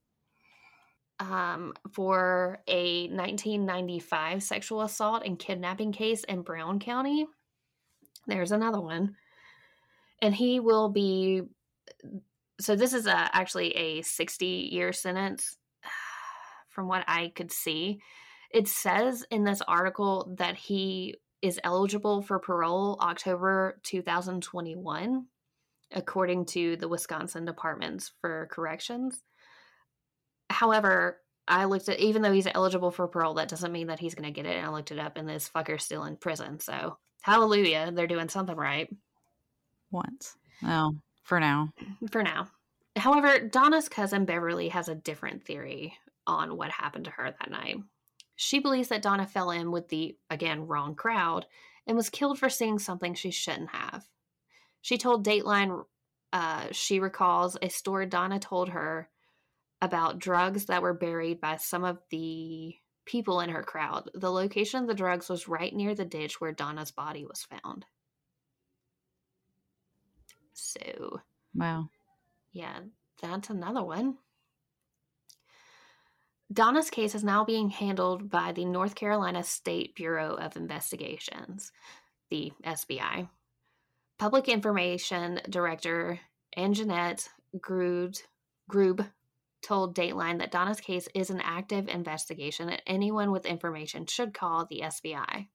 um, 1.20 1.74
for 1.92 2.58
a 2.66 3.06
1995 3.08 4.42
sexual 4.42 4.82
assault 4.82 5.22
and 5.24 5.38
kidnapping 5.38 5.92
case 5.92 6.24
in 6.24 6.42
Brown 6.42 6.80
County. 6.80 7.26
There's 8.26 8.50
another 8.50 8.80
one. 8.80 9.14
And 10.20 10.34
he 10.34 10.58
will 10.58 10.88
be. 10.88 11.42
So, 12.60 12.74
this 12.74 12.92
is 12.92 13.06
a, 13.06 13.14
actually 13.32 13.76
a 13.76 14.02
60 14.02 14.46
year 14.72 14.92
sentence 14.92 15.56
from 16.68 16.88
what 16.88 17.04
I 17.06 17.28
could 17.36 17.52
see. 17.52 18.00
It 18.50 18.66
says 18.66 19.24
in 19.30 19.44
this 19.44 19.62
article 19.62 20.34
that 20.38 20.56
he 20.56 21.14
is 21.42 21.60
eligible 21.64 22.22
for 22.22 22.38
parole 22.38 22.98
October 23.00 23.80
2021 23.82 25.26
according 25.92 26.46
to 26.46 26.76
the 26.76 26.88
Wisconsin 26.88 27.44
Departments 27.44 28.12
for 28.20 28.48
Corrections. 28.50 29.22
However, 30.48 31.20
I 31.48 31.64
looked 31.64 31.88
at 31.88 31.98
even 31.98 32.22
though 32.22 32.32
he's 32.32 32.46
eligible 32.46 32.90
for 32.90 33.08
parole, 33.08 33.34
that 33.34 33.48
doesn't 33.48 33.72
mean 33.72 33.88
that 33.88 33.98
he's 33.98 34.14
going 34.14 34.26
to 34.26 34.30
get 34.30 34.46
it. 34.46 34.56
And 34.56 34.66
I 34.66 34.70
looked 34.70 34.92
it 34.92 34.98
up, 34.98 35.16
and 35.16 35.28
this 35.28 35.48
fucker's 35.48 35.84
still 35.84 36.04
in 36.04 36.16
prison. 36.16 36.60
So, 36.60 36.96
hallelujah, 37.22 37.90
they're 37.92 38.06
doing 38.06 38.28
something 38.28 38.56
right 38.56 38.88
Once. 39.90 40.36
Well, 40.62 40.96
for 41.24 41.40
now. 41.40 41.72
for 42.10 42.22
now. 42.22 42.48
However, 42.96 43.40
Donna's 43.40 43.88
cousin 43.88 44.24
Beverly 44.24 44.68
has 44.68 44.88
a 44.88 44.94
different 44.94 45.44
theory 45.44 45.96
on 46.26 46.56
what 46.56 46.70
happened 46.70 47.06
to 47.06 47.10
her 47.12 47.34
that 47.38 47.50
night. 47.50 47.78
She 48.42 48.58
believes 48.58 48.88
that 48.88 49.02
Donna 49.02 49.26
fell 49.26 49.50
in 49.50 49.70
with 49.70 49.90
the, 49.90 50.16
again, 50.30 50.66
wrong 50.66 50.94
crowd 50.94 51.44
and 51.86 51.94
was 51.94 52.08
killed 52.08 52.38
for 52.38 52.48
seeing 52.48 52.78
something 52.78 53.12
she 53.12 53.30
shouldn't 53.30 53.68
have. 53.68 54.06
She 54.80 54.96
told 54.96 55.26
Dateline 55.26 55.84
uh, 56.32 56.68
she 56.72 57.00
recalls 57.00 57.58
a 57.60 57.68
story 57.68 58.06
Donna 58.06 58.38
told 58.38 58.70
her 58.70 59.10
about 59.82 60.20
drugs 60.20 60.64
that 60.64 60.80
were 60.80 60.94
buried 60.94 61.38
by 61.38 61.56
some 61.56 61.84
of 61.84 61.98
the 62.08 62.76
people 63.04 63.40
in 63.40 63.50
her 63.50 63.62
crowd. 63.62 64.10
The 64.14 64.32
location 64.32 64.80
of 64.80 64.88
the 64.88 64.94
drugs 64.94 65.28
was 65.28 65.46
right 65.46 65.74
near 65.74 65.94
the 65.94 66.06
ditch 66.06 66.40
where 66.40 66.52
Donna's 66.52 66.90
body 66.90 67.26
was 67.26 67.46
found. 67.62 67.84
So, 70.54 71.20
Wow. 71.54 71.90
yeah, 72.52 72.78
that's 73.20 73.50
another 73.50 73.82
one. 73.84 74.16
Donna's 76.52 76.90
case 76.90 77.14
is 77.14 77.22
now 77.22 77.44
being 77.44 77.70
handled 77.70 78.28
by 78.28 78.50
the 78.50 78.64
North 78.64 78.96
Carolina 78.96 79.44
State 79.44 79.94
Bureau 79.94 80.34
of 80.34 80.56
Investigations, 80.56 81.70
the 82.28 82.52
SBI. 82.64 83.28
Public 84.18 84.48
Information 84.48 85.40
Director 85.48 86.18
Anjanette 86.58 87.28
Grube, 87.56 88.20
Grube 88.68 89.08
told 89.62 89.94
Dateline 89.94 90.38
that 90.38 90.50
Donna's 90.50 90.80
case 90.80 91.08
is 91.14 91.30
an 91.30 91.40
active 91.40 91.86
investigation 91.86 92.68
and 92.68 92.82
anyone 92.84 93.30
with 93.30 93.46
information 93.46 94.06
should 94.06 94.34
call 94.34 94.66
the 94.66 94.80
SBI. 94.80 95.46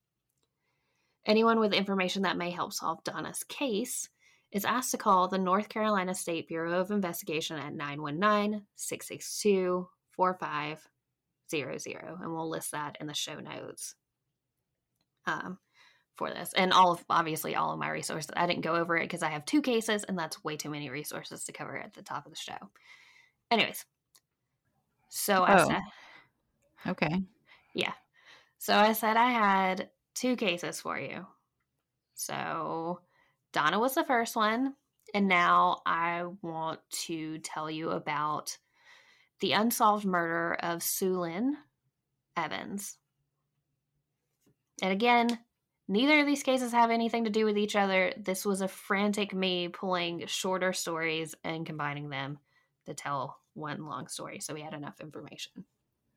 Anyone 1.26 1.60
with 1.60 1.74
information 1.74 2.22
that 2.22 2.38
may 2.38 2.52
help 2.52 2.72
solve 2.72 3.04
Donna's 3.04 3.44
case 3.44 4.08
is 4.52 4.64
asked 4.64 4.92
to 4.92 4.98
call 4.98 5.28
the 5.28 5.38
North 5.38 5.68
Carolina 5.68 6.14
State 6.14 6.48
Bureau 6.48 6.80
of 6.80 6.92
Investigation 6.92 7.58
at 7.58 7.74
919 7.74 8.62
662 8.76 9.90
4500. 10.16 12.22
And 12.22 12.34
we'll 12.34 12.50
list 12.50 12.72
that 12.72 12.98
in 13.00 13.08
the 13.08 13.14
show 13.14 13.40
notes 13.40 13.96
um, 15.26 15.58
for 16.16 16.30
this. 16.30 16.54
And 16.54 16.74
all 16.74 16.94
of, 16.94 17.04
obviously, 17.10 17.56
all 17.56 17.74
of 17.74 17.80
my 17.80 17.90
resources. 17.90 18.32
I 18.36 18.48
didn't 18.48 18.64
go 18.64 18.76
over 18.76 18.98
it 18.98 19.04
because 19.04 19.24
I 19.24 19.30
have 19.30 19.46
two 19.46 19.62
cases, 19.62 20.04
and 20.04 20.18
that's 20.18 20.44
way 20.44 20.58
too 20.58 20.70
many 20.70 20.90
resources 20.90 21.44
to 21.46 21.52
cover 21.52 21.78
at 21.78 21.94
the 21.94 22.04
top 22.04 22.26
of 22.26 22.32
the 22.32 22.38
show. 22.38 22.58
Anyways, 23.52 23.86
so 25.10 25.44
I 25.44 25.56
Oh. 25.56 25.68
said, 25.68 25.82
Okay. 26.88 27.24
Yeah. 27.74 27.94
So 28.58 28.76
I 28.76 28.94
said 28.94 29.18
I 29.18 29.32
had 29.32 29.90
two 30.14 30.36
cases 30.36 30.80
for 30.80 31.00
you. 31.00 31.26
So 32.16 33.02
Donna 33.54 33.80
was 33.80 33.96
the 33.96 34.04
first 34.04 34.36
one, 34.36 34.76
and 35.14 35.28
now 35.28 35.82
I 35.86 36.24
want 36.42 36.80
to 37.06 37.40
tell 37.40 37.70
you 37.70 37.92
about 37.92 38.58
the 39.40 39.54
unsolved 39.54 40.06
murder 40.06 40.56
of 40.56 40.80
Suellen 40.82 41.58
Evans. 42.38 42.98
And 44.82 44.92
again, 44.92 45.40
neither 45.88 46.20
of 46.20 46.26
these 46.26 46.44
cases 46.44 46.72
have 46.72 46.92
anything 46.92 47.24
to 47.26 47.30
do 47.30 47.46
with 47.46 47.58
each 47.58 47.76
other. 47.76 48.14
This 48.18 48.46
was 48.46 48.62
a 48.62 48.68
frantic 48.68 49.34
me 49.34 49.70
pulling 49.70 50.26
shorter 50.28 50.74
stories 50.74 51.36
and 51.44 51.66
combining 51.66 52.10
them 52.10 52.40
to 52.86 52.94
tell 52.94 53.42
one 53.54 53.86
long 53.86 54.08
story. 54.08 54.40
So 54.40 54.54
we 54.54 54.62
had 54.62 54.74
enough 54.74 55.00
information. 55.00 55.66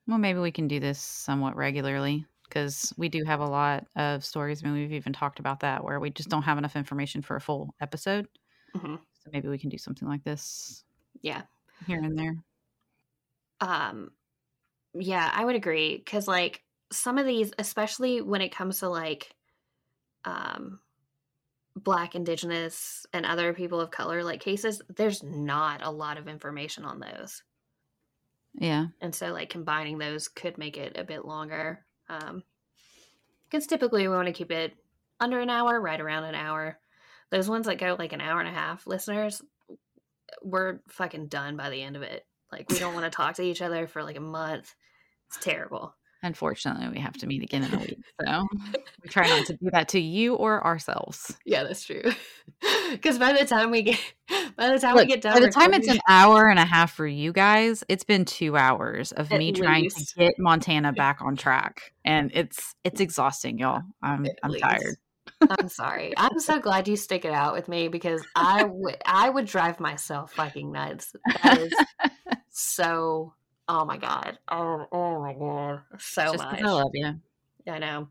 Well, 0.07 0.17
maybe 0.17 0.39
we 0.39 0.51
can 0.51 0.67
do 0.67 0.79
this 0.79 0.99
somewhat 0.99 1.55
regularly 1.55 2.25
because 2.43 2.91
we 2.97 3.09
do 3.09 3.23
have 3.25 3.39
a 3.41 3.47
lot 3.47 3.87
of 3.95 4.25
stories. 4.25 4.63
I 4.63 4.67
mean, 4.67 4.75
we've 4.75 4.93
even 4.93 5.13
talked 5.13 5.39
about 5.39 5.59
that 5.59 5.83
where 5.83 5.99
we 5.99 6.09
just 6.09 6.29
don't 6.29 6.41
have 6.43 6.57
enough 6.57 6.75
information 6.75 7.21
for 7.21 7.35
a 7.35 7.41
full 7.41 7.75
episode. 7.79 8.27
hmm 8.73 8.95
So 9.13 9.29
maybe 9.31 9.49
we 9.49 9.59
can 9.59 9.69
do 9.69 9.77
something 9.77 10.07
like 10.07 10.23
this 10.23 10.83
Yeah. 11.21 11.43
here 11.85 12.01
and 12.03 12.17
there. 12.17 12.35
Um 13.61 14.11
yeah 14.93 15.29
i 15.33 15.43
would 15.43 15.55
agree 15.55 15.97
because 15.97 16.27
like 16.27 16.63
some 16.91 17.17
of 17.17 17.25
these 17.25 17.51
especially 17.59 18.21
when 18.21 18.41
it 18.41 18.55
comes 18.55 18.79
to 18.79 18.89
like 18.89 19.35
um 20.25 20.79
black 21.75 22.15
indigenous 22.15 23.05
and 23.13 23.25
other 23.25 23.53
people 23.53 23.79
of 23.79 23.91
color 23.91 24.23
like 24.23 24.41
cases 24.41 24.81
there's 24.95 25.23
not 25.23 25.81
a 25.83 25.91
lot 25.91 26.17
of 26.17 26.27
information 26.27 26.83
on 26.83 26.99
those. 26.99 27.43
Yeah. 28.55 28.87
and 28.99 29.13
so 29.13 29.31
like 29.31 29.49
combining 29.49 29.99
those 29.99 30.27
could 30.27 30.57
make 30.57 30.75
it 30.77 30.97
a 30.97 31.03
bit 31.03 31.23
longer 31.23 31.85
um 32.09 32.43
because 33.49 33.67
typically 33.67 34.07
we 34.07 34.13
want 34.13 34.27
to 34.27 34.33
keep 34.33 34.51
it 34.51 34.75
under 35.19 35.39
an 35.39 35.49
hour 35.49 35.79
right 35.79 35.99
around 35.99 36.23
an 36.25 36.35
hour. 36.35 36.79
Those 37.31 37.49
ones 37.49 37.65
that 37.65 37.79
go 37.79 37.95
like 37.97 38.13
an 38.13 38.21
hour 38.21 38.39
and 38.39 38.49
a 38.49 38.59
half 38.59 38.85
listeners 38.87 39.41
we're 40.43 40.79
fucking 40.89 41.27
done 41.27 41.57
by 41.57 41.69
the 41.69 41.81
end 41.81 41.95
of 41.95 42.01
it 42.01 42.25
like 42.51 42.69
we 42.69 42.79
don't 42.79 42.93
want 42.93 43.05
to 43.05 43.09
talk 43.15 43.35
to 43.35 43.43
each 43.43 43.61
other 43.61 43.87
for 43.87 44.03
like 44.03 44.17
a 44.17 44.21
month 44.21 44.75
it's 45.27 45.37
terrible 45.37 45.95
Unfortunately, 46.21 46.89
we 46.89 46.99
have 46.99 47.13
to 47.19 47.27
meet 47.27 47.43
again 47.43 47.63
in 47.63 47.73
a 47.73 47.77
week. 47.77 47.97
So 48.21 48.45
we 49.01 49.09
try 49.09 49.25
not 49.25 49.45
to 49.45 49.53
do 49.53 49.69
that 49.71 49.87
to 49.89 50.01
you 50.01 50.35
or 50.35 50.61
ourselves. 50.65 51.37
yeah 51.45 51.63
that's 51.63 51.85
true 51.85 52.03
because 52.91 53.17
by 53.17 53.31
the 53.31 53.45
time 53.45 53.71
we 53.71 53.83
get 53.83 53.99
by 54.57 54.67
the 54.67 54.79
time 54.79 54.95
Look, 54.95 55.05
we 55.05 55.13
get 55.13 55.21
done 55.21 55.33
by 55.35 55.39
the 55.39 55.49
time 55.51 55.73
it's 55.73 55.87
an 55.87 56.01
hour 56.09 56.49
and 56.49 56.59
a 56.59 56.65
half 56.65 56.91
for 56.91 57.07
you 57.07 57.31
guys, 57.31 57.85
it's 57.87 58.03
been 58.03 58.25
two 58.25 58.57
hours 58.57 59.13
of 59.13 59.31
me 59.31 59.53
trying 59.53 59.89
to 59.89 60.05
get 60.17 60.33
Montana 60.37 60.91
back 60.91 61.21
on 61.21 61.37
track, 61.37 61.93
and 62.03 62.31
it's 62.33 62.75
it's 62.83 62.99
exhausting, 62.99 63.57
y'all. 63.57 63.81
I'm 64.03 64.25
At 64.25 64.39
I'm 64.43 64.51
least. 64.51 64.63
tired. 64.63 64.97
I'm 65.41 65.69
sorry. 65.69 66.13
I'm 66.17 66.39
so 66.39 66.59
glad 66.59 66.87
you 66.87 66.95
stick 66.95 67.25
it 67.25 67.31
out 67.31 67.53
with 67.53 67.67
me 67.67 67.87
because 67.87 68.21
I 68.35 68.63
would 68.63 68.97
I 69.05 69.29
would 69.29 69.45
drive 69.45 69.79
myself 69.79 70.33
fucking 70.33 70.71
nuts. 70.71 71.15
That 71.43 71.57
is 71.59 71.73
so 72.49 73.33
oh 73.67 73.85
my 73.85 73.97
god. 73.97 74.37
Oh 74.49 74.85
oh 74.91 75.19
my 75.19 75.33
god. 75.33 75.81
So 75.99 76.23
Just 76.33 76.37
much. 76.37 76.61
I 76.61 76.65
love 76.65 76.91
you. 76.93 77.19
I 77.67 77.79
know. 77.79 78.07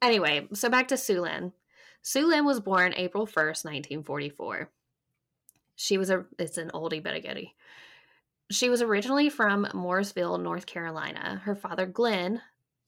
Anyway, 0.00 0.46
so 0.52 0.68
back 0.68 0.88
to 0.88 0.94
Suellen. 0.94 1.52
Suellen 2.04 2.44
was 2.44 2.60
born 2.60 2.94
April 2.96 3.26
1st, 3.26 3.64
1944. 3.64 4.70
She 5.76 5.98
was 5.98 6.10
a 6.10 6.24
it's 6.38 6.58
an 6.58 6.70
oldie 6.72 7.02
but 7.02 7.14
a 7.14 7.20
goodie. 7.20 7.54
She 8.50 8.70
was 8.70 8.80
originally 8.80 9.28
from 9.28 9.66
Mooresville, 9.74 10.42
North 10.42 10.66
Carolina. 10.66 11.42
Her 11.44 11.54
father, 11.54 11.84
Glenn, 11.84 12.40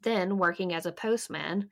then 0.03 0.39
working 0.39 0.73
as 0.73 0.87
a 0.87 0.93
postman, 0.93 1.71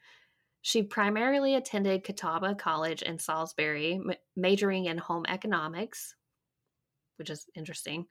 she 0.62 0.83
primarily 0.83 1.55
attended 1.55 2.05
Catawba 2.05 2.55
College 2.57 3.03
in 3.03 3.18
Salisbury, 3.18 3.94
m- 3.94 4.12
majoring 4.37 4.87
in 4.87 4.99
home 4.99 5.25
economics, 5.29 6.14
which 7.16 7.31
is 7.31 7.47
interesting. 7.55 8.07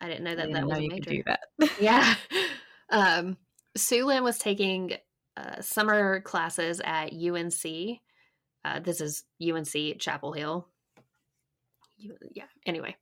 I 0.00 0.08
didn't 0.08 0.24
know 0.24 0.36
that 0.36 0.48
didn't 0.48 0.52
that 0.54 0.60
know 0.60 0.68
was 0.68 0.78
a 0.78 0.88
major 0.88 1.22
that. 1.26 1.40
yeah. 1.80 2.14
Um, 2.88 3.36
Suellen 3.76 4.22
was 4.22 4.38
taking 4.38 4.92
uh, 5.36 5.60
summer 5.60 6.20
classes 6.20 6.80
at 6.84 7.12
UNC. 7.12 7.98
Uh, 8.64 8.78
this 8.78 9.00
is 9.00 9.24
UNC 9.42 9.98
Chapel 9.98 10.32
Hill. 10.32 10.68
Yeah. 11.98 12.44
Anyway, 12.64 12.94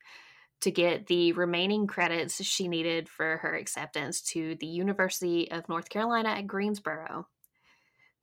to 0.62 0.70
get 0.70 1.06
the 1.06 1.32
remaining 1.32 1.86
credits 1.86 2.42
she 2.42 2.66
needed 2.66 3.10
for 3.10 3.36
her 3.42 3.54
acceptance 3.54 4.22
to 4.22 4.56
the 4.58 4.66
University 4.66 5.50
of 5.50 5.68
North 5.68 5.90
Carolina 5.90 6.30
at 6.30 6.46
Greensboro. 6.46 7.28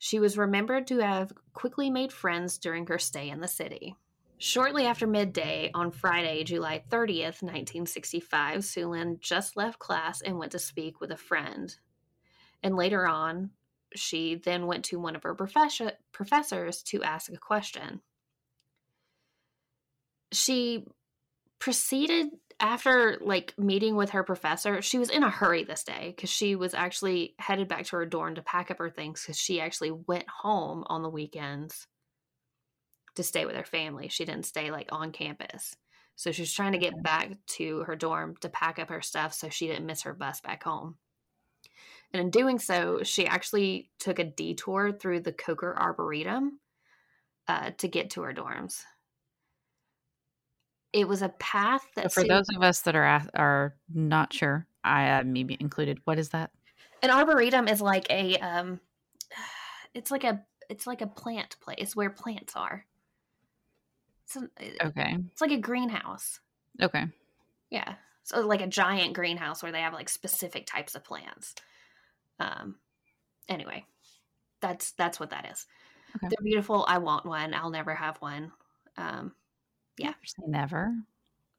She 0.04 0.18
was 0.18 0.36
remembered 0.36 0.88
to 0.88 0.98
have 0.98 1.32
quickly 1.54 1.92
made 1.92 2.12
friends 2.12 2.58
during 2.58 2.88
her 2.88 2.98
stay 2.98 3.30
in 3.30 3.40
the 3.40 3.48
city. 3.48 3.96
Shortly 4.40 4.88
after 4.88 5.06
midday 5.06 5.70
on 5.76 5.92
Friday, 5.92 6.44
July 6.44 6.84
30th, 6.90 7.44
1965, 7.44 8.62
Suellen 8.62 9.20
just 9.20 9.56
left 9.56 9.78
class 9.78 10.20
and 10.22 10.40
went 10.40 10.54
to 10.54 10.60
speak 10.60 11.00
with 11.00 11.12
a 11.12 11.18
friend. 11.18 11.76
And 12.64 12.76
later 12.76 13.06
on, 13.06 13.52
she 13.94 14.34
then 14.34 14.66
went 14.66 14.86
to 14.86 15.00
one 15.00 15.16
of 15.16 15.22
her 15.22 15.36
professor- 15.36 16.00
professors 16.12 16.82
to 16.86 17.04
ask 17.04 17.32
a 17.32 17.38
question. 17.38 18.02
she 20.34 20.88
proceeded 21.60 22.30
after 22.62 23.18
like 23.22 23.54
meeting 23.58 23.96
with 23.96 24.12
her 24.12 24.24
professor 24.24 24.82
she 24.82 25.00
was 25.00 25.10
in 25.10 25.24
a 25.24 25.30
hurry 25.30 25.64
this 25.64 25.84
day 25.84 26.14
because 26.16 26.30
she 26.30 26.56
was 26.56 26.74
actually 26.74 27.34
headed 27.40 27.68
back 27.68 27.86
to 27.86 27.96
her 27.96 28.06
dorm 28.06 28.36
to 28.36 28.42
pack 28.42 28.72
up 28.72 28.78
her 28.78 28.90
things 28.90 29.22
because 29.22 29.38
she 29.38 29.60
actually 29.60 29.92
went 29.92 30.28
home 30.30 30.84
on 30.88 31.02
the 31.02 31.10
weekends 31.10 31.88
to 33.16 33.24
stay 33.24 33.46
with 33.46 33.56
her 33.56 33.66
family. 33.66 34.08
She 34.08 34.26
didn't 34.26 34.46
stay 34.46 34.72
like 34.72 34.90
on 34.92 35.12
campus. 35.12 35.76
So 36.16 36.32
she 36.32 36.44
was 36.44 36.54
trying 36.54 36.74
to 36.74 36.78
get 36.78 37.02
back 37.04 37.32
to 37.58 37.80
her 37.80 37.96
dorm 37.96 38.36
to 38.42 38.50
pack 38.50 38.80
up 38.80 38.90
her 38.90 39.02
stuff 39.02 39.34
so 39.34 39.50
she 39.50 39.68
didn't 39.68 39.86
miss 39.86 40.04
her 40.04 40.14
bus 40.14 40.40
back 40.42 40.64
home. 40.64 40.98
And 42.14 42.22
in 42.22 42.30
doing 42.30 42.60
so 42.60 43.04
she 43.04 43.26
actually 43.26 43.90
took 44.00 44.20
a 44.20 44.24
detour 44.24 44.92
through 44.92 45.22
the 45.22 45.34
coker 45.34 45.76
arboretum 45.78 46.60
uh, 47.48 47.72
to 47.80 47.88
get 47.88 48.12
to 48.12 48.22
her 48.22 48.34
dorms 48.34 48.82
it 50.94 51.08
was 51.08 51.22
a 51.22 51.30
path 51.30 51.86
So 51.98 52.02
that 52.02 52.12
for 52.12 52.24
those 52.24 52.50
of 52.56 52.64
us 52.64 52.82
that 52.82 52.96
are 52.96 53.22
are 53.34 53.76
not 53.94 54.34
sure, 54.34 54.68
I 54.84 55.10
uh, 55.12 55.24
maybe 55.24 55.58
included. 55.60 56.00
What 56.06 56.20
is 56.20 56.30
that? 56.30 56.52
an 57.02 57.10
arboretum 57.10 57.68
is 57.68 57.82
like 57.82 58.08
a 58.10 58.38
um 58.38 58.80
it's 59.94 60.12
like 60.12 60.24
a 60.24 60.44
it's 60.70 60.88
like 60.88 61.02
a 61.02 61.08
plant 61.08 61.58
place 61.60 61.96
where 61.96 62.10
plants 62.10 62.56
are 62.56 62.86
it's, 64.26 64.36
an, 64.36 64.50
Okay. 64.82 65.18
it's 65.32 65.42
like 65.42 65.52
a 65.52 65.58
greenhouse 65.58 66.40
Okay. 66.82 67.06
yeah 67.70 67.96
so 68.24 68.46
like 68.46 68.62
a 68.62 68.68
giant 68.68 69.14
greenhouse 69.14 69.62
where 69.62 69.72
they 69.72 69.82
have 69.82 69.94
like 69.94 70.10
specific 70.10 70.66
types 70.66 70.96
of 70.96 71.04
plants 71.04 71.56
um 72.40 72.76
anyway 73.50 73.86
that's 74.62 74.92
that's 74.94 75.20
what 75.20 75.32
that 75.32 75.50
is 75.52 75.66
Okay. 76.16 76.28
they're 76.30 76.44
beautiful 76.44 76.86
i 76.88 76.98
want 76.98 77.26
one 77.26 77.54
i'll 77.54 77.70
never 77.70 77.94
have 77.96 78.18
one 78.18 78.52
um 78.98 79.34
Yeah. 79.98 80.14
Never 80.46 80.94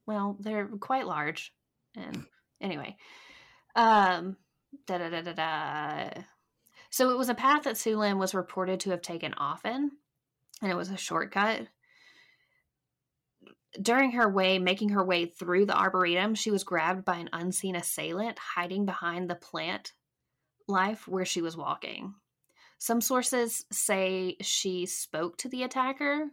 well 0.06 0.36
they're 0.40 0.66
quite 0.66 1.06
large 1.06 1.52
and 1.96 2.24
anyway 2.60 2.96
um 3.76 4.36
da 4.86 4.98
da 4.98 5.10
da 5.10 5.22
da 5.22 5.32
da. 5.32 6.22
So 6.90 7.10
it 7.10 7.18
was 7.18 7.28
a 7.28 7.34
path 7.34 7.62
that 7.64 7.76
Sue 7.76 7.98
was 8.16 8.34
reported 8.34 8.80
to 8.80 8.90
have 8.90 9.02
taken 9.02 9.34
often 9.34 9.92
and 10.60 10.70
it 10.70 10.76
was 10.76 10.90
a 10.90 10.96
shortcut. 10.96 11.66
During 13.80 14.12
her 14.12 14.28
way 14.28 14.58
making 14.58 14.90
her 14.90 15.04
way 15.04 15.26
through 15.26 15.66
the 15.66 15.76
arboretum 15.76 16.34
she 16.34 16.50
was 16.50 16.64
grabbed 16.64 17.04
by 17.04 17.16
an 17.16 17.30
unseen 17.32 17.76
assailant 17.76 18.38
hiding 18.38 18.84
behind 18.84 19.30
the 19.30 19.34
plant 19.34 19.92
life 20.68 21.08
where 21.08 21.24
she 21.24 21.42
was 21.42 21.56
walking. 21.56 22.14
Some 22.78 23.00
sources 23.00 23.64
say 23.70 24.36
she 24.40 24.86
spoke 24.86 25.38
to 25.38 25.48
the 25.48 25.62
attacker 25.62 26.28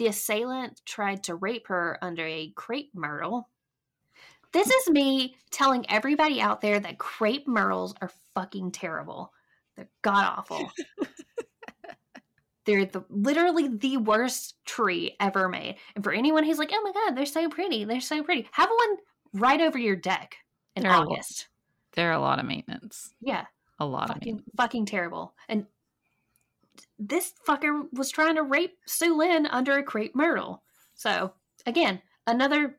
the 0.00 0.06
assailant 0.06 0.80
tried 0.86 1.22
to 1.24 1.34
rape 1.34 1.66
her 1.68 1.98
under 2.00 2.26
a 2.26 2.50
crepe 2.56 2.90
myrtle. 2.94 3.50
This 4.50 4.66
is 4.70 4.88
me 4.88 5.36
telling 5.50 5.84
everybody 5.90 6.40
out 6.40 6.62
there 6.62 6.80
that 6.80 6.96
crepe 6.96 7.46
myrtles 7.46 7.94
are 8.00 8.10
fucking 8.34 8.72
terrible. 8.72 9.30
They're 9.76 9.90
god 10.00 10.24
awful. 10.38 10.72
they're 12.64 12.86
the 12.86 13.04
literally 13.10 13.68
the 13.68 13.98
worst 13.98 14.54
tree 14.64 15.16
ever 15.20 15.50
made. 15.50 15.76
And 15.94 16.02
for 16.02 16.12
anyone 16.12 16.44
who's 16.44 16.58
like, 16.58 16.70
"Oh 16.72 16.80
my 16.82 16.92
god, 16.92 17.14
they're 17.14 17.26
so 17.26 17.50
pretty. 17.50 17.84
They're 17.84 18.00
so 18.00 18.22
pretty." 18.22 18.48
Have 18.52 18.70
one 18.70 18.96
right 19.34 19.60
over 19.60 19.78
your 19.78 19.96
deck 19.96 20.34
in 20.76 20.84
They're 20.84 20.92
a 20.92 20.96
August. 20.96 21.48
They're 21.92 22.12
a 22.12 22.20
lot 22.20 22.38
of 22.38 22.46
maintenance. 22.46 23.12
Yeah, 23.20 23.44
A 23.78 23.84
lot 23.84 24.08
of 24.08 24.16
maintenance. 24.16 24.48
fucking 24.56 24.86
terrible. 24.86 25.34
And 25.46 25.66
this 27.00 27.32
fucker 27.48 27.86
was 27.92 28.10
trying 28.10 28.36
to 28.36 28.42
rape 28.42 28.76
Suellen 28.86 29.48
under 29.50 29.78
a 29.78 29.82
crepe 29.82 30.14
myrtle. 30.14 30.62
So 30.94 31.32
again, 31.66 32.02
another 32.26 32.78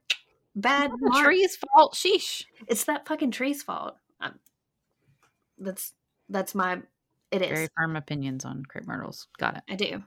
bad 0.56 0.92
mark. 1.00 1.26
tree's 1.26 1.58
fault. 1.58 1.96
Sheesh. 1.96 2.46
It's 2.68 2.84
that 2.84 3.08
fucking 3.08 3.32
tree's 3.32 3.64
fault. 3.64 3.98
Um, 4.22 4.40
that's 5.58 5.94
that's 6.30 6.54
my. 6.54 6.82
It 7.32 7.42
is. 7.42 7.50
Very 7.50 7.68
firm 7.76 7.96
opinions 7.96 8.46
on 8.46 8.64
crepe 8.64 8.86
myrtles. 8.86 9.28
Got 9.40 9.58
it. 9.58 9.64
I 9.68 9.76
do. 9.76 10.04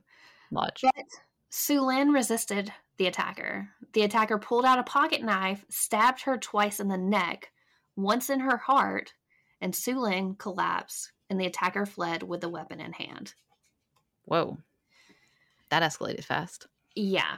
Lodge. 0.53 0.83
But 0.83 1.05
Suellen 1.50 2.14
resisted 2.14 2.72
the 2.98 3.09
attacker. 3.09 3.68
The 3.94 4.03
attacker 4.03 4.38
pulled 4.38 4.64
out 4.64 4.79
a 4.79 4.85
pocket 4.85 5.22
knife, 5.22 5.64
stabbed 5.68 6.22
her 6.22 6.38
twice 6.38 6.79
in 6.79 6.87
the 6.87 6.96
neck, 6.96 7.50
once 7.96 8.31
in 8.31 8.40
her 8.40 8.59
heart, 8.59 9.12
and 9.61 9.74
Suellen 9.74 10.38
collapsed. 10.38 11.11
And 11.31 11.40
the 11.40 11.46
attacker 11.46 11.87
fled 11.87 12.22
with 12.22 12.42
the 12.42 12.50
weapon 12.50 12.81
in 12.81 12.92
hand. 12.92 13.35
Whoa. 14.24 14.58
That 15.70 15.82
escalated 15.82 16.24
fast. 16.24 16.66
Yeah. 16.94 17.37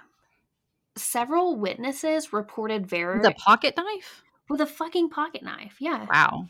Several 0.97 1.57
witnesses 1.57 2.33
reported 2.33 2.87
very 2.87 3.19
With 3.19 3.27
a 3.29 3.35
pocket 3.35 3.75
knife? 3.77 4.23
with 4.49 4.61
a 4.61 4.67
fucking 4.67 5.11
pocket 5.11 5.43
knife. 5.43 5.77
Yeah. 5.81 6.07
Wow. 6.11 6.49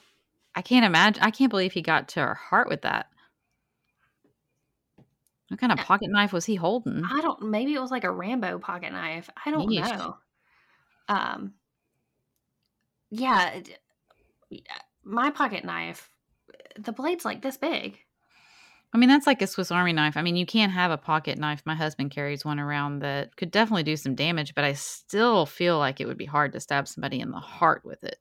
I 0.54 0.62
can't 0.62 0.84
imagine. 0.84 1.22
I 1.22 1.30
can't 1.30 1.50
believe 1.50 1.72
he 1.72 1.82
got 1.82 2.08
to 2.10 2.20
her 2.20 2.34
heart 2.34 2.68
with 2.68 2.82
that. 2.82 3.06
What 5.48 5.60
kind 5.60 5.72
of 5.72 5.78
Uh, 5.78 5.84
pocket 5.84 6.10
knife 6.10 6.32
was 6.32 6.44
he 6.44 6.56
holding? 6.56 7.02
I 7.04 7.20
don't 7.20 7.42
maybe 7.42 7.74
it 7.74 7.80
was 7.80 7.90
like 7.90 8.04
a 8.04 8.10
Rambo 8.10 8.58
pocket 8.58 8.92
knife. 8.92 9.30
I 9.44 9.50
don't 9.50 9.68
Yeesh. 9.70 9.96
know. 9.96 10.16
Um 11.08 11.54
yeah, 13.10 13.60
my 15.04 15.30
pocket 15.30 15.64
knife 15.64 16.10
the 16.78 16.92
blade's 16.92 17.24
like 17.24 17.42
this 17.42 17.56
big. 17.56 17.98
I 18.92 18.98
mean, 18.98 19.08
that's 19.08 19.26
like 19.26 19.42
a 19.42 19.46
Swiss 19.46 19.70
Army 19.70 19.92
knife. 19.92 20.16
I 20.16 20.22
mean, 20.22 20.36
you 20.36 20.46
can't 20.46 20.72
have 20.72 20.90
a 20.90 20.96
pocket 20.96 21.38
knife. 21.38 21.62
My 21.66 21.74
husband 21.74 22.10
carries 22.10 22.44
one 22.44 22.58
around 22.58 23.00
that 23.00 23.36
could 23.36 23.50
definitely 23.50 23.82
do 23.82 23.96
some 23.96 24.14
damage, 24.14 24.54
but 24.54 24.64
I 24.64 24.72
still 24.72 25.44
feel 25.44 25.78
like 25.78 26.00
it 26.00 26.06
would 26.06 26.16
be 26.16 26.24
hard 26.24 26.52
to 26.52 26.60
stab 26.60 26.88
somebody 26.88 27.20
in 27.20 27.30
the 27.30 27.40
heart 27.40 27.84
with 27.84 28.02
it. 28.04 28.18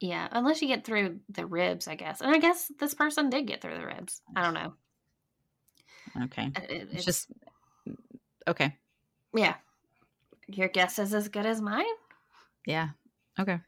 Yeah, 0.00 0.28
unless 0.30 0.62
you 0.62 0.68
get 0.68 0.84
through 0.84 1.20
the 1.28 1.44
ribs, 1.46 1.88
I 1.88 1.96
guess. 1.96 2.20
And 2.20 2.34
I 2.34 2.38
guess 2.38 2.70
this 2.78 2.94
person 2.94 3.28
did 3.30 3.46
get 3.46 3.60
through 3.60 3.74
the 3.78 3.84
ribs. 3.86 4.22
I 4.34 4.42
don't 4.42 4.54
know. 4.54 4.72
Okay. 6.24 6.50
It- 6.56 6.70
it- 6.70 6.88
It's 6.92 7.04
just 7.04 7.28
okay. 8.48 8.74
yeah. 9.34 9.54
Your 10.48 10.68
guess 10.68 10.98
is 11.00 11.12
as 11.12 11.28
good 11.28 11.44
as 11.46 11.60
mine. 11.60 11.84
Yeah. 12.66 12.90
Okay. 13.38 13.58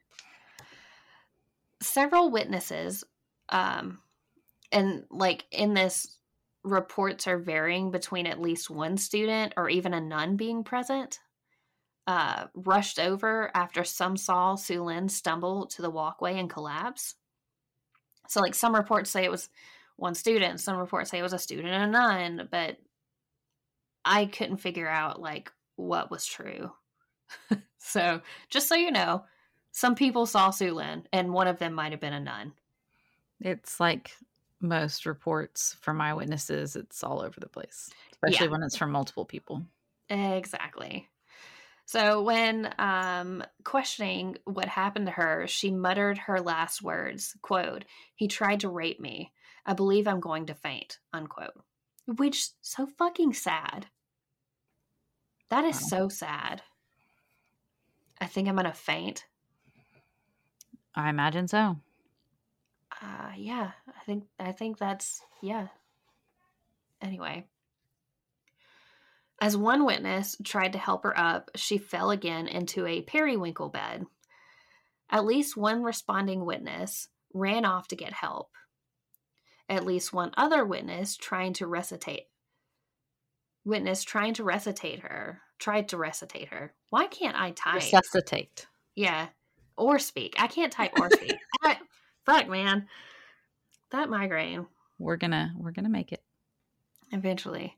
several 1.81 2.31
witnesses 2.31 3.05
um 3.51 4.01
and 4.73 5.05
like 5.11 5.45
in 5.53 5.75
this 5.75 6.18
reports 6.69 7.27
are 7.27 7.39
varying 7.39 7.91
between 7.91 8.27
at 8.27 8.41
least 8.41 8.71
one 8.71 8.97
student 8.97 9.55
or 9.57 9.69
even 9.69 9.95
a 9.95 10.01
nun 10.01 10.37
being 10.37 10.65
present 10.65 11.21
uh 12.07 12.47
rushed 12.55 12.99
over 12.99 13.51
after 13.55 13.85
some 13.85 14.17
saw 14.17 14.55
Suellen 14.55 15.11
stumble 15.11 15.67
to 15.67 15.83
the 15.83 15.91
walkway 15.91 16.39
and 16.39 16.51
collapse 16.51 17.15
so 18.29 18.41
like 18.41 18.55
some 18.55 18.75
reports 18.75 19.11
say 19.11 19.25
it 19.25 19.31
was 19.31 19.49
one 19.97 20.15
student 20.15 20.61
some 20.61 20.77
reports 20.77 21.11
say 21.11 21.19
it 21.19 21.23
was 21.23 21.33
a 21.33 21.39
student 21.39 21.69
and 21.69 21.85
a 21.85 21.99
nun 21.99 22.49
but 22.51 22.77
i 24.05 24.27
couldn't 24.27 24.59
figure 24.59 24.89
out 24.89 25.21
like 25.21 25.53
what 25.77 26.11
was 26.11 26.25
true 26.25 26.71
so 27.79 28.21
just 28.49 28.69
so 28.69 28.75
you 28.75 28.91
know 28.91 29.25
some 29.79 29.95
people 29.95 30.27
saw 30.27 30.51
Suellen, 30.51 31.05
and 31.13 31.33
one 31.33 31.47
of 31.47 31.61
them 31.61 31.73
might 31.73 31.93
have 31.93 32.01
been 32.01 32.13
a 32.13 32.19
nun. 32.19 32.53
It's 33.41 33.79
like 33.79 34.11
most 34.61 35.07
reports 35.07 35.75
from 35.81 36.01
eyewitnesses, 36.01 36.77
it's 36.77 37.03
all 37.05 37.21
over 37.23 37.41
the 37.41 37.49
place, 37.49 37.91
especially 38.13 38.47
Yeah. 38.47 38.53
when 38.53 38.63
it's 38.63 38.77
from 38.77 38.91
multiple 38.93 39.25
people. 39.25 39.65
Exactly. 40.09 41.09
So 41.87 42.23
when 42.23 42.75
um, 42.79 43.45
questioning 43.65 44.37
what 44.45 44.69
happened 44.69 45.07
to 45.07 45.13
her, 45.13 45.47
she 45.47 45.71
muttered 45.71 46.19
her 46.19 46.41
last 46.41 46.83
words, 46.83 47.37
quote, 47.43 47.85
he 48.15 48.29
tried 48.29 48.61
to 48.61 48.69
rape 48.69 49.01
me. 49.01 49.33
I 49.67 49.75
believe 49.75 50.07
I'm 50.09 50.21
going 50.21 50.47
to 50.47 50.55
faint, 50.55 50.99
unquote. 51.13 51.63
Which 52.07 52.51
so 52.63 52.87
fucking 52.87 53.35
sad. 53.35 53.89
That 55.51 55.65
is 55.65 55.81
Wow. 55.83 55.89
so 55.89 56.09
sad. 56.09 56.63
I 58.21 58.27
think 58.27 58.49
I'm 58.49 58.57
gonna 58.57 58.73
faint. 58.73 59.27
I 60.95 61.09
imagine 61.09 61.49
so. 61.49 61.81
Yeah, 63.39 63.71
I 63.89 64.05
think 64.05 64.25
I 64.39 64.53
think 64.53 64.79
that's 64.79 65.23
yeah. 65.43 65.69
Anyway. 67.01 67.47
As 69.41 69.57
one 69.57 69.87
witness 69.87 70.37
tried 70.43 70.73
to 70.73 70.79
help 70.79 71.05
her 71.05 71.17
up, 71.17 71.53
she 71.55 71.79
fell 71.79 72.11
again 72.11 72.49
into 72.49 72.85
a 72.87 73.03
periwinkle 73.03 73.69
bed. 73.69 74.05
At 75.09 75.25
least 75.25 75.57
one 75.57 75.85
responding 75.85 76.45
witness 76.45 77.07
ran 77.33 77.65
off 77.65 77.87
to 77.89 77.97
get 77.97 78.13
help. 78.13 78.51
At 79.69 79.87
least 79.87 80.13
one 80.13 80.33
other 80.37 80.65
witness 80.65 81.17
trying 81.17 81.53
to 81.55 81.67
recitate 81.69 82.25
witness 83.65 84.03
trying 84.03 84.33
to 84.35 84.43
recitate 84.45 85.01
her 85.01 85.43
tried 85.59 85.89
to 85.89 85.97
recitate 85.97 86.49
her. 86.49 86.73
Why 86.91 87.07
can't 87.07 87.39
I 87.39 87.51
type? 87.51 87.75
Resuscitate. 87.75 88.67
Yeah. 88.95 89.29
Or 89.77 89.99
speak. 89.99 90.35
I 90.39 90.47
can't 90.47 90.73
type 90.73 90.93
or 90.99 91.11
speak. 91.11 91.37
I, 91.63 91.77
fuck, 92.25 92.49
man. 92.49 92.89
That 93.91 94.09
migraine, 94.11 94.67
We're 94.99 95.17
gonna 95.17 95.55
we're 95.57 95.73
gonna 95.73 95.89
make 95.89 96.13
it. 96.13 96.23
eventually. 97.13 97.77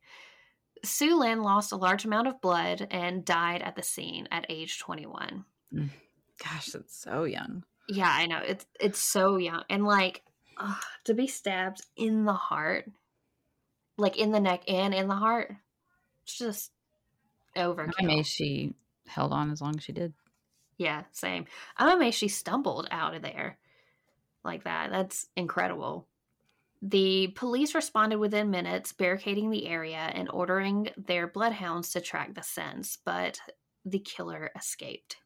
Suellen 0.85 1.43
lost 1.43 1.73
a 1.73 1.77
large 1.77 2.05
amount 2.05 2.27
of 2.29 2.41
blood 2.41 2.87
and 2.91 3.25
died 3.25 3.61
at 3.63 3.77
the 3.77 3.83
scene 3.83 4.27
at 4.31 4.47
age 4.49 4.79
21. 4.79 5.45
Mm. 5.75 5.91
Gosh, 6.43 6.67
that's 6.69 6.97
so 6.99 7.25
young. 7.25 7.65
Yeah, 7.89 8.09
I 8.11 8.27
know. 8.27 8.41
It's 8.45 8.67
it's 8.81 8.99
so 8.99 9.37
young. 9.37 9.63
And 9.69 9.85
like 9.85 10.23
ugh, 10.57 10.83
to 11.05 11.15
be 11.15 11.27
stabbed 11.27 11.83
in 11.97 12.25
the 12.25 12.33
heart, 12.33 12.91
like 13.99 14.17
in 14.17 14.33
the 14.33 14.41
neck 14.41 14.63
and 14.69 14.95
in 14.95 15.07
the 15.07 15.15
heart, 15.17 15.55
it's 16.25 16.39
just 16.39 16.73
overkill. 17.57 17.93
I'm 17.99 18.07
amazed 18.07 18.31
she 18.31 18.75
held 19.07 19.33
on 19.33 19.51
as 19.51 19.61
long 19.61 19.77
as 19.77 19.83
she 19.85 19.93
did. 19.93 20.15
Yeah, 20.79 21.03
same. 21.13 21.45
I'm 21.77 21.95
amazed 21.97 22.17
she 22.17 22.29
stumbled 22.29 22.89
out 22.91 23.15
of 23.15 23.21
there 23.23 23.59
like 24.45 24.65
that. 24.65 24.91
That's 24.91 25.29
incredible. 25.37 26.07
The 26.83 27.29
police 27.37 27.75
responded 27.75 28.19
within 28.19 28.51
minutes, 28.51 28.93
barricading 28.93 29.51
the 29.51 29.67
area 29.67 30.11
and 30.15 30.31
ordering 30.31 30.89
their 30.97 31.27
bloodhounds 31.27 31.91
to 31.91 32.01
track 32.01 32.35
the 32.35 32.43
scents, 32.43 32.97
but 33.05 33.39
the 33.85 33.99
killer 33.99 34.51
escaped. 34.57 35.17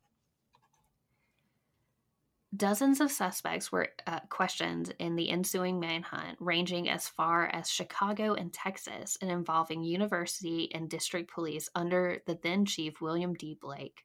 Dozens 2.57 3.01
of 3.01 3.11
suspects 3.11 3.73
were 3.73 3.89
uh, 4.07 4.21
questioned 4.29 4.95
in 5.01 5.17
the 5.17 5.31
ensuing 5.31 5.81
manhunt, 5.81 6.37
ranging 6.39 6.89
as 6.89 7.09
far 7.09 7.47
as 7.47 7.69
Chicago 7.69 8.35
and 8.35 8.53
Texas, 8.53 9.19
and 9.21 9.31
involving 9.31 9.83
university 9.83 10.73
and 10.73 10.89
district 10.89 11.33
police 11.33 11.69
under 11.75 12.21
the 12.27 12.39
then 12.43 12.65
chief 12.65 13.01
William 13.01 13.35
D. 13.35 13.59
Blake, 13.61 14.05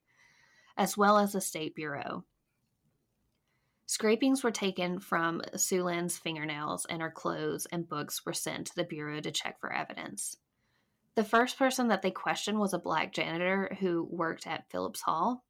as 0.78 0.98
well 0.98 1.20
as 1.20 1.34
the 1.34 1.42
State 1.42 1.76
Bureau. 1.76 2.24
Scrapings 3.90 4.44
were 4.44 4.52
taken 4.52 5.00
from 5.00 5.42
Suellen's 5.56 6.16
fingernails, 6.16 6.86
and 6.92 7.02
her 7.02 7.10
clothes 7.10 7.66
and 7.72 7.90
books 7.90 8.24
were 8.24 8.34
sent 8.34 8.68
to 8.68 8.76
the 8.76 8.84
Bureau 8.84 9.20
to 9.20 9.32
check 9.32 9.60
for 9.60 9.74
evidence. 9.74 10.38
The 11.16 11.24
first 11.24 11.58
person 11.58 11.88
that 11.88 12.04
they 12.04 12.12
questioned 12.12 12.60
was 12.60 12.76
a 12.76 12.78
black 12.78 13.12
janitor 13.12 13.76
who 13.80 14.08
worked 14.12 14.46
at 14.46 14.70
Phillips 14.70 15.02
Hall. 15.02 15.44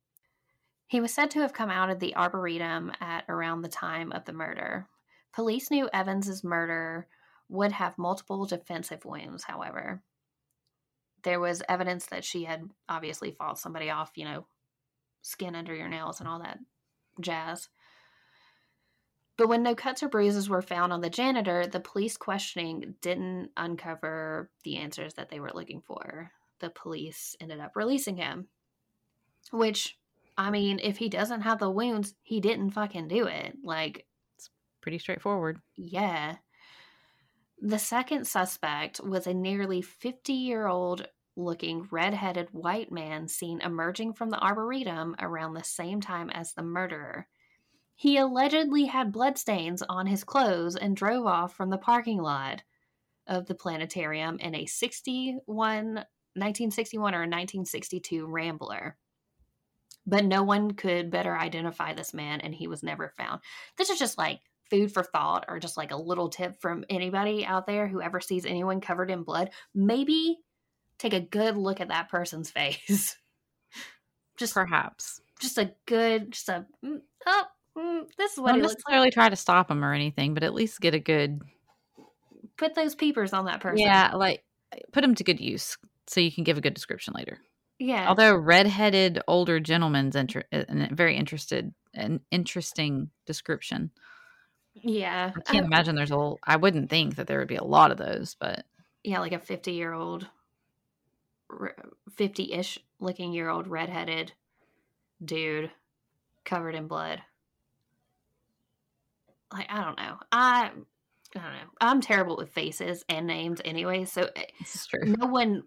He 0.88 1.02
was 1.02 1.14
said 1.14 1.32
to 1.32 1.42
have 1.42 1.52
come 1.52 1.70
out 1.70 1.90
of 1.90 2.00
the 2.00 2.16
Arboretum 2.16 2.94
at 3.02 3.26
around 3.28 3.62
the 3.62 3.68
time 3.68 4.14
of 4.14 4.24
the 4.24 4.32
murder. 4.32 4.88
Police 5.34 5.70
knew 5.70 5.90
Evans's 5.92 6.42
murder 6.42 7.10
would 7.50 7.74
have 7.74 7.98
multiple 7.98 8.46
defensive 8.46 9.04
wounds, 9.04 9.44
however. 9.44 10.02
There 11.24 11.42
was 11.42 11.62
evidence 11.68 12.06
that 12.06 12.24
she 12.24 12.46
had 12.46 12.70
obviously 12.88 13.32
fought 13.32 13.60
somebody 13.60 13.90
off, 13.90 14.12
you 14.16 14.24
know, 14.24 14.48
skin 15.24 15.56
under 15.56 15.76
your 15.76 15.90
nails 15.90 16.22
and 16.22 16.30
all 16.30 16.40
that 16.40 16.60
jazz. 17.20 17.68
But 19.40 19.48
when 19.48 19.64
no 19.64 19.74
cuts 19.74 20.04
or 20.04 20.10
bruises 20.10 20.50
were 20.50 20.62
found 20.62 20.92
on 20.92 21.00
the 21.00 21.10
janitor, 21.10 21.66
the 21.66 21.80
police 21.80 22.18
questioning 22.18 22.96
didn't 23.00 23.52
uncover 23.56 24.52
the 24.66 24.76
answers 24.76 25.14
that 25.14 25.30
they 25.30 25.40
were 25.40 25.54
looking 25.54 25.80
for. 25.80 26.30
The 26.60 26.70
police 26.70 27.38
ended 27.40 27.62
up 27.62 27.78
releasing 27.78 28.18
him. 28.18 28.50
Which, 29.52 29.98
I 30.38 30.50
mean, 30.50 30.82
if 30.84 30.98
he 30.98 31.08
doesn't 31.08 31.44
have 31.44 31.60
the 31.60 31.72
wounds, 31.72 32.16
he 32.22 32.42
didn't 32.42 32.72
fucking 32.72 33.08
do 33.08 33.28
it. 33.28 33.56
Like, 33.64 34.06
it's 34.36 34.50
Pretty 34.82 35.00
straightforward. 35.00 35.62
yeah. 35.78 36.36
The 37.62 37.80
second 37.80 38.28
suspect 38.28 39.00
was 39.02 39.26
a 39.26 39.34
nearly 39.34 39.82
50 39.82 40.34
year 40.34 40.68
old 40.68 41.08
looking 41.38 41.88
red-headed 41.92 42.50
white 42.52 42.92
man 42.92 43.30
seen 43.30 43.62
emerging 43.62 44.16
from 44.16 44.32
the 44.32 44.40
arboretum 44.40 45.16
around 45.18 45.54
the 45.54 45.64
same 45.64 46.02
time 46.02 46.30
as 46.30 46.52
the 46.52 46.62
murderer. 46.62 47.30
He 48.00 48.16
allegedly 48.16 48.86
had 48.86 49.12
bloodstains 49.12 49.82
on 49.82 50.08
his 50.08 50.24
clothes 50.24 50.78
and 50.78 50.96
drove 50.96 51.26
off 51.26 51.54
from 51.54 51.70
the 51.70 51.78
parking 51.78 52.22
lot 52.22 52.64
of 53.28 53.46
the 53.46 53.56
planetarium 53.56 54.40
in 54.40 54.56
a 54.56 54.66
61 54.66 55.96
1961 55.96 57.14
or 57.14 57.18
a 57.18 57.28
1962 57.28 58.26
Rambler. 58.26 58.96
But 60.08 60.24
no 60.24 60.44
one 60.44 60.72
could 60.72 61.12
better 61.12 61.38
identify 61.38 61.94
this 61.94 62.14
man 62.14 62.40
and 62.40 62.56
he 62.56 62.68
was 62.68 62.84
never 62.84 63.12
found. 63.18 63.42
This 63.76 63.90
is 63.90 64.00
just 64.00 64.18
like 64.18 64.40
food 64.70 64.94
for 64.94 65.04
thought 65.04 65.44
or 65.50 65.60
just 65.60 65.76
like 65.76 65.92
a 65.92 65.98
little 65.98 66.30
tip 66.30 66.62
from 66.62 66.86
anybody 66.90 67.46
out 67.46 67.68
there 67.68 67.86
who 67.86 68.02
ever 68.02 68.22
sees 68.22 68.46
anyone 68.46 68.80
covered 68.80 69.12
in 69.12 69.24
blood. 69.24 69.50
Maybe 69.76 70.38
take 71.00 71.14
a 71.14 71.20
good 71.20 71.58
look 71.58 71.82
at 71.82 71.90
that 71.90 72.08
person's 72.08 72.50
face. 72.50 73.18
just 74.38 74.54
Perhaps. 74.54 75.20
just 75.42 75.58
a 75.58 75.74
good 75.86 76.32
just 76.32 76.48
a 76.48 76.66
mm, 76.82 77.02
oh 77.26 77.44
mm, 77.78 78.08
this 78.18 78.34
is 78.34 78.40
what 78.40 78.56
he 78.56 78.62
looks 78.62 78.74
like. 78.74 78.78
necessarily 78.80 79.12
try 79.12 79.30
to 79.30 79.36
stop 79.36 79.70
him 79.72 79.84
or 79.84 79.94
anything, 79.94 80.34
but 80.34 80.44
at 80.44 80.54
least 80.54 80.80
get 80.82 80.94
a 80.94 81.00
good 81.00 81.42
Put 82.58 82.76
those 82.76 82.94
peepers 82.96 83.32
on 83.34 83.46
that 83.46 83.62
person. 83.62 83.80
yeah, 83.80 84.14
like 84.16 84.44
put 84.92 85.04
him 85.04 85.16
to 85.16 85.24
good 85.24 85.40
use 85.40 85.78
so 86.08 86.20
you 86.20 86.32
can 86.32 86.44
give 86.44 86.58
a 86.58 86.62
good 86.62 86.74
description 86.74 87.14
later. 87.16 87.38
yeah. 87.80 88.08
Although 88.10 88.36
redheaded 88.36 89.22
older 89.28 89.60
gentleman's 89.60 90.16
inter- 90.16 90.44
a 90.52 90.66
very 90.94 91.16
interested 91.16 91.74
an 91.94 92.20
interesting 92.32 93.10
description. 93.26 93.92
yeah. 94.76 95.32
I 95.36 95.40
can't 95.52 95.64
Uh, 95.66 95.68
imagine 95.68 95.96
there's 95.96 96.12
a 96.12 96.34
I 96.44 96.58
wouldn't 96.58 96.90
think 96.90 97.16
that 97.16 97.28
there 97.28 97.40
would 97.40 97.48
be 97.48 97.56
a 97.56 97.64
lot 97.64 97.92
of 97.92 97.98
those, 97.98 98.36
but 98.40 98.66
yeah, 99.04 99.20
like 99.20 99.32
a 99.32 99.40
50 99.40 99.72
year 99.72 99.94
old, 99.94 100.28
50 102.16 102.54
ish 102.54 102.80
looking 103.00 103.32
year 103.34 103.50
old 103.50 103.68
redheaded 103.68 104.34
dude 105.24 105.72
covered 106.46 106.76
in 106.76 106.88
blood. 106.88 107.22
Like, 109.54 109.68
I 109.70 109.84
don't 109.84 109.98
know. 109.98 110.18
I. 110.32 110.72
I 111.36 111.40
don't 111.40 111.44
know. 111.44 111.70
I'm 111.80 112.02
terrible 112.02 112.38
with 112.38 112.50
faces 112.50 113.06
and 113.08 113.28
names 113.28 113.62
anyway, 113.64 114.06
so 114.06 114.30
eh, 114.36 114.46
is 114.62 114.88
true. 114.88 115.14
no 115.16 115.28
one. 115.28 115.62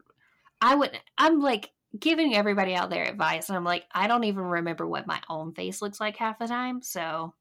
I 0.61 0.75
would. 0.75 0.99
I'm 1.17 1.41
like 1.41 1.71
giving 1.97 2.35
everybody 2.35 2.75
out 2.75 2.91
their 2.91 3.05
advice, 3.05 3.49
and 3.49 3.57
I'm 3.57 3.65
like, 3.65 3.85
I 3.93 4.09
don't 4.09 4.25
even 4.25 4.43
remember 4.43 4.89
what 4.89 5.07
my 5.07 5.21
own 5.29 5.55
face 5.55 5.81
looks 5.81 6.01
like 6.01 6.17
half 6.17 6.41
the 6.41 6.49
time. 6.49 6.83
So 6.83 7.33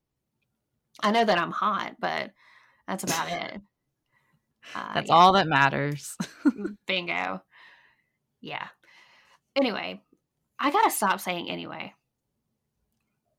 I 1.02 1.12
know 1.12 1.26
that 1.26 1.40
I'm 1.40 1.52
hot, 1.52 1.96
but 2.00 2.32
that's 2.88 3.04
about 3.04 3.30
it. 3.32 3.62
Uh, 4.76 4.94
That's 4.94 5.10
yeah. 5.10 5.16
all 5.16 5.34
that 5.34 5.48
matters. 5.48 6.16
Bingo. 6.86 7.42
Yeah. 8.42 8.68
Anyway, 9.56 10.00
I 10.60 10.70
gotta 10.70 10.92
stop 10.92 11.20
saying 11.20 11.50
anyway. 11.50 11.96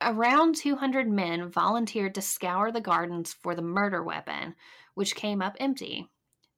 Around 0.05 0.57
200 0.57 1.09
men 1.09 1.49
volunteered 1.49 2.15
to 2.17 2.23
scour 2.23 2.73
the 2.73 2.81
gardens 2.81 3.33
for 3.33 3.55
the 3.55 3.63
murder 3.63 4.03
weapon, 4.03 4.55
which 4.95 5.15
came 5.15 5.41
up 5.41 5.57
empty. 5.61 6.09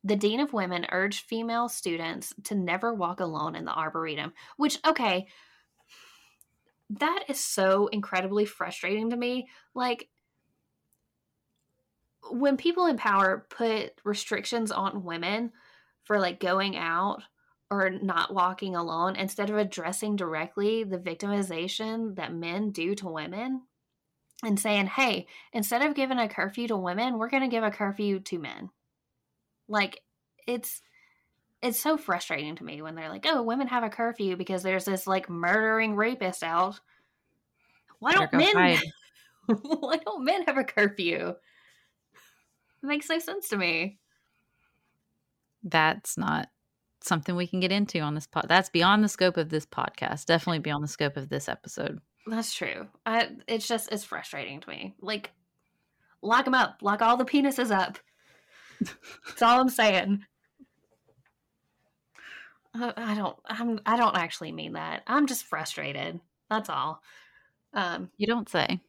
The 0.02 0.16
Dean 0.16 0.40
of 0.40 0.52
Women 0.52 0.86
urged 0.92 1.24
female 1.24 1.68
students 1.68 2.34
to 2.44 2.54
never 2.54 2.92
walk 2.92 3.20
alone 3.20 3.54
in 3.54 3.64
the 3.64 3.72
Arboretum, 3.72 4.32
which, 4.56 4.78
okay, 4.86 5.26
that 6.90 7.24
is 7.28 7.40
so 7.40 7.86
incredibly 7.88 8.44
frustrating 8.44 9.10
to 9.10 9.16
me. 9.16 9.48
Like, 9.74 10.08
when 12.30 12.56
people 12.56 12.86
in 12.86 12.96
power 12.96 13.46
put 13.50 14.00
restrictions 14.04 14.70
on 14.72 15.04
women 15.04 15.52
for 16.04 16.18
like 16.18 16.40
going 16.40 16.76
out 16.76 17.22
or 17.74 17.90
not 17.90 18.32
walking 18.32 18.76
alone 18.76 19.16
instead 19.16 19.50
of 19.50 19.56
addressing 19.56 20.16
directly 20.16 20.84
the 20.84 20.98
victimization 20.98 22.14
that 22.16 22.32
men 22.32 22.70
do 22.70 22.94
to 22.94 23.08
women 23.08 23.62
and 24.44 24.58
saying, 24.58 24.86
hey, 24.86 25.26
instead 25.52 25.82
of 25.82 25.94
giving 25.94 26.18
a 26.18 26.28
curfew 26.28 26.68
to 26.68 26.76
women, 26.76 27.18
we're 27.18 27.28
going 27.28 27.42
to 27.42 27.48
give 27.48 27.64
a 27.64 27.70
curfew 27.70 28.20
to 28.20 28.38
men. 28.38 28.70
Like, 29.68 30.00
it's. 30.46 30.80
It's 31.62 31.80
so 31.80 31.96
frustrating 31.96 32.56
to 32.56 32.64
me 32.64 32.82
when 32.82 32.94
they're 32.94 33.08
like, 33.08 33.24
"Oh, 33.26 33.42
women 33.42 33.68
have 33.68 33.84
a 33.84 33.88
curfew 33.88 34.36
because 34.36 34.62
there's 34.62 34.84
this 34.84 35.06
like 35.06 35.30
murdering 35.30 35.96
rapist 35.96 36.42
out." 36.42 36.78
Why 38.00 38.12
don't 38.12 38.30
men? 38.34 38.78
why 39.46 39.96
don't 39.96 40.26
men 40.26 40.42
have 40.42 40.58
a 40.58 40.64
curfew? 40.64 41.28
It 41.28 42.86
makes 42.86 43.08
no 43.08 43.18
sense 43.18 43.48
to 43.48 43.56
me. 43.56 43.98
That's 45.62 46.18
not 46.18 46.48
something 47.06 47.36
we 47.36 47.46
can 47.46 47.60
get 47.60 47.72
into 47.72 48.00
on 48.00 48.14
this 48.14 48.26
pod. 48.26 48.46
That's 48.48 48.68
beyond 48.70 49.04
the 49.04 49.08
scope 49.08 49.36
of 49.36 49.48
this 49.50 49.66
podcast. 49.66 50.26
Definitely 50.26 50.60
beyond 50.60 50.82
the 50.84 50.88
scope 50.88 51.16
of 51.16 51.28
this 51.28 51.48
episode. 51.48 52.00
That's 52.26 52.54
true. 52.54 52.88
I, 53.04 53.30
it's 53.46 53.68
just 53.68 53.92
it's 53.92 54.04
frustrating 54.04 54.60
to 54.60 54.68
me. 54.68 54.94
Like, 55.00 55.30
lock 56.22 56.44
them 56.46 56.54
up. 56.54 56.78
Lock 56.82 57.02
all 57.02 57.16
the 57.16 57.24
penises 57.24 57.70
up. 57.70 57.98
That's 58.80 59.42
all 59.42 59.60
I'm 59.60 59.68
saying. 59.68 60.24
I, 62.74 62.92
I 62.96 63.14
don't. 63.14 63.36
I'm. 63.46 63.80
I 63.86 63.96
don't 63.96 64.16
actually 64.16 64.52
mean 64.52 64.72
that. 64.72 65.02
I'm 65.06 65.26
just 65.26 65.44
frustrated. 65.44 66.20
That's 66.50 66.68
all. 66.68 67.00
Um, 67.72 68.10
You 68.16 68.26
don't 68.26 68.48
say. 68.48 68.80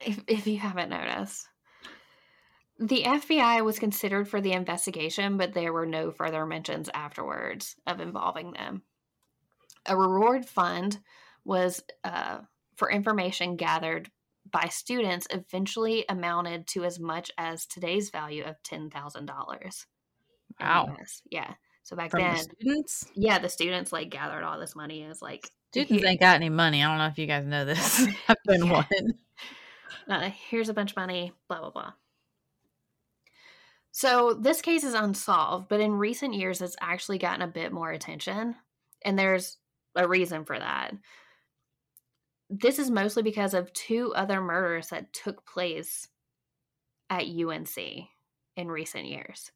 if, 0.00 0.22
if 0.26 0.46
you 0.46 0.58
haven't 0.58 0.90
noticed. 0.90 1.46
The 2.78 3.02
FBI 3.04 3.64
was 3.64 3.78
considered 3.78 4.28
for 4.28 4.40
the 4.40 4.52
investigation, 4.52 5.36
but 5.38 5.54
there 5.54 5.72
were 5.72 5.86
no 5.86 6.10
further 6.10 6.44
mentions 6.44 6.90
afterwards 6.92 7.74
of 7.86 8.00
involving 8.00 8.52
them. 8.52 8.82
A 9.86 9.96
reward 9.96 10.44
fund 10.46 10.98
was 11.44 11.82
uh, 12.04 12.38
for 12.76 12.90
information 12.90 13.56
gathered 13.56 14.10
by 14.50 14.68
students 14.68 15.26
eventually 15.30 16.04
amounted 16.08 16.66
to 16.68 16.84
as 16.84 17.00
much 17.00 17.30
as 17.38 17.66
today's 17.66 18.10
value 18.10 18.44
of 18.44 18.62
$10,000. 18.62 19.86
Wow. 20.60 20.96
Yeah. 21.30 21.54
So 21.82 21.96
back 21.96 22.10
From 22.10 22.20
then, 22.20 22.34
the 22.34 22.38
students? 22.42 23.06
yeah, 23.14 23.38
the 23.38 23.48
students 23.48 23.92
like 23.92 24.10
gathered 24.10 24.42
all 24.42 24.58
this 24.58 24.76
money 24.76 25.04
as 25.04 25.22
like 25.22 25.48
Students 25.72 26.04
ain't 26.04 26.20
got 26.20 26.36
any 26.36 26.48
money. 26.48 26.82
I 26.82 26.88
don't 26.88 26.98
know 26.98 27.06
if 27.06 27.18
you 27.18 27.26
guys 27.26 27.44
know 27.46 27.64
this. 27.64 28.06
I've 28.28 28.36
been 28.46 28.66
Yeah. 28.66 28.72
one. 28.72 28.86
uh, 30.08 30.30
here's 30.50 30.68
a 30.68 30.74
bunch 30.74 30.92
of 30.92 30.96
money, 30.96 31.32
blah, 31.48 31.60
blah, 31.60 31.70
blah. 31.70 31.92
So 33.96 34.34
this 34.34 34.60
case 34.60 34.84
is 34.84 34.92
unsolved, 34.92 35.68
but 35.70 35.80
in 35.80 35.90
recent 35.90 36.34
years, 36.34 36.60
it's 36.60 36.76
actually 36.82 37.16
gotten 37.16 37.40
a 37.40 37.46
bit 37.46 37.72
more 37.72 37.90
attention. 37.90 38.54
And 39.02 39.18
there's 39.18 39.56
a 39.94 40.06
reason 40.06 40.44
for 40.44 40.58
that. 40.58 40.92
This 42.50 42.78
is 42.78 42.90
mostly 42.90 43.22
because 43.22 43.54
of 43.54 43.72
two 43.72 44.12
other 44.14 44.42
murders 44.42 44.88
that 44.88 45.14
took 45.14 45.46
place 45.46 46.08
at 47.08 47.24
UNC 47.24 47.78
in 48.58 48.68
recent 48.68 49.06
years. 49.06 49.50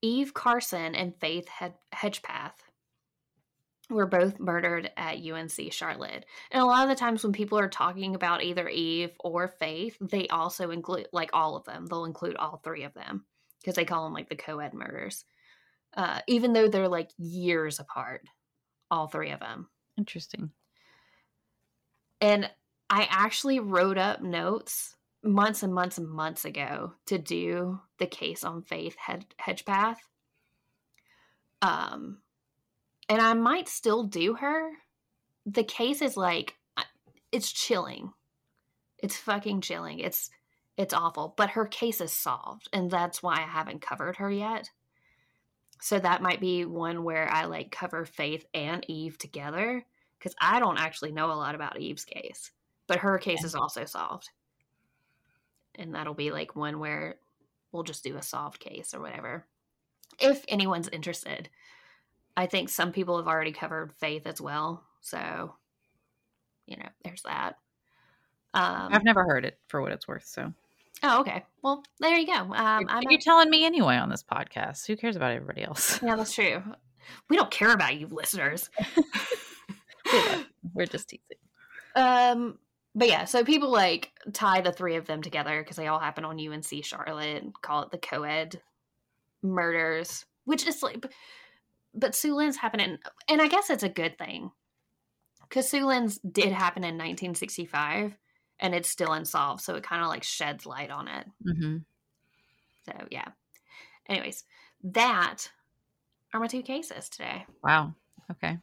Eve 0.00 0.32
Carson 0.32 0.94
and 0.94 1.16
Faith 1.16 1.48
Hed- 1.48 1.74
Hedgepeth 1.92 2.52
were 3.92 4.06
both 4.06 4.38
murdered 4.38 4.90
at 4.96 5.18
UNC 5.18 5.72
Charlotte. 5.72 6.24
And 6.50 6.62
a 6.62 6.66
lot 6.66 6.84
of 6.84 6.88
the 6.88 7.00
times 7.00 7.22
when 7.22 7.32
people 7.32 7.58
are 7.58 7.68
talking 7.68 8.14
about 8.14 8.42
either 8.42 8.68
Eve 8.68 9.12
or 9.20 9.48
Faith, 9.48 9.96
they 10.00 10.28
also 10.28 10.70
include 10.70 11.08
like 11.12 11.30
all 11.32 11.56
of 11.56 11.64
them. 11.64 11.86
They'll 11.86 12.04
include 12.04 12.36
all 12.36 12.60
three 12.62 12.84
of 12.84 12.94
them 12.94 13.24
because 13.60 13.76
they 13.76 13.84
call 13.84 14.04
them 14.04 14.12
like 14.12 14.28
the 14.28 14.36
co-ed 14.36 14.74
murders. 14.74 15.24
Uh, 15.94 16.20
even 16.26 16.52
though 16.52 16.68
they're 16.68 16.88
like 16.88 17.10
years 17.18 17.78
apart, 17.78 18.22
all 18.90 19.06
three 19.06 19.30
of 19.30 19.40
them. 19.40 19.68
Interesting. 19.98 20.50
And 22.20 22.50
I 22.88 23.06
actually 23.10 23.60
wrote 23.60 23.98
up 23.98 24.22
notes 24.22 24.96
months 25.22 25.62
and 25.62 25.72
months 25.72 25.98
and 25.98 26.08
months 26.08 26.44
ago 26.44 26.94
to 27.06 27.18
do 27.18 27.80
the 27.98 28.06
case 28.06 28.44
on 28.44 28.62
Faith 28.62 28.96
Hed- 28.96 29.34
Hedgepeth. 29.40 29.98
Um, 31.60 32.21
and 33.12 33.20
I 33.20 33.34
might 33.34 33.68
still 33.68 34.04
do 34.04 34.36
her. 34.36 34.70
The 35.44 35.64
case 35.64 36.00
is 36.00 36.16
like 36.16 36.54
it's 37.30 37.52
chilling. 37.52 38.14
It's 38.96 39.18
fucking 39.18 39.60
chilling. 39.60 39.98
It's 39.98 40.30
it's 40.78 40.94
awful, 40.94 41.34
but 41.36 41.50
her 41.50 41.66
case 41.66 42.00
is 42.00 42.10
solved, 42.10 42.70
and 42.72 42.90
that's 42.90 43.22
why 43.22 43.34
I 43.34 43.42
haven't 43.42 43.82
covered 43.82 44.16
her 44.16 44.30
yet. 44.30 44.70
So 45.82 45.98
that 45.98 46.22
might 46.22 46.40
be 46.40 46.64
one 46.64 47.04
where 47.04 47.28
I 47.28 47.44
like 47.44 47.70
cover 47.70 48.06
Faith 48.06 48.46
and 48.54 48.82
Eve 48.88 49.18
together 49.18 49.84
because 50.18 50.34
I 50.40 50.58
don't 50.58 50.80
actually 50.80 51.12
know 51.12 51.30
a 51.30 51.34
lot 51.34 51.54
about 51.54 51.78
Eve's 51.78 52.06
case, 52.06 52.50
but 52.86 53.00
her 53.00 53.18
case 53.18 53.44
is 53.44 53.54
also 53.54 53.84
solved. 53.84 54.30
And 55.74 55.94
that'll 55.94 56.14
be 56.14 56.30
like 56.30 56.56
one 56.56 56.78
where 56.78 57.16
we'll 57.72 57.82
just 57.82 58.04
do 58.04 58.16
a 58.16 58.22
solved 58.22 58.58
case 58.58 58.94
or 58.94 59.02
whatever. 59.02 59.44
If 60.18 60.46
anyone's 60.48 60.88
interested. 60.88 61.50
I 62.36 62.46
think 62.46 62.68
some 62.68 62.92
people 62.92 63.18
have 63.18 63.28
already 63.28 63.52
covered 63.52 63.92
Faith 63.98 64.26
as 64.26 64.40
well. 64.40 64.84
So, 65.00 65.54
you 66.66 66.76
know, 66.76 66.88
there's 67.04 67.22
that. 67.22 67.58
Um, 68.54 68.88
I've 68.92 69.04
never 69.04 69.24
heard 69.24 69.44
it 69.44 69.58
for 69.68 69.80
what 69.80 69.92
it's 69.92 70.06
worth. 70.06 70.26
So 70.26 70.52
oh, 71.02 71.20
okay. 71.20 71.44
Well, 71.62 71.84
there 72.00 72.16
you 72.16 72.26
go. 72.26 72.32
Um, 72.32 72.80
you're, 72.82 72.90
I'm 72.90 73.02
you're 73.08 73.20
telling 73.20 73.50
me 73.50 73.64
anyway 73.64 73.96
on 73.96 74.08
this 74.08 74.22
podcast. 74.22 74.86
Who 74.86 74.96
cares 74.96 75.16
about 75.16 75.32
everybody 75.32 75.62
else? 75.64 76.00
yeah, 76.02 76.16
that's 76.16 76.34
true. 76.34 76.62
We 77.28 77.36
don't 77.36 77.50
care 77.50 77.72
about 77.72 77.96
you 77.96 78.06
listeners. 78.08 78.70
We're 80.74 80.86
just 80.86 81.08
teasing. 81.08 81.38
Um, 81.96 82.58
but 82.94 83.08
yeah, 83.08 83.24
so 83.24 83.44
people 83.44 83.70
like 83.70 84.12
tie 84.32 84.60
the 84.60 84.72
three 84.72 84.96
of 84.96 85.06
them 85.06 85.22
together 85.22 85.60
because 85.62 85.76
they 85.76 85.86
all 85.86 85.98
happen 85.98 86.24
on 86.24 86.38
UNC 86.38 86.84
Charlotte, 86.84 87.42
and 87.42 87.52
call 87.60 87.82
it 87.82 87.90
the 87.90 87.98
co-ed 87.98 88.60
murders, 89.42 90.24
which 90.44 90.66
is 90.66 90.82
like, 90.82 91.04
but, 91.94 92.12
Suellen's 92.12 92.56
happening, 92.56 92.98
and 93.28 93.42
I 93.42 93.48
guess 93.48 93.70
it's 93.70 93.82
a 93.82 93.88
good 93.88 94.18
thing 94.18 94.50
because 95.48 95.70
Suellen's 95.70 96.18
did 96.18 96.52
happen 96.52 96.82
in 96.84 96.94
1965, 96.94 98.16
and 98.60 98.74
it's 98.74 98.88
still 98.88 99.12
unsolved, 99.12 99.62
so 99.62 99.74
it 99.74 99.82
kind 99.82 100.02
of 100.02 100.08
like 100.08 100.22
sheds 100.22 100.66
light 100.66 100.90
on 100.90 101.08
it. 101.08 101.26
Mm-hmm. 101.46 101.76
So 102.86 103.06
yeah. 103.10 103.28
Anyways, 104.08 104.44
that 104.84 105.50
are 106.32 106.40
my 106.40 106.46
two 106.46 106.62
cases 106.62 107.08
today, 107.08 107.46
Wow. 107.62 107.94
Okay. 108.30 108.58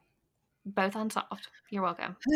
Both 0.65 0.95
unsolved. 0.95 1.47
You're 1.69 1.83
welcome. 1.83 2.17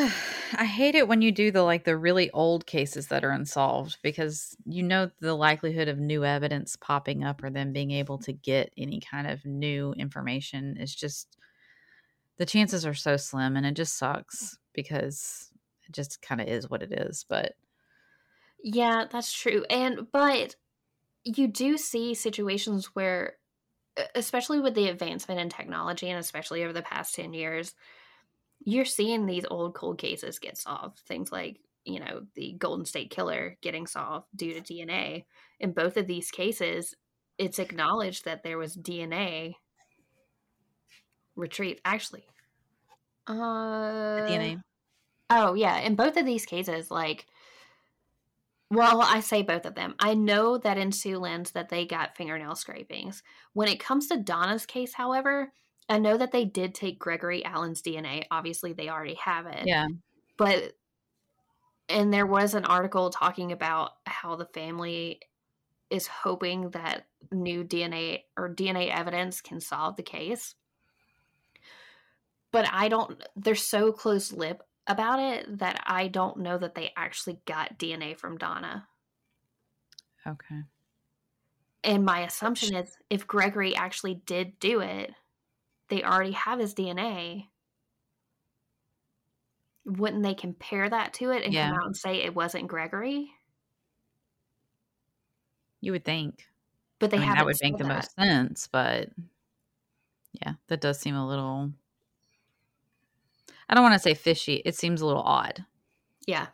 I 0.55 0.65
hate 0.65 0.95
it 0.95 1.07
when 1.07 1.21
you 1.21 1.31
do 1.31 1.51
the 1.51 1.63
like 1.63 1.83
the 1.83 1.97
really 1.97 2.31
old 2.31 2.65
cases 2.65 3.07
that 3.07 3.23
are 3.23 3.31
unsolved 3.31 3.97
because 4.01 4.55
you 4.65 4.83
know 4.83 5.11
the 5.19 5.33
likelihood 5.33 5.87
of 5.87 5.99
new 5.99 6.23
evidence 6.23 6.75
popping 6.75 7.23
up 7.23 7.43
or 7.43 7.49
them 7.49 7.73
being 7.73 7.91
able 7.91 8.17
to 8.19 8.33
get 8.33 8.73
any 8.77 8.99
kind 8.99 9.27
of 9.27 9.45
new 9.45 9.93
information 9.93 10.77
is 10.77 10.93
just 10.95 11.37
the 12.37 12.45
chances 12.45 12.85
are 12.85 12.93
so 12.93 13.17
slim 13.17 13.55
and 13.55 13.65
it 13.65 13.73
just 13.73 13.97
sucks 13.97 14.57
because 14.73 15.51
it 15.87 15.91
just 15.91 16.21
kind 16.21 16.41
of 16.41 16.47
is 16.47 16.69
what 16.69 16.81
it 16.81 16.91
is. 16.91 17.25
But 17.27 17.53
Yeah, 18.63 19.05
that's 19.09 19.33
true. 19.33 19.65
And 19.69 20.11
but 20.11 20.55
you 21.23 21.47
do 21.47 21.77
see 21.77 22.13
situations 22.13 22.87
where 22.95 23.37
especially 24.15 24.59
with 24.59 24.75
the 24.75 24.89
advancement 24.89 25.41
in 25.41 25.49
technology 25.49 26.09
and 26.09 26.19
especially 26.19 26.63
over 26.63 26.73
the 26.73 26.81
past 26.81 27.15
10 27.15 27.33
years, 27.33 27.75
you're 28.65 28.85
seeing 28.85 29.25
these 29.25 29.45
old 29.49 29.73
cold 29.73 29.97
cases 29.97 30.39
get 30.39 30.57
solved. 30.57 30.99
Things 30.99 31.31
like, 31.31 31.59
you 31.85 31.99
know, 31.99 32.21
the 32.35 32.53
Golden 32.57 32.85
State 32.85 33.09
Killer 33.09 33.57
getting 33.61 33.87
solved 33.87 34.27
due 34.35 34.53
to 34.53 34.61
DNA. 34.61 35.25
In 35.59 35.71
both 35.71 35.97
of 35.97 36.07
these 36.07 36.31
cases, 36.31 36.95
it's 37.37 37.59
acknowledged 37.59 38.25
that 38.25 38.43
there 38.43 38.57
was 38.57 38.77
DNA 38.77 39.55
retrieved. 41.35 41.81
Actually, 41.83 42.25
uh, 43.27 43.33
the 43.33 44.27
DNA. 44.27 44.61
Oh 45.29 45.53
yeah, 45.53 45.79
in 45.79 45.95
both 45.95 46.17
of 46.17 46.25
these 46.25 46.45
cases, 46.45 46.91
like, 46.91 47.25
well, 48.69 49.01
I 49.01 49.19
say 49.19 49.41
both 49.41 49.65
of 49.65 49.75
them. 49.75 49.95
I 49.99 50.13
know 50.13 50.57
that 50.57 50.77
in 50.77 50.91
Suellen's 50.91 51.51
that 51.51 51.69
they 51.69 51.85
got 51.85 52.15
fingernail 52.15 52.55
scrapings. 52.55 53.23
When 53.53 53.67
it 53.67 53.79
comes 53.79 54.07
to 54.07 54.17
Donna's 54.17 54.65
case, 54.65 54.93
however, 54.93 55.51
I 55.89 55.99
know 55.99 56.17
that 56.17 56.31
they 56.31 56.45
did 56.45 56.73
take 56.73 56.99
Gregory 56.99 57.43
Allen's 57.43 57.81
DNA. 57.81 58.23
Obviously, 58.31 58.73
they 58.73 58.89
already 58.89 59.15
have 59.15 59.45
it. 59.47 59.63
Yeah. 59.65 59.87
But 60.37 60.73
and 61.89 62.13
there 62.13 62.25
was 62.25 62.53
an 62.53 62.65
article 62.65 63.09
talking 63.09 63.51
about 63.51 63.91
how 64.05 64.35
the 64.35 64.45
family 64.45 65.19
is 65.89 66.07
hoping 66.07 66.69
that 66.71 67.05
new 67.31 67.63
DNA 67.63 68.21
or 68.37 68.49
DNA 68.49 68.89
evidence 68.89 69.41
can 69.41 69.59
solve 69.59 69.95
the 69.95 70.03
case. 70.03 70.55
But 72.51 72.67
I 72.71 72.87
don't 72.87 73.21
they're 73.35 73.55
so 73.55 73.91
close 73.91 74.31
lip 74.31 74.63
about 74.87 75.19
it 75.19 75.59
that 75.59 75.83
I 75.85 76.07
don't 76.07 76.39
know 76.39 76.57
that 76.57 76.75
they 76.75 76.91
actually 76.95 77.39
got 77.45 77.77
DNA 77.77 78.17
from 78.17 78.37
Donna. 78.37 78.87
Okay. 80.25 80.61
And 81.83 82.05
my 82.05 82.21
assumption 82.21 82.75
is 82.75 82.97
if 83.09 83.27
Gregory 83.27 83.75
actually 83.75 84.21
did 84.25 84.57
do 84.59 84.79
it, 84.79 85.13
they 85.93 86.03
already 86.03 86.31
have 86.31 86.59
his 86.59 86.73
DNA. 86.73 87.49
Wouldn't 89.85 90.23
they 90.23 90.33
compare 90.33 90.89
that 90.89 91.13
to 91.15 91.31
it 91.31 91.43
and 91.43 91.53
Yeah. 91.53 91.69
come 91.69 91.77
out 91.79 91.85
and 91.85 91.95
say 91.95 92.15
it 92.21 92.33
wasn't 92.33 92.67
Gregory? 92.67 93.31
You 95.81 95.91
would 95.91 96.05
think. 96.05 96.47
But 96.99 97.11
they 97.11 97.17
I 97.17 97.19
mean, 97.19 97.29
haven't 97.29 97.37
that 97.37 97.45
would 97.45 97.57
make 97.61 97.77
the 97.77 97.83
that. 97.83 97.95
most 97.95 98.15
sense, 98.15 98.67
but 98.67 99.09
yeah, 100.41 100.53
that 100.67 100.81
does 100.81 100.99
seem 100.99 101.15
a 101.15 101.27
little. 101.27 101.71
I 103.69 103.75
don't 103.75 103.83
want 103.83 103.93
to 103.93 103.99
say 103.99 104.13
fishy. 104.13 104.61
It 104.65 104.75
seems 104.75 105.01
a 105.01 105.05
little 105.05 105.21
odd. 105.23 105.65
Yeah. 106.25 106.47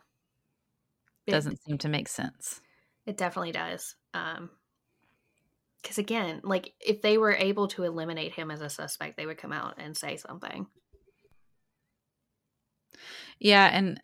It, 1.26 1.30
Doesn't 1.30 1.62
seem 1.62 1.78
to 1.78 1.88
make 1.88 2.08
sense. 2.08 2.60
it 3.06 3.16
definitely 3.16 3.52
does. 3.52 3.96
Um 4.14 4.50
because 5.82 5.98
again, 5.98 6.40
like 6.44 6.74
if 6.80 7.02
they 7.02 7.18
were 7.18 7.32
able 7.32 7.68
to 7.68 7.84
eliminate 7.84 8.32
him 8.32 8.50
as 8.50 8.60
a 8.60 8.68
suspect, 8.68 9.16
they 9.16 9.26
would 9.26 9.38
come 9.38 9.52
out 9.52 9.74
and 9.78 9.96
say 9.96 10.16
something. 10.16 10.66
Yeah, 13.38 13.70
and 13.72 14.00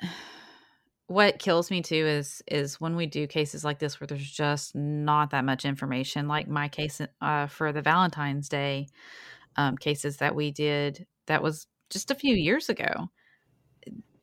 what 1.09 1.39
kills 1.39 1.71
me 1.71 1.83
too 1.83 1.95
is 1.95 2.43
is 2.49 2.81
when 2.81 2.97
we 2.97 3.07
do 3.07 3.27
cases 3.27 3.65
like 3.65 3.79
this 3.79 4.01
where 4.01 4.07
there's 4.07 4.31
just 4.31 4.75
not 4.75 5.31
that 5.31 5.45
much 5.45 5.65
information. 5.65 6.27
Like 6.29 6.49
my 6.49 6.69
case 6.69 7.01
uh, 7.21 7.47
for 7.47 7.73
the 7.73 7.83
Valentine's 7.83 8.49
Day 8.49 8.89
um, 9.57 9.77
cases 9.77 10.19
that 10.19 10.35
we 10.35 10.51
did, 10.51 11.07
that 11.27 11.43
was 11.43 11.67
just 11.91 12.11
a 12.11 12.17
few 12.17 12.35
years 12.35 12.69
ago. 12.69 13.11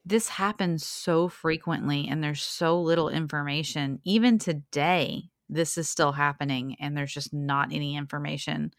This 0.06 0.28
happens 0.28 0.86
so 0.86 1.30
frequently, 1.30 2.10
and 2.10 2.22
there's 2.22 2.44
so 2.44 2.82
little 2.82 3.08
information. 3.08 4.02
Even 4.04 4.38
today, 4.38 5.30
this 5.54 5.78
is 5.78 5.90
still 5.90 6.14
happening, 6.14 6.76
and 6.80 6.98
there's 6.98 7.14
just 7.14 7.34
not 7.34 7.74
any 7.74 7.96
information, 7.96 8.74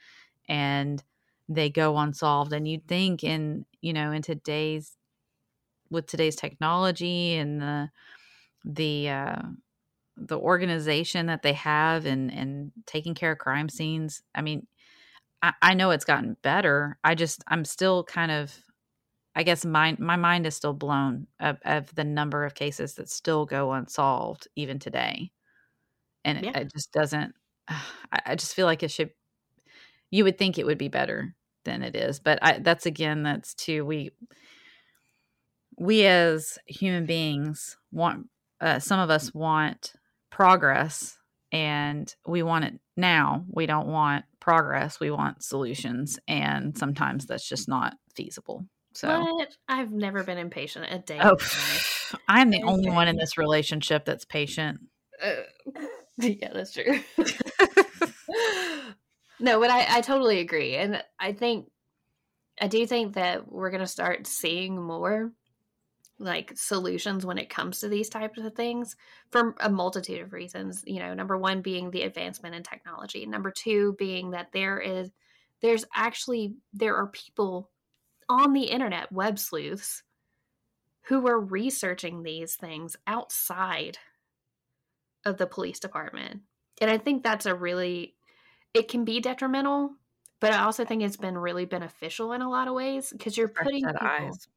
and 0.48 1.02
they 1.48 1.70
go 1.70 1.98
unsolved. 1.98 2.52
And 2.52 2.68
you'd 2.68 2.88
think 2.88 3.24
in 3.24 3.66
you 3.82 3.92
know 3.92 4.12
in 4.12 4.22
today's 4.22 4.96
with 5.90 6.06
today's 6.06 6.36
technology 6.36 7.34
and 7.34 7.60
the 7.60 7.90
the 8.64 9.10
uh, 9.10 9.42
the 10.16 10.38
organization 10.38 11.26
that 11.26 11.42
they 11.42 11.54
have 11.54 12.06
and 12.06 12.32
and 12.32 12.72
taking 12.86 13.14
care 13.14 13.32
of 13.32 13.38
crime 13.38 13.68
scenes. 13.68 14.22
I 14.34 14.42
mean, 14.42 14.66
I, 15.42 15.54
I 15.62 15.74
know 15.74 15.90
it's 15.92 16.04
gotten 16.04 16.36
better. 16.42 16.98
I 17.04 17.14
just 17.14 17.44
I'm 17.48 17.64
still 17.64 18.04
kind 18.04 18.32
of 18.32 18.54
I 19.36 19.42
guess 19.44 19.64
my 19.64 19.96
my 19.98 20.16
mind 20.16 20.46
is 20.46 20.56
still 20.56 20.74
blown 20.74 21.26
of, 21.40 21.58
of 21.64 21.94
the 21.94 22.04
number 22.04 22.44
of 22.44 22.54
cases 22.54 22.94
that 22.96 23.10
still 23.10 23.46
go 23.46 23.72
unsolved 23.72 24.48
even 24.56 24.78
today, 24.78 25.32
and 26.24 26.42
Yeah. 26.44 26.50
it, 26.50 26.56
it 26.66 26.72
just 26.72 26.92
doesn't. 26.92 27.34
I, 27.68 28.20
I 28.26 28.34
just 28.36 28.54
feel 28.54 28.66
like 28.66 28.82
it 28.82 28.90
should. 28.90 29.10
You 30.10 30.24
would 30.24 30.38
think 30.38 30.58
it 30.58 30.66
would 30.66 30.78
be 30.78 30.88
better 30.88 31.34
than 31.64 31.82
it 31.82 31.96
is, 31.96 32.20
but 32.20 32.38
I, 32.42 32.58
that's 32.58 32.86
again 32.86 33.22
that's 33.22 33.54
too 33.54 33.84
we 33.84 34.10
we 35.78 36.06
as 36.06 36.58
human 36.66 37.06
beings 37.06 37.76
want 37.90 38.28
uh, 38.60 38.78
some 38.78 39.00
of 39.00 39.10
us 39.10 39.34
want 39.34 39.92
progress 40.30 41.18
and 41.52 42.14
we 42.26 42.42
want 42.42 42.64
it 42.64 42.74
now 42.96 43.44
we 43.50 43.66
don't 43.66 43.88
want 43.88 44.24
progress 44.40 45.00
we 45.00 45.10
want 45.10 45.42
solutions 45.42 46.18
and 46.28 46.76
sometimes 46.76 47.26
that's 47.26 47.48
just 47.48 47.68
not 47.68 47.94
feasible 48.14 48.64
so 48.92 49.08
What? 49.08 49.56
I've 49.68 49.90
never 49.90 50.22
been 50.22 50.38
impatient 50.38 50.86
a 50.90 50.98
day. 51.00 51.18
oh 51.20 51.30
in 51.30 51.34
my 51.34 51.34
life. 51.34 52.14
i'm 52.28 52.50
the 52.50 52.62
only 52.62 52.90
one 52.90 53.08
in 53.08 53.16
this 53.16 53.36
relationship 53.38 54.04
that's 54.04 54.24
patient 54.24 54.80
Uh, 55.22 55.30
yeah, 56.18 56.50
that's 56.52 56.72
true. 56.72 57.00
no, 59.40 59.60
but 59.60 59.70
I, 59.70 59.98
I 59.98 60.00
totally 60.00 60.40
agree. 60.40 60.76
And 60.76 61.02
I 61.18 61.32
think, 61.32 61.66
I 62.60 62.68
do 62.68 62.86
think 62.86 63.14
that 63.14 63.50
we're 63.50 63.70
going 63.70 63.80
to 63.80 63.86
start 63.86 64.26
seeing 64.26 64.80
more 64.80 65.32
like 66.20 66.52
solutions 66.54 67.26
when 67.26 67.38
it 67.38 67.50
comes 67.50 67.80
to 67.80 67.88
these 67.88 68.08
types 68.08 68.38
of 68.38 68.54
things 68.54 68.94
for 69.30 69.56
a 69.60 69.68
multitude 69.68 70.20
of 70.22 70.32
reasons. 70.32 70.84
You 70.86 71.00
know, 71.00 71.14
number 71.14 71.36
one 71.36 71.60
being 71.60 71.90
the 71.90 72.02
advancement 72.02 72.54
in 72.54 72.62
technology, 72.62 73.26
number 73.26 73.50
two 73.50 73.94
being 73.98 74.30
that 74.30 74.52
there 74.52 74.78
is, 74.78 75.10
there's 75.60 75.84
actually, 75.94 76.54
there 76.72 76.96
are 76.96 77.08
people 77.08 77.70
on 78.28 78.52
the 78.52 78.64
internet, 78.64 79.10
web 79.10 79.38
sleuths, 79.38 80.02
who 81.08 81.26
are 81.26 81.38
researching 81.38 82.22
these 82.22 82.54
things 82.54 82.96
outside 83.06 83.98
of 85.24 85.38
the 85.38 85.46
police 85.46 85.78
department. 85.80 86.42
And 86.80 86.90
I 86.90 86.98
think 86.98 87.22
that's 87.22 87.46
a 87.46 87.54
really 87.54 88.16
it 88.74 88.88
can 88.88 89.04
be 89.04 89.20
detrimental, 89.20 89.94
but 90.40 90.52
I 90.52 90.64
also 90.64 90.84
think 90.84 91.02
it's 91.02 91.16
been 91.16 91.38
really 91.38 91.64
beneficial 91.64 92.32
in 92.32 92.42
a 92.42 92.50
lot 92.50 92.68
of 92.68 92.74
ways 92.74 93.10
because 93.12 93.36
you're 93.36 93.48
putting 93.48 93.84
people, 93.84 93.96
eyes. 94.00 94.48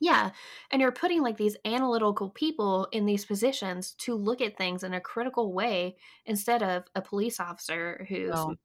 yeah, 0.00 0.30
and 0.70 0.82
you're 0.82 0.92
putting 0.92 1.22
like 1.22 1.36
these 1.36 1.56
analytical 1.64 2.30
people 2.30 2.88
in 2.92 3.06
these 3.06 3.24
positions 3.24 3.92
to 4.00 4.14
look 4.14 4.40
at 4.40 4.56
things 4.58 4.82
in 4.84 4.94
a 4.94 5.00
critical 5.00 5.52
way 5.52 5.96
instead 6.26 6.62
of 6.62 6.84
a 6.94 7.02
police 7.02 7.40
officer 7.40 8.06
who's 8.08 8.30
Well, 8.30 8.56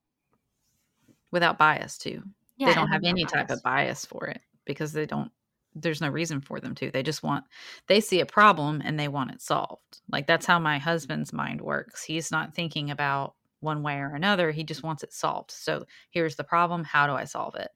without 1.31 1.57
bias 1.57 1.97
too 1.97 2.23
yeah, 2.57 2.67
they 2.67 2.73
don't 2.73 2.89
have 2.89 3.03
any 3.03 3.25
type 3.25 3.49
of 3.49 3.61
bias 3.63 4.05
for 4.05 4.27
it 4.27 4.41
because 4.65 4.91
they 4.91 5.05
don't 5.05 5.31
there's 5.75 6.01
no 6.01 6.09
reason 6.09 6.41
for 6.41 6.59
them 6.59 6.75
to. 6.75 6.91
They 6.91 7.03
just 7.03 7.23
want 7.23 7.45
they 7.87 8.01
see 8.01 8.19
a 8.19 8.25
problem 8.25 8.81
and 8.83 8.99
they 8.99 9.07
want 9.07 9.31
it 9.31 9.41
solved. 9.41 10.01
Like 10.11 10.27
that's 10.27 10.45
how 10.45 10.59
my 10.59 10.79
husband's 10.79 11.33
mind 11.33 11.61
works. 11.61 12.03
He's 12.03 12.31
not 12.31 12.55
thinking 12.55 12.91
about 12.91 13.35
one 13.61 13.83
way 13.83 13.97
or 13.97 14.15
another. 14.15 14.51
He 14.51 14.63
just 14.63 14.83
wants 14.83 15.03
it 15.03 15.13
solved. 15.13 15.51
So 15.51 15.85
here's 16.11 16.35
the 16.35 16.43
problem. 16.43 16.83
How 16.83 17.07
do 17.07 17.13
i 17.13 17.25
solve 17.25 17.55
it? 17.55 17.69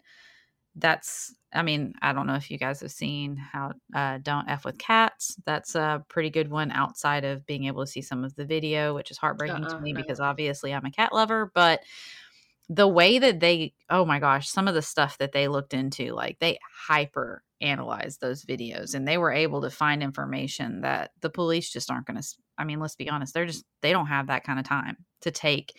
That's 0.76 1.36
i 1.54 1.62
mean 1.62 1.94
i 2.02 2.14
don't 2.14 2.26
know 2.26 2.34
if 2.34 2.50
you 2.50 2.58
guys 2.58 2.80
have 2.80 2.92
seen 2.92 3.36
how 3.36 3.74
uh, 3.94 4.18
don't 4.24 4.50
f 4.50 4.66
with 4.66 4.80
cats. 4.80 5.38
That's 5.46 5.76
a 5.76 6.04
pretty 6.10 6.32
good 6.32 6.50
one 6.50 6.72
outside 6.72 7.26
of 7.26 7.46
being 7.46 7.66
able 7.66 7.86
to 7.86 7.92
see 7.92 8.02
some 8.02 8.24
of 8.24 8.36
the 8.36 8.46
video 8.46 8.96
which 8.96 9.12
is 9.12 9.18
heartbreaking 9.18 9.66
Uh-uh, 9.66 9.76
to 9.76 9.80
me 9.82 9.94
because 9.94 10.20
obviously 10.20 10.74
i'm 10.74 10.86
a 10.86 10.92
cat 10.92 11.14
lover 11.14 11.52
but 11.54 11.82
the 12.70 12.88
way 12.88 13.20
that 13.20 13.40
they 13.40 13.74
oh 13.90 14.06
my 14.06 14.20
gosh 14.20 14.50
some 14.50 14.68
of 14.68 14.74
the 14.74 14.82
stuff 14.82 15.18
that 15.20 15.32
they 15.32 15.48
looked 15.48 15.74
into 15.74 16.14
like 16.14 16.40
they 16.40 16.58
hyper 16.88 17.44
analyzed 17.64 18.22
those 18.22 18.46
videos 18.46 18.94
and 18.96 19.08
they 19.08 19.18
were 19.18 19.32
able 19.32 19.62
to 19.62 19.70
find 19.72 20.04
information 20.04 20.82
that 20.82 21.12
the 21.22 21.30
police 21.30 21.72
just 21.72 21.90
aren't 21.92 22.06
going 22.08 22.22
to 22.22 22.28
i 22.58 22.64
mean 22.66 22.80
let's 22.80 22.96
be 22.96 23.10
honest 23.10 23.34
they're 23.34 23.46
just 23.48 23.66
they 23.82 23.92
don't 23.94 24.08
have 24.08 24.28
that 24.28 24.44
kind 24.44 24.60
of 24.60 24.66
time 24.66 24.98
to 25.22 25.32
take 25.32 25.74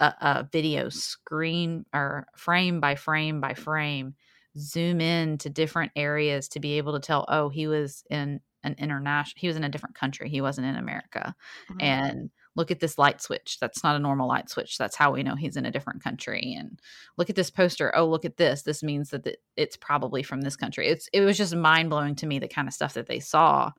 a, 0.00 0.14
a 0.20 0.48
video 0.52 0.88
screen 0.88 1.84
or 1.94 2.26
frame 2.36 2.80
by 2.80 2.94
frame 2.94 3.40
by 3.40 3.54
frame 3.54 4.14
zoom 4.58 5.00
in 5.00 5.38
to 5.38 5.48
different 5.48 5.92
areas 5.96 6.48
to 6.48 6.60
be 6.60 6.78
able 6.78 6.92
to 6.92 7.00
tell 7.00 7.24
oh 7.28 7.48
he 7.48 7.66
was 7.66 8.04
in 8.10 8.40
an 8.64 8.74
international 8.78 9.38
he 9.40 9.46
was 9.46 9.56
in 9.56 9.64
a 9.64 9.68
different 9.68 9.94
country 9.94 10.28
he 10.28 10.40
wasn't 10.40 10.66
in 10.66 10.76
america 10.76 11.34
Mhm. 11.68 11.80
and 11.80 12.30
look 12.56 12.70
at 12.70 12.80
this 12.80 12.98
light 12.98 13.20
switch. 13.20 13.58
That's 13.60 13.82
not 13.84 13.96
a 13.96 14.00
normal 14.00 14.28
light 14.28 14.50
switch. 14.50 14.76
That's 14.78 14.96
how 14.96 15.12
we 15.12 15.22
know 15.22 15.36
he's 15.36 15.56
in 15.56 15.66
a 15.66 15.70
different 15.70 16.02
country. 16.02 16.54
And 16.58 16.80
look 17.16 17.30
at 17.30 17.36
this 17.36 17.50
poster. 17.50 17.94
Oh 17.96 18.06
look 18.06 18.24
at 18.24 18.36
this. 18.36 18.62
This 18.62 18.82
means 18.82 19.10
that 19.10 19.26
it's 19.56 19.76
probably 19.76 20.22
from 20.22 20.40
this 20.40 20.56
country. 20.56 20.88
It's 20.88 21.08
it 21.12 21.20
was 21.22 21.36
just 21.36 21.54
mind-blowing 21.54 22.16
to 22.16 22.26
me 22.26 22.38
the 22.38 22.48
kind 22.48 22.68
of 22.68 22.74
stuff 22.74 22.94
that 22.94 23.06
they 23.06 23.20
saw 23.20 23.72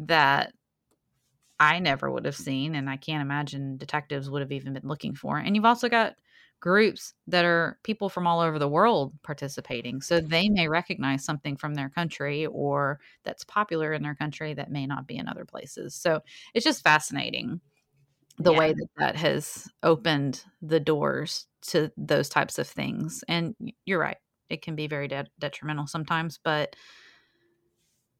that 0.00 0.52
i 1.58 1.78
never 1.78 2.10
would 2.10 2.24
have 2.24 2.34
seen 2.34 2.74
and 2.74 2.88
i 2.88 2.96
can't 2.96 3.20
imagine 3.20 3.76
detectives 3.76 4.30
would 4.30 4.40
have 4.40 4.50
even 4.52 4.72
been 4.72 4.88
looking 4.88 5.14
for. 5.14 5.36
And 5.36 5.54
you've 5.54 5.66
also 5.66 5.88
got 5.88 6.14
groups 6.60 7.14
that 7.26 7.44
are 7.44 7.78
people 7.82 8.08
from 8.08 8.26
all 8.26 8.40
over 8.40 8.58
the 8.58 8.68
world 8.68 9.14
participating. 9.22 10.02
So 10.02 10.20
they 10.20 10.48
may 10.48 10.68
recognize 10.68 11.24
something 11.24 11.56
from 11.56 11.74
their 11.74 11.88
country 11.88 12.46
or 12.46 13.00
that's 13.24 13.44
popular 13.44 13.92
in 13.94 14.02
their 14.02 14.14
country 14.14 14.54
that 14.54 14.70
may 14.70 14.86
not 14.86 15.06
be 15.06 15.16
in 15.16 15.26
other 15.26 15.46
places. 15.46 15.94
So 15.94 16.20
it's 16.54 16.64
just 16.64 16.84
fascinating 16.84 17.60
the 18.38 18.52
Yeah. 18.52 18.58
way 18.58 18.72
that 18.72 18.88
that 18.96 19.16
has 19.16 19.68
opened 19.82 20.44
the 20.62 20.80
doors 20.80 21.46
to 21.62 21.92
those 21.96 22.28
types 22.28 22.58
of 22.58 22.66
things 22.66 23.22
and 23.28 23.54
you're 23.84 23.98
right 23.98 24.16
it 24.48 24.62
can 24.62 24.76
be 24.76 24.86
very 24.86 25.08
de- 25.08 25.26
detrimental 25.38 25.86
sometimes 25.86 26.38
but 26.42 26.74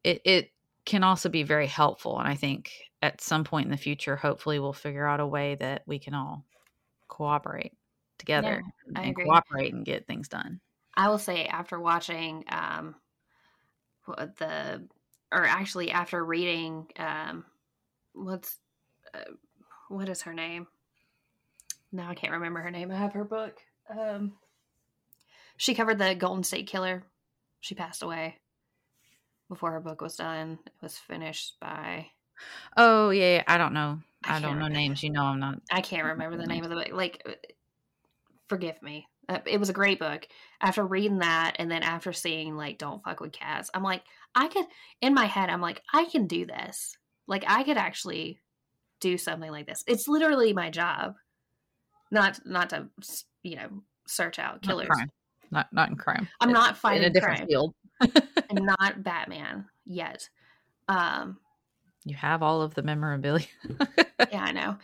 it 0.03 0.21
it 0.25 0.51
can 0.85 1.03
also 1.03 1.29
be 1.29 1.43
very 1.43 1.67
helpful 1.67 2.19
and 2.19 2.27
i 2.27 2.35
think 2.35 2.71
at 3.01 3.21
some 3.21 3.43
point 3.43 3.65
in 3.65 3.71
the 3.71 3.77
future 3.77 4.15
hopefully 4.15 4.59
we'll 4.59 4.73
figure 4.73 5.07
out 5.07 5.19
a 5.19 5.25
way 5.27 5.55
that 5.55 5.81
we 5.87 5.97
can 5.97 6.13
all 6.13 6.45
cooperate 7.07 7.73
together 8.19 8.63
I 8.95 9.01
and 9.03 9.15
cooperate 9.15 9.73
and 9.73 9.85
get 9.85 10.07
things 10.07 10.27
done 10.27 10.61
I 10.95 11.09
will 11.09 11.19
say 11.19 11.45
after 11.45 11.79
watching 11.79 12.43
um 12.49 12.95
the 14.07 14.87
or 15.31 15.45
actually 15.45 15.91
after 15.91 16.23
reading 16.23 16.87
um 16.97 17.45
what's 18.13 18.59
uh, 19.13 19.19
what 19.91 20.09
is 20.09 20.23
her 20.23 20.33
name? 20.33 20.67
No, 21.91 22.03
I 22.03 22.15
can't 22.15 22.33
remember 22.33 22.61
her 22.61 22.71
name. 22.71 22.91
I 22.91 22.95
have 22.95 23.13
her 23.13 23.23
book. 23.25 23.57
Um 23.89 24.33
she 25.57 25.75
covered 25.75 25.99
the 25.99 26.15
Golden 26.15 26.43
State 26.43 26.67
Killer. 26.67 27.03
She 27.59 27.75
passed 27.75 28.01
away 28.01 28.37
before 29.49 29.71
her 29.71 29.79
book 29.81 30.01
was 30.01 30.15
done. 30.15 30.59
It 30.65 30.73
was 30.81 30.97
finished 30.97 31.57
by 31.59 32.07
oh 32.77 33.11
yeah, 33.11 33.35
yeah, 33.35 33.43
i 33.47 33.57
don't 33.57 33.73
know 33.73 33.99
I 34.23 34.37
i, 34.37 34.39
don't 34.39 34.43
know 34.43 34.65
remember. 34.65 34.73
names 34.73 35.03
you 35.03 35.11
know 35.11 35.21
i'm 35.21 35.39
not 35.39 35.61
I 35.71 35.81
can't 35.81 36.05
remember 36.05 36.37
the 36.37 36.43
the 36.43 36.47
name 36.47 36.63
of 36.63 36.69
the 36.71 36.75
book. 36.75 36.89
Like, 36.91 37.21
uh, 37.27 37.33
forgive 38.47 38.81
me. 38.81 39.07
Uh, 39.29 39.39
it 39.45 39.59
was 39.59 39.69
a 39.69 39.73
great 39.73 39.99
book. 39.99 40.27
After 40.59 40.83
reading 40.83 41.19
that, 41.19 41.55
and 41.59 41.69
then 41.69 41.83
after 41.83 42.11
seeing 42.13 42.55
like 42.55 42.77
"Don't 42.77 43.03
Fuck 43.03 43.19
with 43.19 43.31
Cats," 43.31 43.69
I'm 43.73 43.83
like, 43.83 44.01
I 44.35 44.47
could. 44.47 44.65
In 45.01 45.13
my 45.13 45.25
head, 45.25 45.49
I'm 45.49 45.61
like, 45.61 45.81
I 45.93 46.05
can 46.05 46.27
do 46.27 46.45
this. 46.45 46.97
Like, 47.27 47.43
I 47.47 47.63
could 47.63 47.77
actually 47.77 48.39
do 49.01 49.17
something 49.17 49.51
like 49.51 49.67
this. 49.67 49.83
It's 49.87 50.07
literally 50.07 50.53
my 50.53 50.69
job. 50.69 51.15
Not, 52.11 52.39
not 52.45 52.69
to 52.71 52.87
you 53.43 53.55
know 53.57 53.69
search 54.07 54.39
out 54.39 54.55
not 54.55 54.63
killers. 54.63 54.87
crime 54.87 55.09
not 55.51 55.67
not 55.73 55.89
in 55.89 55.95
crime 55.95 56.27
I'm 56.39 56.49
It- 56.49 56.53
not 56.53 56.77
fighting 56.77 57.03
in 57.03 57.09
a 57.11 57.13
different 57.13 57.37
crime. 57.39 57.47
field 57.47 57.73
I'm 58.01 58.65
not 58.65 59.03
Batman 59.03 59.65
yet. 59.85 60.29
Um, 60.87 61.37
you 62.05 62.15
have 62.15 62.41
all 62.43 62.61
of 62.61 62.73
the 62.73 62.81
memorabilia 62.83 63.45
yeah 64.31 64.43
i 64.43 64.51
know 64.51 64.75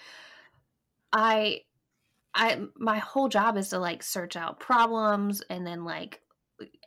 i 1.12 1.62
i 2.36 2.60
my 2.78 3.00
whole 3.00 3.28
job 3.28 3.58
is 3.58 3.70
to 3.70 3.80
like 3.80 4.04
search 4.04 4.36
out 4.36 4.60
problems 4.60 5.42
and 5.50 5.66
then 5.66 5.84
like 5.84 6.22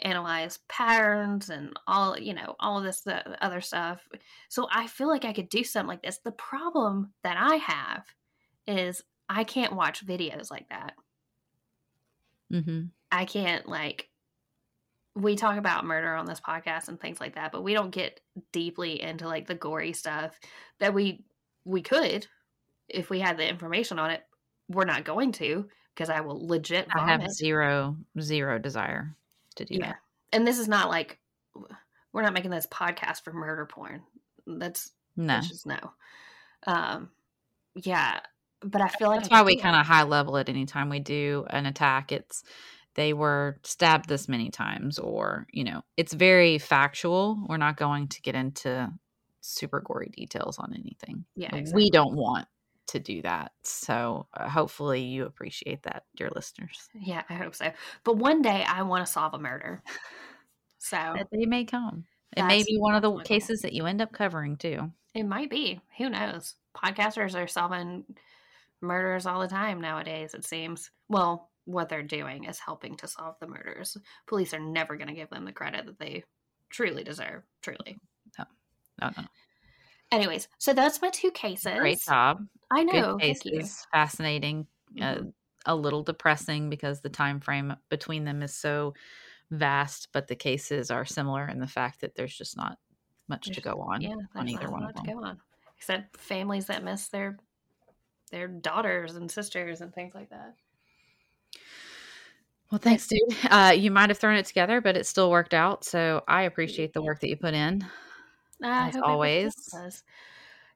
analyze 0.02 0.58
patterns 0.68 1.50
and 1.50 1.72
all 1.86 2.18
you 2.18 2.34
know 2.34 2.56
all 2.58 2.78
of 2.78 2.84
this 2.84 3.04
other 3.40 3.60
stuff. 3.60 4.06
So 4.48 4.68
i 4.72 4.86
feel 4.86 5.08
like 5.08 5.24
i 5.24 5.32
could 5.32 5.48
do 5.48 5.64
something 5.64 5.88
like 5.88 6.02
this. 6.02 6.18
The 6.18 6.32
problem 6.32 7.12
that 7.22 7.36
i 7.38 7.56
have 7.56 8.04
is 8.66 9.02
i 9.28 9.44
can't 9.44 9.74
watch 9.74 10.06
videos 10.06 10.50
like 10.50 10.68
that. 10.70 10.94
Mm-hmm. 12.52 12.86
i 13.12 13.24
can't 13.26 13.68
like 13.68 14.08
we 15.14 15.36
talk 15.36 15.56
about 15.56 15.84
murder 15.84 16.12
on 16.16 16.26
this 16.26 16.40
podcast 16.40 16.88
and 16.88 16.98
things 16.98 17.20
like 17.20 17.36
that 17.36 17.52
but 17.52 17.62
we 17.62 17.74
don't 17.74 17.92
get 17.92 18.20
deeply 18.50 19.00
into 19.00 19.28
like 19.28 19.46
the 19.46 19.54
gory 19.54 19.92
stuff 19.92 20.36
that 20.80 20.92
we 20.92 21.22
we 21.64 21.82
could 21.82 22.26
if 22.88 23.10
we 23.10 23.20
had 23.20 23.36
the 23.36 23.48
information 23.48 23.98
on 23.98 24.10
it. 24.10 24.22
We're 24.68 24.84
not 24.84 25.04
going 25.04 25.32
to 25.32 25.66
because 25.94 26.10
i 26.10 26.20
will 26.20 26.46
legit 26.46 26.86
I 26.94 27.06
have 27.08 27.28
zero 27.30 27.96
zero 28.20 28.58
desire 28.58 29.16
to 29.60 29.64
do 29.64 29.78
yeah. 29.80 29.86
that. 29.86 29.96
and 30.32 30.46
this 30.46 30.58
is 30.58 30.68
not 30.68 30.88
like 30.88 31.18
we're 32.12 32.22
not 32.22 32.32
making 32.32 32.50
this 32.50 32.66
podcast 32.66 33.22
for 33.22 33.32
murder 33.32 33.66
porn. 33.66 34.02
That's 34.46 34.90
No, 35.16 35.34
that's 35.34 35.48
just 35.48 35.66
no. 35.66 35.78
Um 36.66 37.10
yeah 37.74 38.20
but 38.62 38.80
i 38.82 38.88
feel 38.88 39.08
like 39.08 39.20
that's 39.20 39.30
why 39.30 39.42
we 39.42 39.56
kind 39.56 39.76
of 39.76 39.86
high 39.86 40.02
level 40.02 40.36
it 40.36 40.48
anytime 40.48 40.88
we 40.90 40.98
do 40.98 41.46
an 41.50 41.66
attack. 41.66 42.12
It's 42.12 42.42
they 42.94 43.12
were 43.12 43.58
stabbed 43.62 44.08
this 44.08 44.28
many 44.28 44.50
times 44.50 44.98
or 44.98 45.46
you 45.52 45.64
know 45.64 45.82
it's 45.96 46.12
very 46.12 46.58
factual. 46.58 47.44
We're 47.48 47.56
not 47.56 47.76
going 47.76 48.08
to 48.08 48.22
get 48.22 48.34
into 48.34 48.92
super 49.40 49.80
gory 49.80 50.10
details 50.14 50.58
on 50.58 50.74
anything. 50.74 51.24
Yeah, 51.36 51.62
we 51.72 51.90
don't 51.90 52.14
want 52.14 52.48
to 52.90 52.98
do 52.98 53.22
that 53.22 53.52
so 53.62 54.26
uh, 54.34 54.48
hopefully 54.48 55.00
you 55.00 55.24
appreciate 55.24 55.82
that 55.82 56.04
dear 56.16 56.30
listeners 56.34 56.88
Yeah, 56.94 57.22
I 57.28 57.34
hope 57.34 57.54
so. 57.54 57.72
But 58.04 58.16
one 58.16 58.42
day 58.42 58.64
I 58.66 58.82
want 58.82 59.06
to 59.06 59.12
solve 59.12 59.34
a 59.34 59.38
murder. 59.38 59.82
So 60.78 60.96
that 60.96 61.28
they 61.30 61.44
may 61.44 61.64
come 61.64 62.04
it 62.36 62.44
may 62.44 62.62
be 62.62 62.78
one 62.78 62.94
of 62.94 63.02
the 63.02 63.08
that's 63.08 63.16
my 63.16 63.22
goal. 63.22 63.24
cases 63.24 63.60
that 63.62 63.72
you 63.74 63.86
end 63.86 64.00
up 64.00 64.12
covering 64.12 64.56
too 64.56 64.90
it 65.14 65.24
might 65.24 65.50
be. 65.50 65.80
Who 65.98 66.08
knows? 66.08 66.54
Podcasters 66.76 67.34
are 67.34 67.48
solving 67.48 68.04
murders 68.80 69.26
all 69.26 69.40
the 69.40 69.48
time 69.48 69.80
nowadays, 69.80 70.34
it 70.34 70.44
seems. 70.44 70.90
Well, 71.08 71.50
what 71.64 71.88
they're 71.88 72.02
doing 72.02 72.44
is 72.44 72.58
helping 72.58 72.96
to 72.98 73.08
solve 73.08 73.36
the 73.40 73.46
murders. 73.46 73.96
Police 74.26 74.54
are 74.54 74.60
never 74.60 74.96
going 74.96 75.08
to 75.08 75.14
give 75.14 75.30
them 75.30 75.44
the 75.44 75.52
credit 75.52 75.86
that 75.86 75.98
they 75.98 76.24
truly 76.70 77.04
deserve. 77.04 77.42
Truly. 77.62 77.98
no 78.38 78.44
no 79.00 79.10
Anyways, 80.12 80.48
so 80.58 80.72
that's 80.72 81.00
my 81.00 81.10
two 81.10 81.30
cases. 81.30 81.78
great 81.78 82.02
job 82.02 82.46
I 82.70 82.84
good 82.84 82.92
know. 82.92 83.18
You. 83.22 83.34
cases 83.34 83.86
fascinating 83.92 84.66
uh, 85.00 85.14
Mhm. 85.16 85.32
a 85.66 85.74
little 85.76 86.02
depressing 86.02 86.68
because 86.70 87.00
the 87.00 87.08
time 87.08 87.38
frame 87.40 87.76
between 87.90 88.24
them 88.24 88.42
is 88.42 88.54
so 88.54 88.94
vast 89.50 90.08
but 90.12 90.26
the 90.28 90.36
cases 90.36 90.90
are 90.90 91.04
similar 91.04 91.46
in 91.48 91.58
the 91.60 91.66
fact 91.66 92.00
that 92.00 92.14
there's 92.14 92.36
just 92.36 92.56
not 92.56 92.78
much 93.28 93.46
to 93.52 93.60
go 93.60 93.80
on 93.80 94.02
Yeah, 94.02 94.14
on 94.36 94.48
either 94.48 94.70
one 94.70 94.84
of 94.84 94.94
them 94.94 95.04
to 95.04 95.12
go 95.12 95.24
on. 95.24 95.40
Except 95.76 96.16
families 96.16 96.66
that 96.66 96.82
miss 96.84 97.08
their 97.08 97.38
their 98.30 98.46
daughters 98.48 99.16
and 99.16 99.30
sisters 99.30 99.80
and 99.80 99.92
things 99.92 100.14
like 100.14 100.30
that. 100.30 100.54
well 102.70 102.78
thanks 102.78 103.06
dude 103.08 103.20
uh, 103.50 103.72
you 103.76 103.90
might 103.90 104.08
have 104.10 104.18
thrown 104.18 104.36
it 104.36 104.46
together 104.46 104.80
but 104.80 104.96
it 104.96 105.04
still 105.06 105.30
worked 105.30 105.54
out 105.54 105.84
so 105.84 106.22
i 106.28 106.42
appreciate 106.42 106.92
the 106.92 107.02
work 107.02 107.18
that 107.20 107.28
you 107.28 107.36
put 107.36 107.54
in 107.54 107.84
As 108.62 108.96
always. 108.96 109.54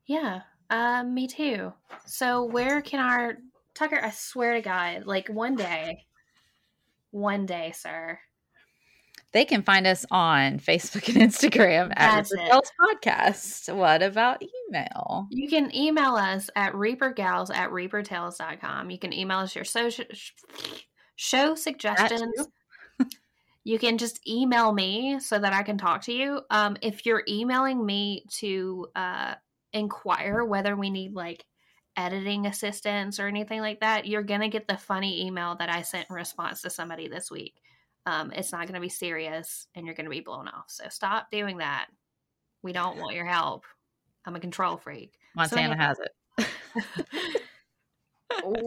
Yeah, 0.07 0.41
uh, 0.71 1.03
me 1.05 1.27
too. 1.27 1.73
So 2.07 2.45
where 2.45 2.81
can 2.83 3.01
our 3.01 3.39
Tucker? 3.75 3.99
I 4.03 4.11
swear 4.11 4.55
to 4.55 4.61
God, 4.61 5.05
like 5.07 5.29
one 5.29 5.57
day, 5.57 6.05
one 7.11 7.47
day, 7.47 7.73
sir. 7.77 8.19
they 9.33 9.45
can 9.45 9.63
find 9.63 9.87
us 9.87 10.07
on 10.11 10.59
facebook 10.61 11.09
and 11.15 11.31
instagram 11.31 11.93
at. 11.97 12.27
Tales 12.27 12.71
podcast 12.81 13.75
what 13.75 14.03
about 14.03 14.43
email 14.69 15.27
You 15.31 15.49
can 15.49 15.75
email 15.75 16.15
us 16.15 16.51
at 16.57 16.73
reapergals 16.73 17.55
at 17.55 17.71
reapertales.com. 17.71 18.91
You 18.91 18.99
can 18.99 19.13
email 19.13 19.39
us 19.39 19.55
your 19.55 19.65
social 19.65 20.05
show 21.17 21.55
suggestions. 21.55 22.49
You 23.65 23.79
can 23.79 23.97
just 23.97 24.27
email 24.29 24.73
me 24.73 25.19
so 25.21 25.39
that 25.39 25.55
I 25.55 25.63
can 25.63 25.79
talk 25.79 26.03
to 26.03 26.13
you. 26.13 26.43
Um, 26.51 26.77
if 26.83 27.07
you're 27.07 27.25
emailing 27.27 27.85
me 27.85 28.25
to 28.37 28.87
uh, 28.95 29.35
inquire 29.73 30.45
whether 30.45 30.77
we 30.77 30.91
need 30.91 31.15
like 31.15 31.45
editing 31.97 32.47
assistance 32.47 33.19
or 33.19 33.27
anything 33.27 33.61
like 33.61 33.81
that, 33.81 34.07
you're 34.07 34.23
gonna 34.23 34.49
get 34.49 34.69
the 34.69 34.77
funny 34.77 35.27
email 35.27 35.57
that 35.57 35.71
I 35.71 35.83
sent 35.83 36.11
in 36.11 36.15
response 36.15 36.61
to 36.63 36.71
somebody 36.71 37.09
this 37.09 37.31
week. 37.31 37.55
Um, 38.05 38.33
it's 38.33 38.53
not 38.53 38.67
gonna 38.67 38.81
be 38.81 38.91
serious, 38.91 39.67
and 39.75 39.87
you're 39.87 39.95
gonna 39.95 40.11
be 40.11 40.21
blown 40.21 40.47
off. 40.47 40.67
So 40.69 40.85
stop 40.91 41.31
doing 41.31 41.59
that. 41.59 41.87
We 42.63 42.73
don't 42.73 42.99
want 42.99 43.15
your 43.15 43.27
help. 43.27 43.65
I'm 44.27 44.37
a 44.37 44.41
control 44.41 44.77
freak. 44.77 45.19
montana 45.35 45.75
yeah. 45.75 45.87
has 45.87 45.99
it 46.01 46.11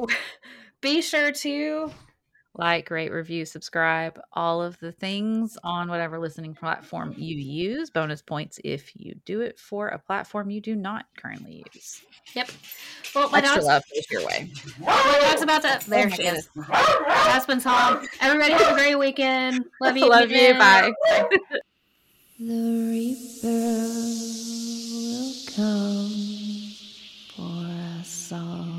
Be 0.81 1.01
sure 1.01 1.31
to 1.31 1.91
like, 2.58 2.89
rate, 2.89 3.12
review, 3.12 3.45
subscribe, 3.45 4.20
all 4.34 4.62
of 4.62 4.80
the 4.80 4.91
things 4.91 5.58
on 5.64 5.89
whatever 5.89 6.20
listening 6.20 6.55
platform 6.55 7.14
you 7.18 7.38
use. 7.38 7.89
Bonus 7.89 8.22
points 8.22 8.60
if 8.64 8.91
you 8.95 9.16
do 9.26 9.41
it 9.41 9.60
for 9.60 9.89
a 9.89 9.99
platform 9.99 10.49
you 10.49 10.60
do 10.60 10.76
not 10.76 11.05
currently 11.16 11.64
use. 11.74 12.01
Yep. 12.34 12.49
Well, 13.16 13.30
my 13.30 13.39
Extra 13.39 13.62
dog's, 13.62 13.66
love 13.66 13.84
your 14.12 14.26
way. 14.26 14.49
My 14.80 15.20
dog's 15.22 15.41
about 15.41 15.62
to. 15.62 15.76
Oh 15.76 15.80
there 15.88 16.08
oh 16.08 16.10
she 16.10 16.24
is. 16.24 16.49
Aspen's 16.70 17.64
home. 17.64 18.05
Everybody 18.20 18.53
have 18.53 18.74
a 18.74 18.76
great 18.76 18.95
weekend. 18.95 19.66
Love 19.82 19.97
you. 19.97 20.10
Love 20.10 20.32
you. 20.32 20.53
Bye. 20.55 20.91
the 22.39 22.88
Reaper 22.91 23.47
will 24.93 25.34
come 25.55 26.74
for 27.36 27.99
us 27.99 28.32
all. 28.34 28.76